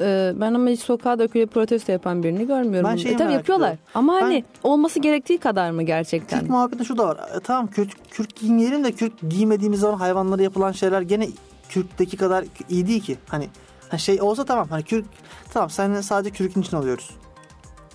Ee, 0.00 0.32
ben 0.36 0.54
ama 0.54 0.70
hiç 0.70 0.80
sokağa 0.80 1.18
dökülüp 1.18 1.52
protesto 1.52 1.92
yapan 1.92 2.22
birini 2.22 2.46
görmüyorum. 2.46 2.90
Ben 2.90 2.96
e, 2.96 3.16
tabii 3.16 3.32
yapıyorlar. 3.32 3.66
ediyorum. 3.68 3.90
Ama 3.94 4.14
Ben- 4.16 4.20
hani 4.20 4.44
olması 4.62 5.00
gerektiği 5.00 5.38
kadar 5.38 5.70
mı 5.70 5.82
gerçekten? 5.82 6.40
Kürk 6.40 6.50
muhabbeti 6.50 6.84
şu 6.84 6.98
da 6.98 7.08
var. 7.08 7.16
E, 7.36 7.40
tamam 7.40 7.66
kürk, 7.66 8.10
kürk 8.10 8.36
giymeyelim 8.36 8.84
de 8.84 8.92
kürk 8.92 9.12
giymediğimiz 9.28 9.80
zaman 9.80 9.98
hayvanlara 9.98 10.42
yapılan 10.42 10.72
şeyler 10.72 11.00
gene 11.00 11.28
kürkteki 11.68 12.16
kadar 12.16 12.44
iyi 12.68 12.86
değil 12.86 13.02
ki. 13.02 13.16
Hani 13.28 13.48
ha 13.88 13.98
şey 13.98 14.22
olsa 14.22 14.44
tamam 14.44 14.68
hani 14.70 14.82
kürk 14.82 15.06
tamam 15.52 15.70
sen 15.70 16.00
sadece 16.00 16.30
kürkün 16.30 16.62
için 16.62 16.76
alıyoruz. 16.76 17.10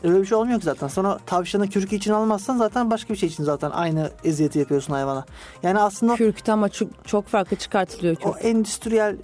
Öyle 0.03 0.21
bir 0.21 0.25
şey 0.25 0.37
olmuyor 0.37 0.59
ki 0.59 0.65
zaten. 0.65 0.87
Sonra 0.87 1.19
tavşanı 1.25 1.69
kürkü 1.69 1.95
için 1.95 2.11
almazsan 2.11 2.57
zaten 2.57 2.91
başka 2.91 3.13
bir 3.13 3.19
şey 3.19 3.29
için 3.29 3.43
zaten 3.43 3.71
aynı 3.71 4.11
eziyeti 4.23 4.59
yapıyorsun 4.59 4.93
hayvana. 4.93 5.25
Yani 5.63 5.79
aslında 5.79 6.15
Kürkte 6.15 6.51
ama 6.51 6.69
çok, 6.69 6.89
çok 7.05 7.27
farklı 7.27 7.57
çıkartılıyor 7.57 8.17
o 8.23 8.31
kürk. 8.33 8.45
endüstriyel 8.45 9.15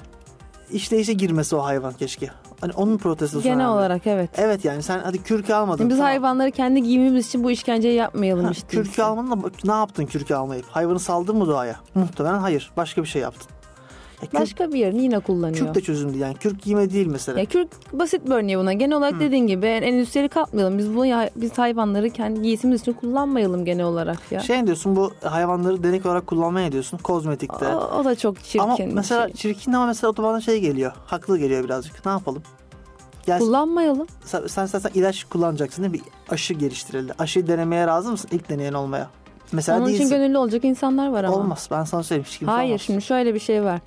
işleyişe 0.72 1.14
girmesi 1.14 1.56
o 1.56 1.64
hayvan 1.64 1.94
keşke. 1.94 2.30
Hani 2.66 2.74
onun 2.78 2.98
protestosu 2.98 3.44
Genel 3.44 3.56
önemli. 3.58 3.70
olarak 3.72 4.08
evet. 4.08 4.30
Evet 4.38 4.66
yani 4.66 4.84
sen 4.84 5.00
hadi 5.00 5.24
kürkü 5.24 5.54
almadın. 5.54 5.90
Biz 5.90 5.98
tamam. 5.98 6.12
hayvanları 6.12 6.52
kendi 6.52 6.84
giyimimiz 6.84 7.28
için 7.28 7.44
bu 7.44 7.52
işkenceyi 7.52 7.96
yapmayalım 7.96 8.46
Ha, 8.46 8.52
işte. 8.52 8.68
kürkü 8.68 9.02
almadın 9.02 9.44
da 9.44 9.48
ne 9.66 9.72
yaptın 9.72 10.06
kürkü 10.06 10.34
almayıp? 10.34 10.66
Hayvanı 10.72 11.00
saldın 11.00 11.38
mı 11.38 11.48
doğaya? 11.48 11.76
Muhtemelen 11.96 12.40
hayır. 12.40 12.72
Başka 12.78 13.02
bir 13.04 13.08
şey 13.08 13.22
yaptın. 13.22 13.48
Ya 14.22 14.28
kürk, 14.30 14.42
Başka 14.42 14.72
bir 14.74 14.80
yerini 14.80 15.02
yine 15.04 15.20
kullanıyor. 15.20 15.66
kürk 15.66 15.76
de 15.76 15.82
çözüm 15.82 16.10
değil. 16.10 16.22
Yani 16.22 16.34
kürk 16.36 16.62
giyme 16.62 16.92
değil 16.92 17.08
mesela. 17.08 17.40
Ya 17.40 17.46
kürk 17.46 17.70
basit 17.94 18.26
bir 18.26 18.32
örneği 18.32 18.58
buna. 18.60 18.74
Genel 18.74 18.98
olarak 18.98 19.20
dediğin 19.20 19.48
gibi 19.48 19.66
en 19.66 19.82
endüstriyeli 19.82 20.30
katmayalım. 20.30 20.78
Biz 20.78 20.96
bunu 20.96 21.06
ya- 21.06 21.30
biz 21.36 21.58
hayvanları 21.58 22.10
kendi 22.10 22.42
giysimiz 22.42 22.82
için 22.82 22.94
kullanmayalım 22.94 23.66
genel 23.66 23.86
olarak 23.86 24.32
ya. 24.32 24.40
Şey 24.40 24.66
diyorsun 24.66 24.96
bu 24.96 25.12
hayvanları 25.24 25.84
denek 25.84 26.06
olarak 26.06 26.28
kullanmaya 26.28 26.72
diyorsun 26.72 26.98
kozmetikte. 26.98 27.68
o, 27.68 28.00
o 28.00 28.06
da 28.06 28.16
çok 28.16 28.44
çirkin. 28.44 28.60
ama 28.60 28.78
mesela 28.94 29.28
şey. 29.28 29.36
çirkin 29.36 29.74
ama 29.74 29.86
mesela 29.86 30.12
otomanda 30.12 30.42
şey 30.42 30.60
geliyor. 30.62 30.92
Haklı 31.06 31.38
geliyor 31.38 31.64
birazcık. 31.64 32.06
Ne 32.06 32.12
yapalım? 32.12 32.44
Gel, 33.26 33.40
kullanmayalım. 33.40 34.08
sen, 34.26 34.48
sen, 34.48 34.66
sen, 34.66 34.80
sen 34.80 34.92
ilaç 34.94 35.24
kullanacaksın 35.24 35.84
değil 35.84 35.92
mi? 35.94 36.00
Bir 36.00 36.34
aşı 36.34 36.54
geliştirildi. 36.54 37.14
Aşıyı 37.20 37.48
denemeye 37.48 37.88
razı 37.88 38.12
mısın? 38.12 38.30
İlk 38.34 38.50
deneyen 38.50 38.74
olmaya. 38.74 39.10
Mesela 39.56 39.78
Onun 39.78 39.88
için 39.88 40.00
değilsin. 40.00 40.16
gönüllü 40.18 40.38
olacak 40.38 40.66
insanlar 40.66 41.08
var 41.08 41.24
ama. 41.24 41.36
Olmaz. 41.38 41.68
Ben 41.72 41.84
sana 41.84 42.04
söyleyeyim. 42.04 42.26
Hiç 42.30 42.38
kimse 42.38 42.52
Hayır 42.52 42.70
olmaz. 42.70 42.82
şimdi 42.82 43.02
şöyle 43.02 43.34
bir 43.34 43.40
şey 43.40 43.64
var. 43.64 43.80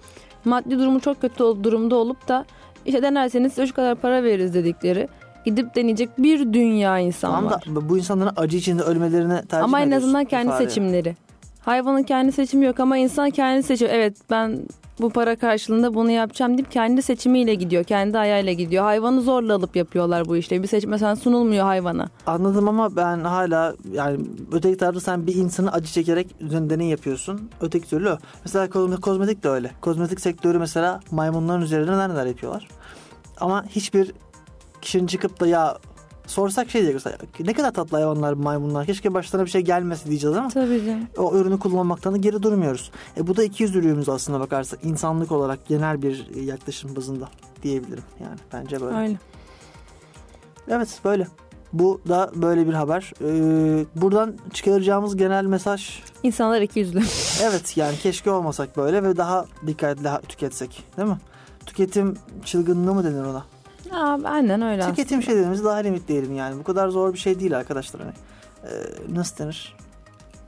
Maddi 0.44 0.78
durumu 0.78 1.00
çok 1.00 1.20
kötü 1.20 1.38
durumda 1.38 1.96
olup 1.96 2.28
da 2.28 2.44
işte 2.86 3.02
denerseniz 3.02 3.52
size 3.52 3.66
şu 3.66 3.74
kadar 3.74 3.94
para 3.94 4.22
veririz 4.22 4.54
dedikleri. 4.54 5.08
Gidip 5.44 5.74
deneyecek 5.76 6.18
bir 6.18 6.52
dünya 6.52 6.98
insan 6.98 7.30
Tamam 7.34 7.50
var. 7.50 7.62
da 7.76 7.88
bu 7.88 7.98
insanların 7.98 8.32
acı 8.36 8.56
içinde 8.56 8.82
ölmelerine 8.82 9.42
tercih 9.42 9.64
Ama 9.64 9.80
en 9.80 9.86
ediyorsun 9.86 10.06
azından 10.06 10.24
kendi 10.24 10.48
ifadeye? 10.48 10.68
seçimleri. 10.68 11.16
Hayvanın 11.68 12.02
kendi 12.02 12.32
seçimi 12.32 12.66
yok 12.66 12.80
ama 12.80 12.96
insan 12.96 13.30
kendi 13.30 13.62
seçiyor. 13.62 13.90
Evet 13.94 14.16
ben 14.30 14.58
bu 15.00 15.10
para 15.10 15.36
karşılığında 15.36 15.94
bunu 15.94 16.10
yapacağım 16.10 16.58
deyip 16.58 16.72
kendi 16.72 17.02
seçimiyle 17.02 17.54
gidiyor. 17.54 17.84
Kendi 17.84 18.18
ayağıyla 18.18 18.52
gidiyor. 18.52 18.84
Hayvanı 18.84 19.20
zorla 19.20 19.54
alıp 19.54 19.76
yapıyorlar 19.76 20.28
bu 20.28 20.36
işte. 20.36 20.62
Bir 20.62 20.68
seçim 20.68 20.90
mesela 20.90 21.16
sunulmuyor 21.16 21.64
hayvana. 21.64 22.08
Anladım 22.26 22.68
ama 22.68 22.96
ben 22.96 23.20
hala 23.20 23.74
yani 23.92 24.18
öteki 24.52 24.76
tarafta 24.76 25.00
sen 25.00 25.26
bir 25.26 25.34
insanı 25.34 25.72
acı 25.72 25.92
çekerek 25.92 26.34
üzerine 26.40 26.70
deney 26.70 26.88
yapıyorsun. 26.88 27.50
Öteki 27.60 27.88
türlü. 27.88 28.18
Mesela 28.44 28.66
kozme- 28.66 29.00
kozmetik 29.00 29.44
de 29.44 29.48
öyle. 29.48 29.70
Kozmetik 29.80 30.20
sektörü 30.20 30.58
mesela 30.58 31.00
maymunların 31.10 31.62
üzerinde 31.62 32.08
neler 32.08 32.26
yapıyorlar. 32.26 32.68
Ama 33.40 33.64
hiçbir 33.66 34.12
kişinin 34.82 35.06
çıkıp 35.06 35.40
da 35.40 35.46
ya 35.46 35.78
sorsak 36.28 36.70
şey 36.70 36.82
diye 36.82 36.92
mesela 36.92 37.16
ne 37.40 37.52
kadar 37.52 37.72
tatlı 37.72 37.96
hayvanlar 37.96 38.32
maymunlar 38.32 38.86
keşke 38.86 39.14
başlarına 39.14 39.46
bir 39.46 39.50
şey 39.50 39.60
gelmesi 39.60 40.06
diyeceğiz 40.06 40.36
ama 40.36 40.48
Tabii 40.48 40.84
canım. 40.86 41.06
o 41.16 41.34
ürünü 41.36 41.58
kullanmaktan 41.58 42.12
da 42.12 42.16
geri 42.16 42.42
durmuyoruz. 42.42 42.90
E 43.16 43.26
bu 43.26 43.36
da 43.36 43.44
iki 43.44 43.62
yüzlülüğümüz 43.62 44.08
aslında 44.08 44.40
bakarsak 44.40 44.84
insanlık 44.84 45.32
olarak 45.32 45.66
genel 45.66 46.02
bir 46.02 46.36
yaklaşım 46.36 46.96
bazında 46.96 47.28
diyebilirim 47.62 48.04
yani 48.22 48.38
bence 48.52 48.80
böyle. 48.80 48.96
Öyle. 48.96 49.18
Evet 50.68 51.00
böyle. 51.04 51.26
Bu 51.72 52.00
da 52.08 52.30
böyle 52.34 52.68
bir 52.68 52.72
haber. 52.72 53.12
Ee, 53.20 53.84
buradan 53.94 54.36
çıkaracağımız 54.52 55.16
genel 55.16 55.44
mesaj 55.44 56.02
İnsanlar 56.22 56.60
iki 56.60 56.78
yüzlü. 56.78 57.02
evet 57.42 57.76
yani 57.76 57.96
keşke 57.96 58.30
olmasak 58.30 58.76
böyle 58.76 59.02
ve 59.02 59.16
daha 59.16 59.46
dikkatli 59.66 60.08
tüketsek 60.28 60.84
değil 60.96 61.08
mi? 61.08 61.18
Tüketim 61.66 62.14
çılgınlığı 62.44 62.94
mı 62.94 63.04
denir 63.04 63.24
ona? 63.24 63.44
Aa, 63.92 64.18
aynen 64.24 64.62
öyle 64.62 64.82
aslında. 64.82 64.96
Tüketim 64.96 65.22
şeylerimizi 65.22 65.64
daha 65.64 65.76
limitleyelim 65.76 66.36
yani. 66.36 66.58
Bu 66.58 66.62
kadar 66.64 66.88
zor 66.88 67.12
bir 67.12 67.18
şey 67.18 67.40
değil 67.40 67.56
arkadaşlar. 67.58 68.02
Hani, 68.02 68.12
Ee, 68.64 68.68
nasıl 69.14 69.38
denir? 69.44 69.76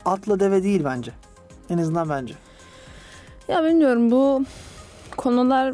Atla 0.05 0.39
deve 0.39 0.63
değil 0.63 0.81
bence. 0.85 1.11
En 1.69 1.77
azından 1.77 2.09
bence. 2.09 2.33
Ya 3.47 3.63
bilmiyorum 3.63 4.11
bu 4.11 4.43
konular 5.17 5.73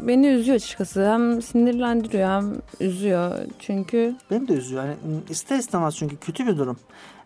beni 0.00 0.26
üzüyor 0.26 0.56
açıkçası. 0.56 1.10
Hem 1.12 1.42
sinirlendiriyor 1.42 2.28
hem 2.28 2.54
üzüyor. 2.80 3.38
Çünkü 3.58 4.16
Beni 4.30 4.48
de 4.48 4.52
üzüyor. 4.52 4.84
Yani 4.84 4.96
ister 5.28 5.58
istemez 5.58 5.96
çünkü 5.96 6.16
kötü 6.16 6.46
bir 6.46 6.56
durum. 6.58 6.76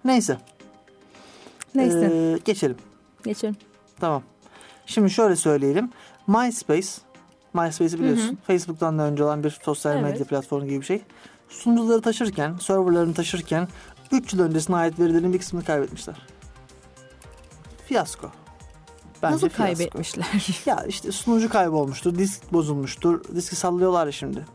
Neyse. 0.05 0.37
neyse 1.75 2.11
Ee, 2.13 2.39
geçelim. 2.45 2.77
geçelim. 3.25 3.57
Tamam. 4.01 4.23
Şimdi 4.87 5.11
şöyle 5.11 5.37
söyleyelim. 5.37 5.91
MySpace, 6.27 6.89
MySpace'i 7.55 8.01
biliyorsun. 8.01 8.39
Facebook'tan 8.47 8.99
da 8.99 9.03
önce 9.03 9.25
olan 9.25 9.45
bir 9.45 9.51
sosyal 9.63 9.93
Evet. 9.97 10.03
medya 10.13 10.25
platformu 10.27 10.67
gibi 10.67 10.81
bir 10.81 10.87
şey. 10.87 11.03
Sunucuları 11.49 12.01
taşırken, 12.03 12.57
serverlarını 12.57 13.15
taşırken 13.15 13.69
3 14.13 14.33
yıl 14.35 14.41
öncesine 14.41 14.77
ait 14.77 14.99
verilerin 14.99 15.33
bir 15.33 15.39
kısmını 15.39 15.65
kaybetmişler. 15.65 16.17
Fiyasko. 17.87 18.31
Bence 19.23 19.35
Nasıl 19.35 19.49
fiyasko. 19.49 19.63
kaybetmişler? 19.77 20.27
Ya 20.67 20.85
işte 20.89 21.13
sunucu 21.13 21.49
kaybolmuştur, 21.49 22.19
disk 22.19 22.53
bozulmuştur. 22.53 23.25
Diski 23.35 23.57
sallıyorlar 23.57 24.07
ya 24.07 24.13
şimdi. 24.13 24.47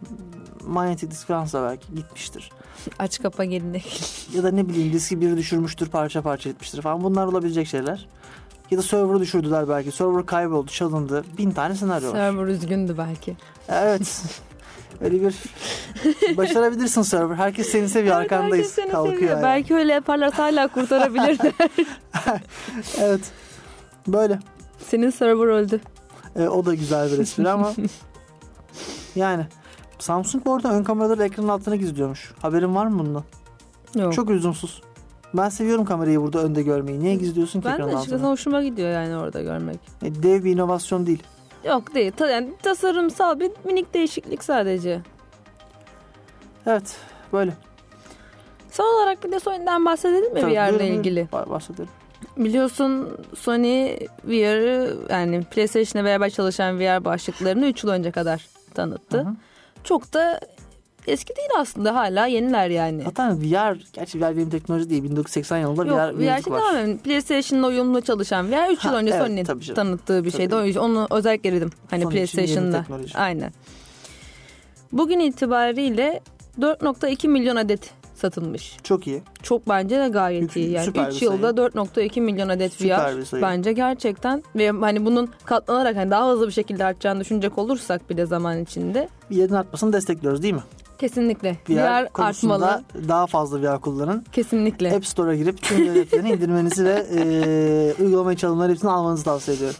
Manyetik 0.68 1.12
disk 1.12 1.28
falan 1.28 1.48
da 1.48 1.64
belki 1.64 1.96
gitmiştir. 1.96 2.52
Aç 3.00 3.22
kapa 3.22 3.46
gelin. 3.46 3.82
Ya 4.34 4.44
da 4.44 4.52
ne 4.52 4.70
bileyim 4.70 4.94
diski 4.94 5.22
biri 5.22 5.38
düşürmüştür, 5.38 5.90
parça 5.90 6.22
parça 6.22 6.50
etmiştir 6.50 6.82
falan. 6.82 7.04
Bunlar 7.04 7.26
olabilecek 7.28 7.68
şeyler. 7.68 8.08
Ya 8.72 8.78
da 8.78 8.82
server'ı 8.82 9.20
düşürdüler 9.20 9.70
belki. 9.70 9.92
Server 9.92 10.26
kayboldu, 10.26 10.72
çalındı. 10.72 11.26
Bin 11.38 11.52
tane 11.52 11.76
senaryo 11.76 12.08
var. 12.10 12.16
Server 12.16 12.48
üzgündü 12.48 12.96
belki. 12.98 13.36
Evet. 13.70 14.24
Öyle 15.02 15.22
bir 15.22 15.36
başarabilirsin 16.38 17.02
server. 17.02 17.36
Herkes 17.36 17.68
seni 17.70 17.90
seviyor. 17.90 18.16
Evet, 18.22 18.32
Arkandayız. 18.32 18.54
herkes 18.66 18.72
seni 18.76 18.92
Kalkıyor 18.92 19.16
seviyor. 19.16 19.32
yani. 19.32 19.44
Belki 19.44 19.76
öyle 19.76 19.94
yaparlar 19.94 20.34
hala 20.34 20.68
kurtarabilirler. 20.68 21.52
Evet. 23.02 23.22
Böyle. 24.08 24.40
Senin 24.88 25.10
server 25.10 25.48
öldü. 25.48 25.80
Ee, 26.36 26.48
o 26.48 26.66
da 26.66 26.74
güzel 26.74 27.12
bir 27.12 27.20
espri 27.20 27.50
ama 27.50 27.74
yani 29.16 29.46
Samsung 30.00 30.46
bu 30.46 30.54
arada 30.56 30.72
ön 30.74 30.84
kameraları 30.84 31.24
ekranın 31.24 31.48
altına 31.48 31.76
gizliyormuş. 31.76 32.32
Haberin 32.42 32.76
var 32.76 32.86
mı 32.88 33.00
bundan? 33.00 33.24
Yok. 33.96 34.14
Çok 34.14 34.30
lüzumsuz. 34.30 34.82
Ben 35.34 35.50
seviyorum 35.50 35.86
kamerayı 35.86 36.22
burada 36.22 36.40
önde 36.44 36.64
görmeyi. 36.64 37.00
Niye 37.00 37.16
gizliyorsun 37.16 37.62
ki 37.62 37.66
ben 37.66 37.72
de 37.72 37.76
ekranın 37.76 37.96
açıkçası 37.96 38.16
altına? 38.16 38.32
hoşuma 38.32 38.64
gidiyor 38.64 38.90
yani 38.92 39.18
orada 39.18 39.42
görmek. 39.42 39.80
E, 40.04 40.24
dev 40.24 40.44
bir 40.44 40.52
inovasyon 40.54 41.06
değil. 41.06 41.24
Yok 41.64 41.96
değil. 41.96 42.12
Ta- 42.18 42.30
yani 42.30 42.50
tasarımsal 42.64 43.40
bir 43.40 43.52
minik 43.64 43.94
değişiklik 43.94 44.44
sadece. 44.44 45.02
Evet. 46.66 46.96
Böyle. 47.34 47.54
Son 48.72 48.96
olarak 49.02 49.24
bir 49.24 49.32
de 49.32 49.40
Sony'den 49.40 49.86
bahsedelim 49.86 50.34
mi 50.34 50.42
Tabii, 50.42 50.52
VR'la 50.54 50.66
buyurun, 50.70 50.80
buyurun. 50.80 50.98
ilgili? 51.00 51.28
Ba- 51.32 51.50
Bahsedelim. 51.50 51.90
Biliyorsun 52.38 53.18
Sony 53.38 53.88
VR'ı 54.26 54.98
yani 55.10 55.44
PlayStation'la 55.44 56.06
beraber 56.08 56.30
çalışan 56.30 56.80
VR 56.80 57.06
başlıklarını 57.06 57.66
3 57.66 57.84
yıl 57.84 57.92
önce 57.92 58.12
kadar 58.12 58.48
tanıttı. 58.74 59.18
Hı 59.18 59.22
hı. 59.22 59.36
Çok 59.84 60.14
da 60.14 60.40
eski 61.08 61.36
değil 61.36 61.50
aslında 61.60 61.96
hala 61.96 62.26
yeniler 62.26 62.70
yani. 62.70 63.04
Zaten 63.04 63.42
VR, 63.42 63.78
gerçi 63.94 64.22
VR 64.22 64.38
benim 64.38 64.50
teknoloji 64.50 64.90
değil. 64.90 65.04
1980 65.04 65.58
yılında 65.58 65.86
Yok 65.86 65.98
VR, 65.98 66.18
VR 66.18 66.20
şey 66.20 66.54
var. 66.54 66.60
tamamen 66.60 66.98
PlayStation'la 66.98 67.68
uyumlu 67.68 68.02
çalışan 68.02 68.52
VR 68.52 68.72
3 68.72 68.86
yıl 68.86 68.94
önce 68.94 69.12
evet, 69.14 69.22
Sony'nin 69.26 69.46
tabii 69.46 69.64
canım. 69.64 69.76
tanıttığı 69.76 70.26
bir 70.26 70.32
şeydi. 70.32 70.80
Onu 70.80 71.08
özellikle 71.12 71.54
dedim. 71.54 71.70
Hani 71.90 72.04
Sony 72.04 72.14
PlayStation'da. 72.14 72.86
Aynen. 73.16 73.52
Bugün 74.92 75.20
itibariyle 75.20 76.20
4.2 76.60 77.28
milyon 77.28 77.56
adet 77.56 77.92
satılmış. 78.16 78.78
Çok 78.84 79.08
iyi. 79.08 79.22
Çok 79.44 79.70
bence 79.70 80.00
de 80.00 80.08
gayet 80.08 80.42
Yük- 80.42 80.58
iyi. 80.58 80.72
Yani 80.72 80.86
süper 80.86 81.08
3 81.08 81.22
bir 81.22 81.26
yılda 81.26 81.54
sayı. 81.54 81.54
4.2 81.54 82.22
milyon 82.22 82.50
adet 82.50 82.74
Süper 82.74 83.14
VR 83.14 83.42
bence 83.42 83.74
gerçekten 83.74 84.44
ve 84.56 84.70
hani 84.70 85.06
bunun 85.06 85.30
katlanarak 85.46 85.96
hani 85.96 86.12
daha 86.12 86.30
hızlı 86.30 86.48
bir 86.48 86.52
şekilde 86.52 86.86
artacağını 86.86 87.20
düşünecek 87.20 87.58
olursak 87.58 88.10
bile 88.10 88.26
zaman 88.26 88.62
içinde 88.64 89.10
Bir 89.32 89.36
yerin 89.36 89.54
artmasını 89.54 89.94
destekliyoruz 89.94 90.44
değil 90.44 90.54
mi? 90.54 90.64
Kesinlikle 91.00 91.58
VR, 91.70 91.74
VR, 91.74 92.08
artmalı. 92.14 92.82
daha 93.08 93.28
fazla 93.28 93.62
VR 93.62 93.82
kullanın. 93.82 94.26
Kesinlikle. 94.32 94.96
App 94.96 95.06
Store'a 95.06 95.36
girip 95.36 95.62
tüm 95.62 95.84
ücretlerini 95.84 96.30
indirmenizi 96.34 96.86
ve 96.86 97.06
e, 97.16 98.04
uygulama 98.04 98.36
çalımları 98.36 98.72
hepsini 98.72 98.92
almanızı 98.92 99.24
tavsiye 99.24 99.58
ediyorum. 99.58 99.78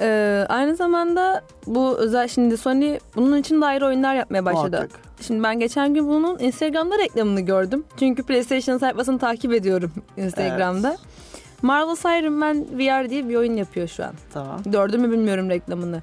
Ee, 0.00 0.46
aynı 0.48 0.76
zamanda 0.76 1.42
bu 1.66 1.98
özel 1.98 2.28
şimdi 2.28 2.56
Sony 2.56 2.98
bunun 3.16 3.36
için 3.36 3.60
de 3.60 3.66
ayrı 3.66 3.86
oyunlar 3.86 4.14
yapmaya 4.14 4.44
başladı. 4.44 4.76
Muhakkak. 4.76 5.00
Şimdi 5.20 5.42
ben 5.42 5.58
geçen 5.58 5.94
gün 5.94 6.08
bunun 6.08 6.38
Instagram'da 6.38 6.98
reklamını 6.98 7.40
gördüm. 7.40 7.84
Çünkü 7.98 8.22
PlayStation 8.22 8.78
sayfasını 8.78 9.18
takip 9.18 9.52
ediyorum 9.52 9.92
Instagram'da. 10.16 10.96
Marvel's 11.62 12.04
Iron 12.04 12.32
Man 12.32 12.64
VR 12.78 13.10
diye 13.10 13.28
bir 13.28 13.36
oyun 13.36 13.56
yapıyor 13.56 13.88
şu 13.88 14.04
an. 14.04 14.12
Tamam. 14.32 14.60
Gördün 14.66 15.00
mü 15.00 15.10
bilmiyorum 15.10 15.50
reklamını. 15.50 16.02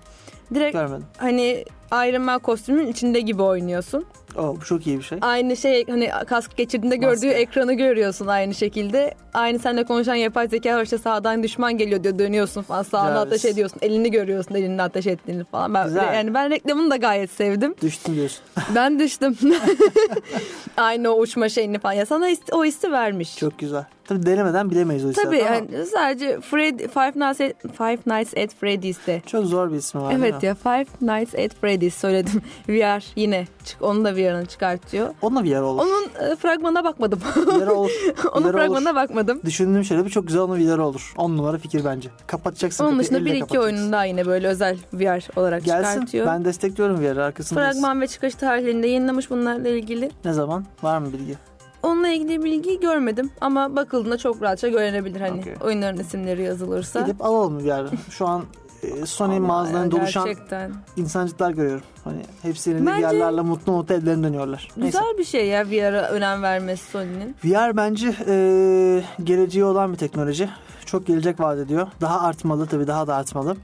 Direkt 0.53 0.73
Görmedim. 0.73 1.05
hani 1.17 1.65
Iron 1.91 2.21
Man 2.21 2.39
kostümünün 2.39 2.87
içinde 2.87 3.19
gibi 3.19 3.41
oynuyorsun. 3.41 4.05
Oo, 4.37 4.55
bu 4.55 4.65
çok 4.65 4.87
iyi 4.87 4.97
bir 4.97 5.03
şey. 5.03 5.17
Aynı 5.21 5.57
şey 5.57 5.85
hani 5.87 6.09
kask 6.27 6.57
geçirdiğinde 6.57 6.97
Maske. 6.97 7.15
gördüğü 7.27 7.27
ekranı 7.35 7.73
görüyorsun 7.73 8.27
aynı 8.27 8.53
şekilde. 8.53 9.13
Aynı 9.33 9.59
seninle 9.59 9.83
konuşan 9.83 10.15
yapay 10.15 10.47
zeka 10.47 10.75
var 10.77 10.83
işte 10.83 10.97
sağdan 10.97 11.43
düşman 11.43 11.77
geliyor 11.77 12.03
diyor 12.03 12.19
dönüyorsun 12.19 12.61
falan 12.61 12.83
sağına 12.83 13.09
Güzel. 13.09 13.21
ateş 13.21 13.45
ediyorsun. 13.45 13.79
Elini 13.81 14.11
görüyorsun 14.11 14.55
elinde 14.55 14.81
ateş 14.81 15.07
ettiğini 15.07 15.43
falan. 15.43 15.73
Ben, 15.73 15.87
Güzel. 15.87 16.13
yani 16.13 16.33
ben 16.33 16.49
reklamını 16.49 16.91
da 16.91 16.95
gayet 16.95 17.31
sevdim. 17.31 17.75
Düştün 17.81 18.15
diyorsun. 18.15 18.41
Ben 18.75 18.99
düştüm. 18.99 19.37
aynı 20.77 21.09
o 21.09 21.19
uçma 21.19 21.49
şeyini 21.49 21.79
falan. 21.79 21.93
Ya 21.93 22.05
sana 22.05 22.27
o 22.51 22.65
hissi 22.65 22.91
vermiş. 22.91 23.37
Çok 23.37 23.59
güzel. 23.59 23.83
Tabii 24.09 24.25
denemeden 24.25 24.71
bilemeyiz 24.71 25.05
o 25.05 25.11
Tabii 25.11 25.43
ama 25.45 25.55
yani 25.55 25.85
sadece 25.85 26.41
Fred, 26.41 26.79
Five, 26.79 27.11
Nights 27.15 27.41
at, 27.41 27.73
Five 27.77 27.97
Nights 28.17 28.37
at 28.37 28.55
Freddy's'te. 28.59 29.21
Çok 29.25 29.45
zor 29.45 29.71
bir 29.71 29.75
ismi 29.75 30.01
var 30.01 30.13
Evet 30.17 30.43
ya 30.43 30.55
Five 30.55 30.85
Nights 31.01 31.35
at 31.35 31.55
Freddy's 31.61 31.93
söyledim. 31.93 32.41
VR 32.69 33.03
yine 33.15 33.47
çık, 33.65 33.81
onu 33.81 34.05
da 34.05 34.15
VR'ını 34.15 34.45
çıkartıyor. 34.45 35.09
Onunla 35.21 35.43
VR 35.43 35.61
olur. 35.61 35.81
Onun 35.81 36.31
e, 36.31 36.35
fragmanına 36.35 36.83
bakmadım. 36.83 37.19
VR 37.35 37.67
olur. 37.75 37.91
Onun 38.33 38.49
VR 38.49 38.51
fragmanına 38.51 38.89
olur. 38.89 38.95
bakmadım. 38.95 39.41
Düşündüğüm 39.45 39.83
şöyle 39.83 40.05
bir 40.05 40.09
çok 40.09 40.27
güzel 40.27 40.41
onun 40.41 40.59
VR 40.59 40.77
olur. 40.77 41.13
10 41.17 41.37
numara 41.37 41.57
fikir 41.57 41.85
bence. 41.85 42.09
Kapatacaksın 42.27 42.85
Onun 42.85 42.99
dışında 42.99 43.25
bir 43.25 43.33
iki 43.33 43.59
oyunun 43.59 43.91
daha 43.91 44.03
yine 44.05 44.25
böyle 44.25 44.47
özel 44.47 44.77
VR 44.93 45.39
olarak 45.39 45.65
Gelsin. 45.65 45.93
çıkartıyor. 45.93 46.27
Ben 46.27 46.45
destekliyorum 46.45 47.01
VR'ı 47.01 47.23
arkasındayız. 47.23 47.73
Fragman 47.73 48.01
ve 48.01 48.07
çıkış 48.07 48.35
tarihlerinde 48.35 48.87
yayınlamış 48.87 49.29
bunlarla 49.29 49.69
ilgili. 49.69 50.11
Ne 50.25 50.33
zaman? 50.33 50.65
Var 50.83 50.97
mı 50.97 51.13
bilgi? 51.13 51.48
Onunla 51.83 52.07
ilgili 52.07 52.43
bilgi 52.43 52.79
görmedim 52.79 53.31
ama 53.41 53.75
bakıldığında 53.75 54.17
çok 54.17 54.41
rahatça 54.41 54.67
görünebilir 54.67 55.21
hani 55.21 55.39
Okey. 55.39 55.53
oyunların 55.63 55.97
isimleri 55.99 56.41
yazılırsa. 56.43 56.99
Gidip 57.01 57.21
alalım 57.25 57.59
VR'ı. 57.65 57.89
Şu 58.09 58.27
an 58.27 58.43
e, 58.83 59.05
Sony 59.05 59.39
mağazalarında 59.39 59.91
doluşan 59.91 60.25
Gerçekten. 60.25 60.71
insancıklar 60.97 61.51
görüyorum. 61.51 61.83
Hani 62.03 62.21
hepsi 62.41 62.71
elinde 62.71 62.85
Bence- 62.91 63.07
VR'larla 63.19 63.43
mutlu 63.43 63.71
mutlu 63.73 63.95
evlerine 63.95 64.23
dönüyorlar. 64.27 64.67
Neyse. 64.77 64.97
Güzel 64.99 65.17
bir 65.17 65.23
şey 65.25 65.47
ya 65.47 65.65
VR'a 65.69 66.09
önem 66.09 66.41
vermesi 66.43 66.91
Sony'nin. 66.91 67.35
VR 67.45 67.77
bence 67.77 68.13
e, 68.27 69.03
geleceği 69.23 69.63
olan 69.63 69.91
bir 69.93 69.97
teknoloji. 69.97 70.49
Çok 70.85 71.07
gelecek 71.07 71.39
vaat 71.39 71.57
ediyor. 71.59 71.87
Daha 72.01 72.21
artmalı 72.21 72.65
tabii 72.67 72.87
daha 72.87 73.07
da 73.07 73.15
artmalı. 73.15 73.55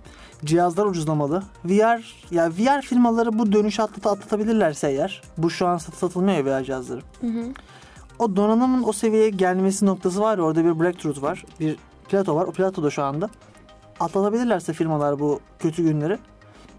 Cihazlar 0.46 0.86
ucuzlamalı. 0.86 1.44
VR 1.66 2.14
ya 2.32 2.50
VR 2.52 2.82
firmaları 2.82 3.40
bu 3.40 3.52
dönüşü 3.52 3.82
atlat 3.82 4.08
atlatabilirlerse 4.18 4.88
eğer. 4.90 5.22
Bu 5.38 5.50
şu 5.50 5.68
an 5.68 5.78
sat- 5.78 5.96
satılmıyor 5.96 6.38
ya 6.38 6.46
VR 6.60 6.64
cihazları. 6.64 7.02
O 8.20 8.36
donanımın 8.36 8.84
o 8.84 8.94
seviyeye 8.94 9.30
gelmesi 9.30 9.86
noktası 9.86 10.22
var 10.22 10.38
ya 10.38 10.44
orada 10.44 10.66
bir 10.66 10.80
breakthrough 10.80 11.22
var. 11.22 11.46
Bir 11.60 11.78
plato 12.10 12.36
var. 12.36 12.46
O 12.46 12.52
plato 12.52 12.84
da 12.84 12.90
şu 12.90 13.04
anda. 13.04 13.30
Atlatabilirlerse 14.00 14.74
firmalar 14.74 15.20
bu 15.20 15.40
kötü 15.60 15.84
günleri. 15.84 16.18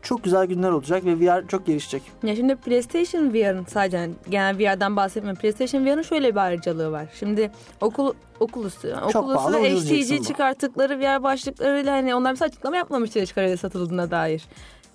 Çok 0.03 0.25
güzel 0.25 0.47
günler 0.47 0.71
olacak 0.71 1.05
ve 1.05 1.21
VR 1.21 1.49
çok 1.49 1.67
gelişecek. 1.67 2.03
Ya 2.23 2.37
şimdi 2.37 2.57
PlayStation 2.57 3.33
VR'ın 3.33 3.65
sadece 3.65 3.97
yani 3.97 4.15
genel 4.31 4.59
VR'dan 4.59 4.97
bahsetmiyorum. 4.97 5.41
PlayStation 5.41 5.85
VR'ın 5.85 6.03
şöyle 6.03 6.31
bir 6.31 6.41
ayrıcalığı 6.41 6.93
var. 6.93 7.07
Şimdi 7.19 7.51
okul 7.81 8.13
Oculus, 8.41 8.75
Çok 9.13 9.13
pahalı, 9.13 9.35
Oculus'la 9.35 9.61
ucuz 9.61 9.89
diyeceksin 9.89 10.17
HTC 10.17 10.29
çıkarttıkları 10.29 11.01
VR 11.01 11.23
başlıklarıyla 11.23 11.93
hani 11.93 12.15
onlar 12.15 12.35
bir 12.35 12.43
açıklama 12.43 12.77
yapmamıştı 12.77 13.27
çıkarıyla 13.27 13.57
satıldığına 13.57 14.11
dair. 14.11 14.45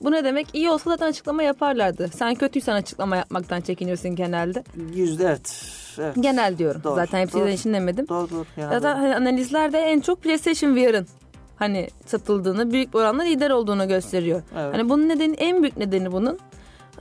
Bu 0.04 0.12
ne 0.12 0.24
demek? 0.24 0.48
İyi 0.54 0.70
olsa 0.70 0.90
zaten 0.90 1.08
açıklama 1.08 1.44
yaparlardı. 1.44 2.08
Sen 2.08 2.36
kötüysen 2.36 2.74
açıklama 2.76 3.16
yapmaktan 3.16 3.62
çekiniyorsun 3.62 4.16
genelde. 4.16 4.64
Yüzde 4.94 5.24
evet. 5.26 5.66
evet. 6.00 6.16
Genel 6.20 6.58
diyorum. 6.58 6.82
Doğru, 6.84 6.96
zaten 6.96 7.20
hepsi 7.20 7.38
doğru. 7.38 7.46
de 7.46 7.54
için 7.54 7.74
demedim. 7.74 8.08
Doğru 8.08 8.30
doğru. 8.30 8.46
Genel 8.56 8.70
Zaten 8.70 8.98
doğru. 8.98 9.04
hani 9.04 9.16
analizlerde 9.16 9.78
en 9.78 10.00
çok 10.00 10.22
PlayStation 10.22 10.76
VR'ın 10.76 11.08
hani 11.56 11.88
satıldığını, 12.06 12.72
büyük 12.72 12.94
bir 12.94 13.00
oranla 13.00 13.24
lider 13.24 13.50
olduğunu 13.50 13.88
gösteriyor. 13.88 14.42
Evet. 14.58 14.76
Hani 14.76 14.90
bunun 14.90 15.10
nedeni 15.10 15.36
en 15.36 15.62
büyük 15.62 15.78
nedeni 15.78 16.12
bunun 16.12 16.40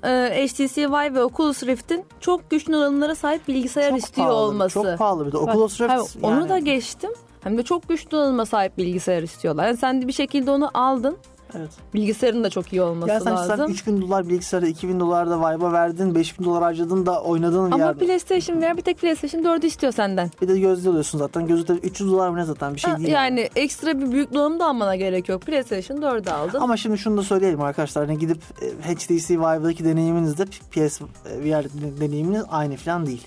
e, 0.05 0.47
HTC 0.47 0.89
Vive 0.89 1.15
ve 1.15 1.25
Oculus 1.25 1.63
Rift'in 1.63 2.05
çok 2.21 2.51
güçlü 2.51 2.73
donanımlara 2.73 3.15
sahip 3.15 3.49
bilgisayar 3.49 3.91
Çok 3.91 3.99
istiyor 3.99 4.27
pahalı, 4.29 4.41
olması. 4.41 4.75
Çok 4.75 4.99
pahalı 4.99 5.27
bir 5.27 5.33
de. 5.33 5.37
Bak, 5.37 5.49
Oculus 5.49 5.81
Rift 5.81 5.91
hayır, 5.91 6.05
Onu 6.23 6.35
yani- 6.41 6.49
da 6.49 6.59
geçtim. 6.59 7.11
Hem 7.43 7.59
de 7.59 7.63
çok 7.63 7.89
güçlü 7.89 8.11
donanıma 8.11 8.47
sahip 8.47 8.79
bilgisayar 8.79 9.23
istiyorlar. 9.23 9.67
Yani 9.67 9.77
sen 9.77 10.03
de 10.03 10.09
bir 10.09 10.13
şekilde 10.13 10.51
onu 10.51 10.71
aldın. 10.75 11.17
Evet. 11.57 11.71
Bilgisayarın 11.95 12.45
da 12.45 12.51
çok 12.51 12.73
iyi 12.73 12.83
olması 12.83 13.13
Ya 13.13 13.21
sen, 13.21 13.33
lazım. 13.37 13.57
sen 13.57 13.67
3000 13.73 14.03
dolar 14.03 14.29
bilgisayarı 14.29 14.67
2000 14.67 15.01
dolar 15.01 15.31
da 15.31 15.39
Vive'a 15.41 15.73
verdin 15.73 16.15
5000 16.15 16.45
dolar 16.45 16.63
harcadın 16.63 17.07
da 17.07 17.23
oynadığın 17.23 17.67
bir 17.67 17.73
Ama 17.75 17.85
yerde. 17.85 18.05
PlayStation 18.07 18.63
VR 18.63 18.77
bir 18.77 18.83
tek 18.83 18.99
PlayStation 18.99 19.43
4'ü 19.43 19.67
istiyor 19.67 19.93
senden. 19.93 20.31
Bir 20.43 20.49
de 20.49 20.59
gözlü 20.61 20.91
alıyorsun 20.91 21.19
zaten. 21.19 21.47
Gözlü 21.47 21.65
tabii 21.65 21.79
300 21.79 22.13
dolar 22.13 22.29
mı 22.29 22.37
ne 22.37 22.45
zaten 22.45 22.75
bir 22.75 22.81
şey 22.81 22.91
Ha, 22.93 22.99
değil. 22.99 23.09
yani 23.09 23.49
ekstra 23.57 23.99
bir 24.01 24.13
büyük 24.13 24.35
donanım 24.35 24.61
da 24.61 24.67
almana 24.67 24.97
gerek 24.97 25.29
yok. 25.29 25.43
PlayStation 25.43 25.97
4'ü 25.97 26.31
aldın. 26.31 26.61
Ama 26.61 26.77
şimdi 26.77 26.99
şunu 26.99 27.17
da 27.17 27.23
söyleyelim 27.23 27.61
arkadaşlar. 27.61 28.07
Hani 28.07 28.19
gidip 28.19 28.39
e, 28.63 28.95
HTC 28.95 29.39
Vive'daki 29.39 29.85
deneyiminizle 29.85 30.45
PS 30.45 31.01
VR 31.27 31.65
deneyiminiz 32.01 32.45
aynı 32.51 32.77
falan 32.77 33.07
değil. 33.07 33.27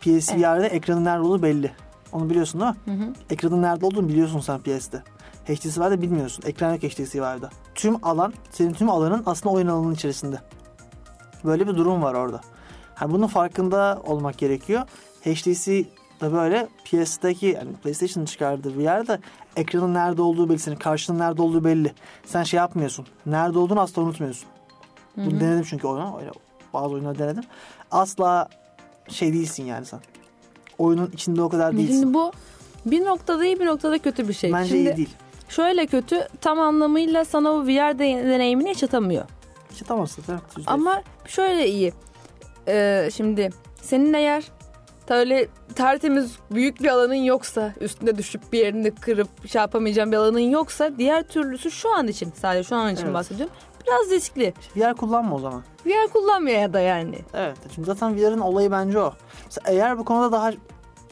PSVR'de 0.00 0.66
ekranın 0.66 1.04
nerede 1.04 1.22
olduğu 1.22 1.42
belli. 1.42 1.70
Onu 2.12 2.30
biliyorsun 2.30 2.60
değil 2.60 2.72
mi? 2.72 3.04
Hı 3.04 3.04
hı. 3.04 3.12
Ekranın 3.30 3.62
nerede 3.62 3.86
olduğunu 3.86 4.08
biliyorsun 4.08 4.40
sen 4.40 4.58
PS'de. 4.58 5.02
HTC 5.44 5.80
Vive'de 5.80 6.02
bilmiyorsun. 6.02 6.44
Ekran 6.46 6.72
yok 6.72 6.82
HTC 6.82 7.20
Vive'da. 7.20 7.50
Tüm 7.74 8.04
alan, 8.04 8.32
senin 8.50 8.72
tüm 8.72 8.90
alanın 8.90 9.22
aslında 9.26 9.54
oyun 9.54 9.66
alanının 9.66 9.94
içerisinde. 9.94 10.40
Böyle 11.44 11.68
bir 11.68 11.76
durum 11.76 12.02
var 12.02 12.14
orada. 12.14 12.40
Yani 13.00 13.12
bunun 13.12 13.26
farkında 13.26 14.02
olmak 14.06 14.38
gerekiyor. 14.38 14.82
HTC 15.24 15.84
da 16.20 16.32
böyle 16.32 16.68
PS'deki 16.84 17.46
yani 17.46 17.72
PlayStation'ın 17.72 18.26
çıkardığı 18.26 18.78
VR'de 18.78 19.18
ekranın 19.56 19.94
nerede 19.94 20.22
olduğu 20.22 20.48
belli, 20.48 20.58
senin 20.58 20.76
karşının 20.76 21.18
nerede 21.18 21.42
olduğu 21.42 21.64
belli. 21.64 21.94
Sen 22.26 22.42
şey 22.42 22.58
yapmıyorsun. 22.58 23.06
Nerede 23.26 23.58
olduğunu 23.58 23.80
asla 23.80 24.02
unutmuyorsun. 24.02 24.48
Bunu 25.16 25.40
denedim 25.40 25.64
çünkü 25.68 25.86
oyunu. 25.86 26.18
Öyle 26.20 26.30
bazı 26.72 26.94
oyunları 26.94 27.18
denedim. 27.18 27.44
Asla 27.90 28.48
şey 29.08 29.32
değilsin 29.32 29.64
yani 29.64 29.86
sen. 29.86 30.00
Oyunun 30.78 31.10
içinde 31.14 31.42
o 31.42 31.48
kadar 31.48 31.76
değilsin. 31.76 32.00
Şimdi 32.00 32.14
bu 32.14 32.32
bir 32.86 33.04
noktada 33.04 33.46
iyi 33.46 33.60
bir 33.60 33.66
noktada 33.66 33.98
kötü 33.98 34.28
bir 34.28 34.32
şey. 34.32 34.52
Bence 34.52 34.68
Şimdi 34.68 34.90
iyi 34.90 34.96
değil. 34.96 35.16
Şöyle 35.50 35.86
kötü 35.86 36.28
tam 36.40 36.60
anlamıyla 36.60 37.24
sana 37.24 37.50
o 37.50 37.62
VR 37.62 37.98
de- 37.98 38.28
deneyimini 38.28 38.68
yaşatamıyor. 38.68 39.24
Tamam 39.88 40.06
evet. 40.18 40.40
yüzde 40.56 40.60
yüz. 40.60 40.68
Ama 40.68 41.02
şöyle 41.26 41.68
iyi. 41.68 41.92
Ee, 42.68 43.08
şimdi 43.14 43.50
senin 43.82 44.12
eğer 44.12 44.44
öyle 45.10 45.48
tertemiz 45.74 46.36
büyük 46.50 46.82
bir 46.82 46.88
alanın 46.88 47.14
yoksa 47.14 47.74
üstünde 47.80 48.18
düşüp 48.18 48.52
bir 48.52 48.58
yerini 48.58 48.94
kırıp 48.94 49.48
şey 49.48 49.60
yapamayacağın 49.60 50.12
bir 50.12 50.16
alanın 50.16 50.38
yoksa 50.38 50.98
diğer 50.98 51.22
türlüsü 51.22 51.70
şu 51.70 51.94
an 51.94 52.08
için 52.08 52.32
sadece 52.36 52.68
şu 52.68 52.76
an 52.76 52.94
için 52.94 53.04
Evet. 53.04 53.14
bahsediyorum. 53.14 53.54
Biraz 53.86 54.10
riskli. 54.10 54.54
VR 54.76 54.94
kullanma 54.94 55.36
o 55.36 55.38
zaman. 55.38 55.62
VR 55.86 56.12
kullanmıyor 56.12 56.60
ya 56.60 56.72
da 56.72 56.80
yani. 56.80 57.18
Evet. 57.34 57.56
Şimdi 57.74 57.86
zaten 57.86 58.16
VR'ın 58.16 58.38
olayı 58.38 58.70
bence 58.70 58.98
o. 59.00 59.12
Mesela 59.44 59.84
AR 59.86 59.98
bu 59.98 60.04
konuda 60.04 60.32
daha 60.32 60.52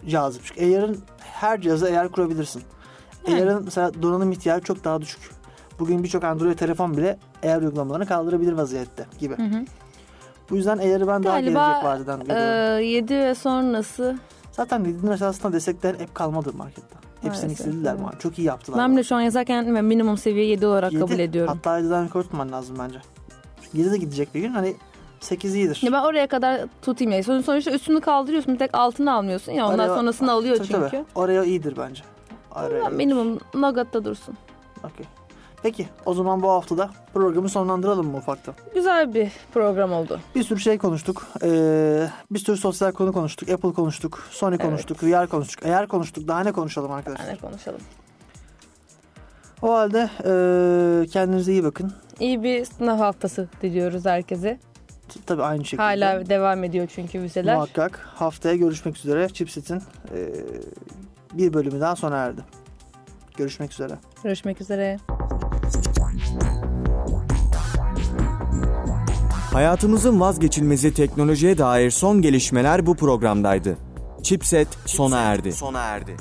cazip. 0.09 0.43
Çünkü 0.45 0.77
AR'ın 0.79 0.99
her 1.19 1.61
cihaza 1.61 1.87
AR 1.87 2.09
kurabilirsin. 2.09 2.63
Yani. 3.31 3.43
AR'ın 3.43 3.65
mesela 3.65 4.03
donanım 4.03 4.33
ihtiyacı 4.33 4.65
çok 4.65 4.85
daha 4.85 5.01
düşük. 5.01 5.31
Bugün 5.79 6.03
birçok 6.05 6.25
Android 6.25 6.59
telefon 6.59 6.97
bile 6.97 7.19
AR 7.47 7.63
uygulamalarını 7.63 8.07
kaldırabilir 8.07 8.53
vaziyette 8.53 9.07
gibi. 9.19 9.37
Hı 9.37 9.43
hı. 9.43 9.65
Bu 10.51 10.57
yüzden 10.57 10.79
AR'ı 10.79 11.07
ben 11.09 11.23
daha 11.23 11.41
Galiba, 11.41 11.67
gelecek 11.69 11.85
vadeden 11.85 12.21
Ee, 12.21 12.25
görüyorum. 12.25 12.85
7 12.85 13.15
ve 13.15 13.35
sonrası. 13.35 14.19
Zaten 14.53 14.85
dediğin 14.85 15.13
esasında 15.13 15.53
destekler 15.53 15.95
hep 15.95 16.15
kalmadı 16.15 16.53
markette. 16.57 16.97
Hepsini 17.23 17.45
Maalesef, 17.47 17.67
istediler 17.67 17.91
evet. 17.91 18.01
ama 18.01 18.19
çok 18.19 18.39
iyi 18.39 18.43
yaptılar. 18.43 18.79
Ben 18.79 18.93
bile 18.93 19.05
şu 19.05 19.17
an 19.17 19.21
yazarken 19.21 19.75
ben 19.75 19.85
minimum 19.85 20.17
seviye 20.19 20.47
7 20.47 20.67
olarak 20.67 20.93
Yedi. 20.93 21.05
kabul 21.05 21.19
ediyorum. 21.19 21.55
Hatta 21.57 21.81
7'den 21.81 22.03
yukarı 22.05 22.23
tutman 22.23 22.53
lazım 22.53 22.77
bence. 22.79 22.99
7 23.75 23.91
de 23.93 23.97
gidecek 23.97 24.35
bir 24.35 24.41
gün 24.41 24.53
hani 24.53 24.75
8 25.21 25.55
iyidir. 25.55 25.81
Ya 25.83 25.93
ben 25.93 26.03
oraya 26.03 26.27
kadar 26.27 26.61
tutayım 26.83 27.13
ya. 27.13 27.23
Son- 27.23 27.41
Sonuçta 27.41 27.71
üstünü 27.71 28.01
kaldırıyorsun. 28.01 28.55
Bir 28.55 28.59
tek 28.59 28.71
altını 28.75 29.13
almıyorsun 29.13 29.53
ya. 29.53 29.67
Ondan 29.67 29.79
Oraya- 29.89 29.95
sonrasını 29.99 30.33
alıyor 30.33 30.57
Tabii, 30.57 30.69
çünkü. 30.69 30.91
tabii. 30.91 31.05
Oraya 31.15 31.45
iyidir 31.45 31.75
bence. 31.79 32.03
Oraya 32.57 32.85
Ben 32.85 32.95
minimum 32.95 33.39
nagatta 33.55 34.05
dursun. 34.05 34.35
Okey. 34.85 35.07
Peki 35.63 35.89
o 36.07 36.15
zaman 36.15 36.43
bu 36.43 36.51
haftada 36.51 36.91
programı 37.15 37.49
sonlandıralım 37.49 38.07
mı 38.07 38.17
ufaktan? 38.17 38.55
Güzel 38.75 39.15
bir 39.15 39.33
program 39.55 39.93
oldu. 39.93 40.21
Bir 40.35 40.43
sürü 40.43 40.61
şey 40.61 40.79
konuştuk. 40.79 41.27
Ee, 41.43 42.09
bir 42.31 42.39
sürü 42.39 42.57
sosyal 42.57 42.93
konu 42.93 43.13
konuştuk. 43.13 43.49
Apple 43.49 43.73
konuştuk. 43.73 44.25
Sony 44.31 44.55
Evet. 44.55 44.67
konuştuk. 44.67 45.03
VR 45.03 45.27
konuştuk. 45.27 45.67
Eğer 45.67 45.89
konuştuk 45.89 46.29
daha 46.29 46.41
ne 46.41 46.53
konuşalım 46.53 46.93
arkadaşlar? 46.93 47.27
Yani 47.27 47.39
konuşalım. 47.39 47.81
O 49.63 49.73
halde 49.73 50.11
ee, 50.25 51.07
kendinize 51.07 51.53
iyi 51.53 51.65
bakın. 51.65 51.93
İyi 52.21 52.43
bir 52.43 52.65
sınav 52.65 52.99
haftası 52.99 53.49
diliyoruz 53.63 54.07
herkese. 54.07 54.59
Tabii 55.27 55.43
aynı 55.43 55.65
şekilde. 55.65 55.83
Hala 55.83 56.29
devam 56.29 56.65
ediyor 56.65 56.89
çünkü 56.95 57.23
vizeler. 57.23 57.55
Muhakkak 57.55 58.01
haftaya 58.15 58.55
görüşmek 58.57 58.97
üzere. 58.97 59.29
Chipset'in 59.29 59.83
ee, 60.15 60.29
bir 61.35 61.53
bölümü 61.53 61.81
daha 61.81 61.97
sona 61.97 62.17
erdi. 62.17 62.41
Görüşmek 63.37 63.73
üzere. 63.73 63.99
Görüşmek 64.25 64.61
üzere. 64.61 64.99
Hayatımızın 69.53 70.21
vazgeçilmezi 70.21 70.95
teknolojiye 70.95 71.59
dair 71.59 71.91
son 71.91 72.23
gelişmeler 72.23 72.87
bu 72.87 72.95
programdaydı. 72.95 73.77
Chipset 74.23 74.69
sona 74.87 75.19
erdi. 75.21 75.53
Sona 75.53 75.81
erdi. 75.81 76.17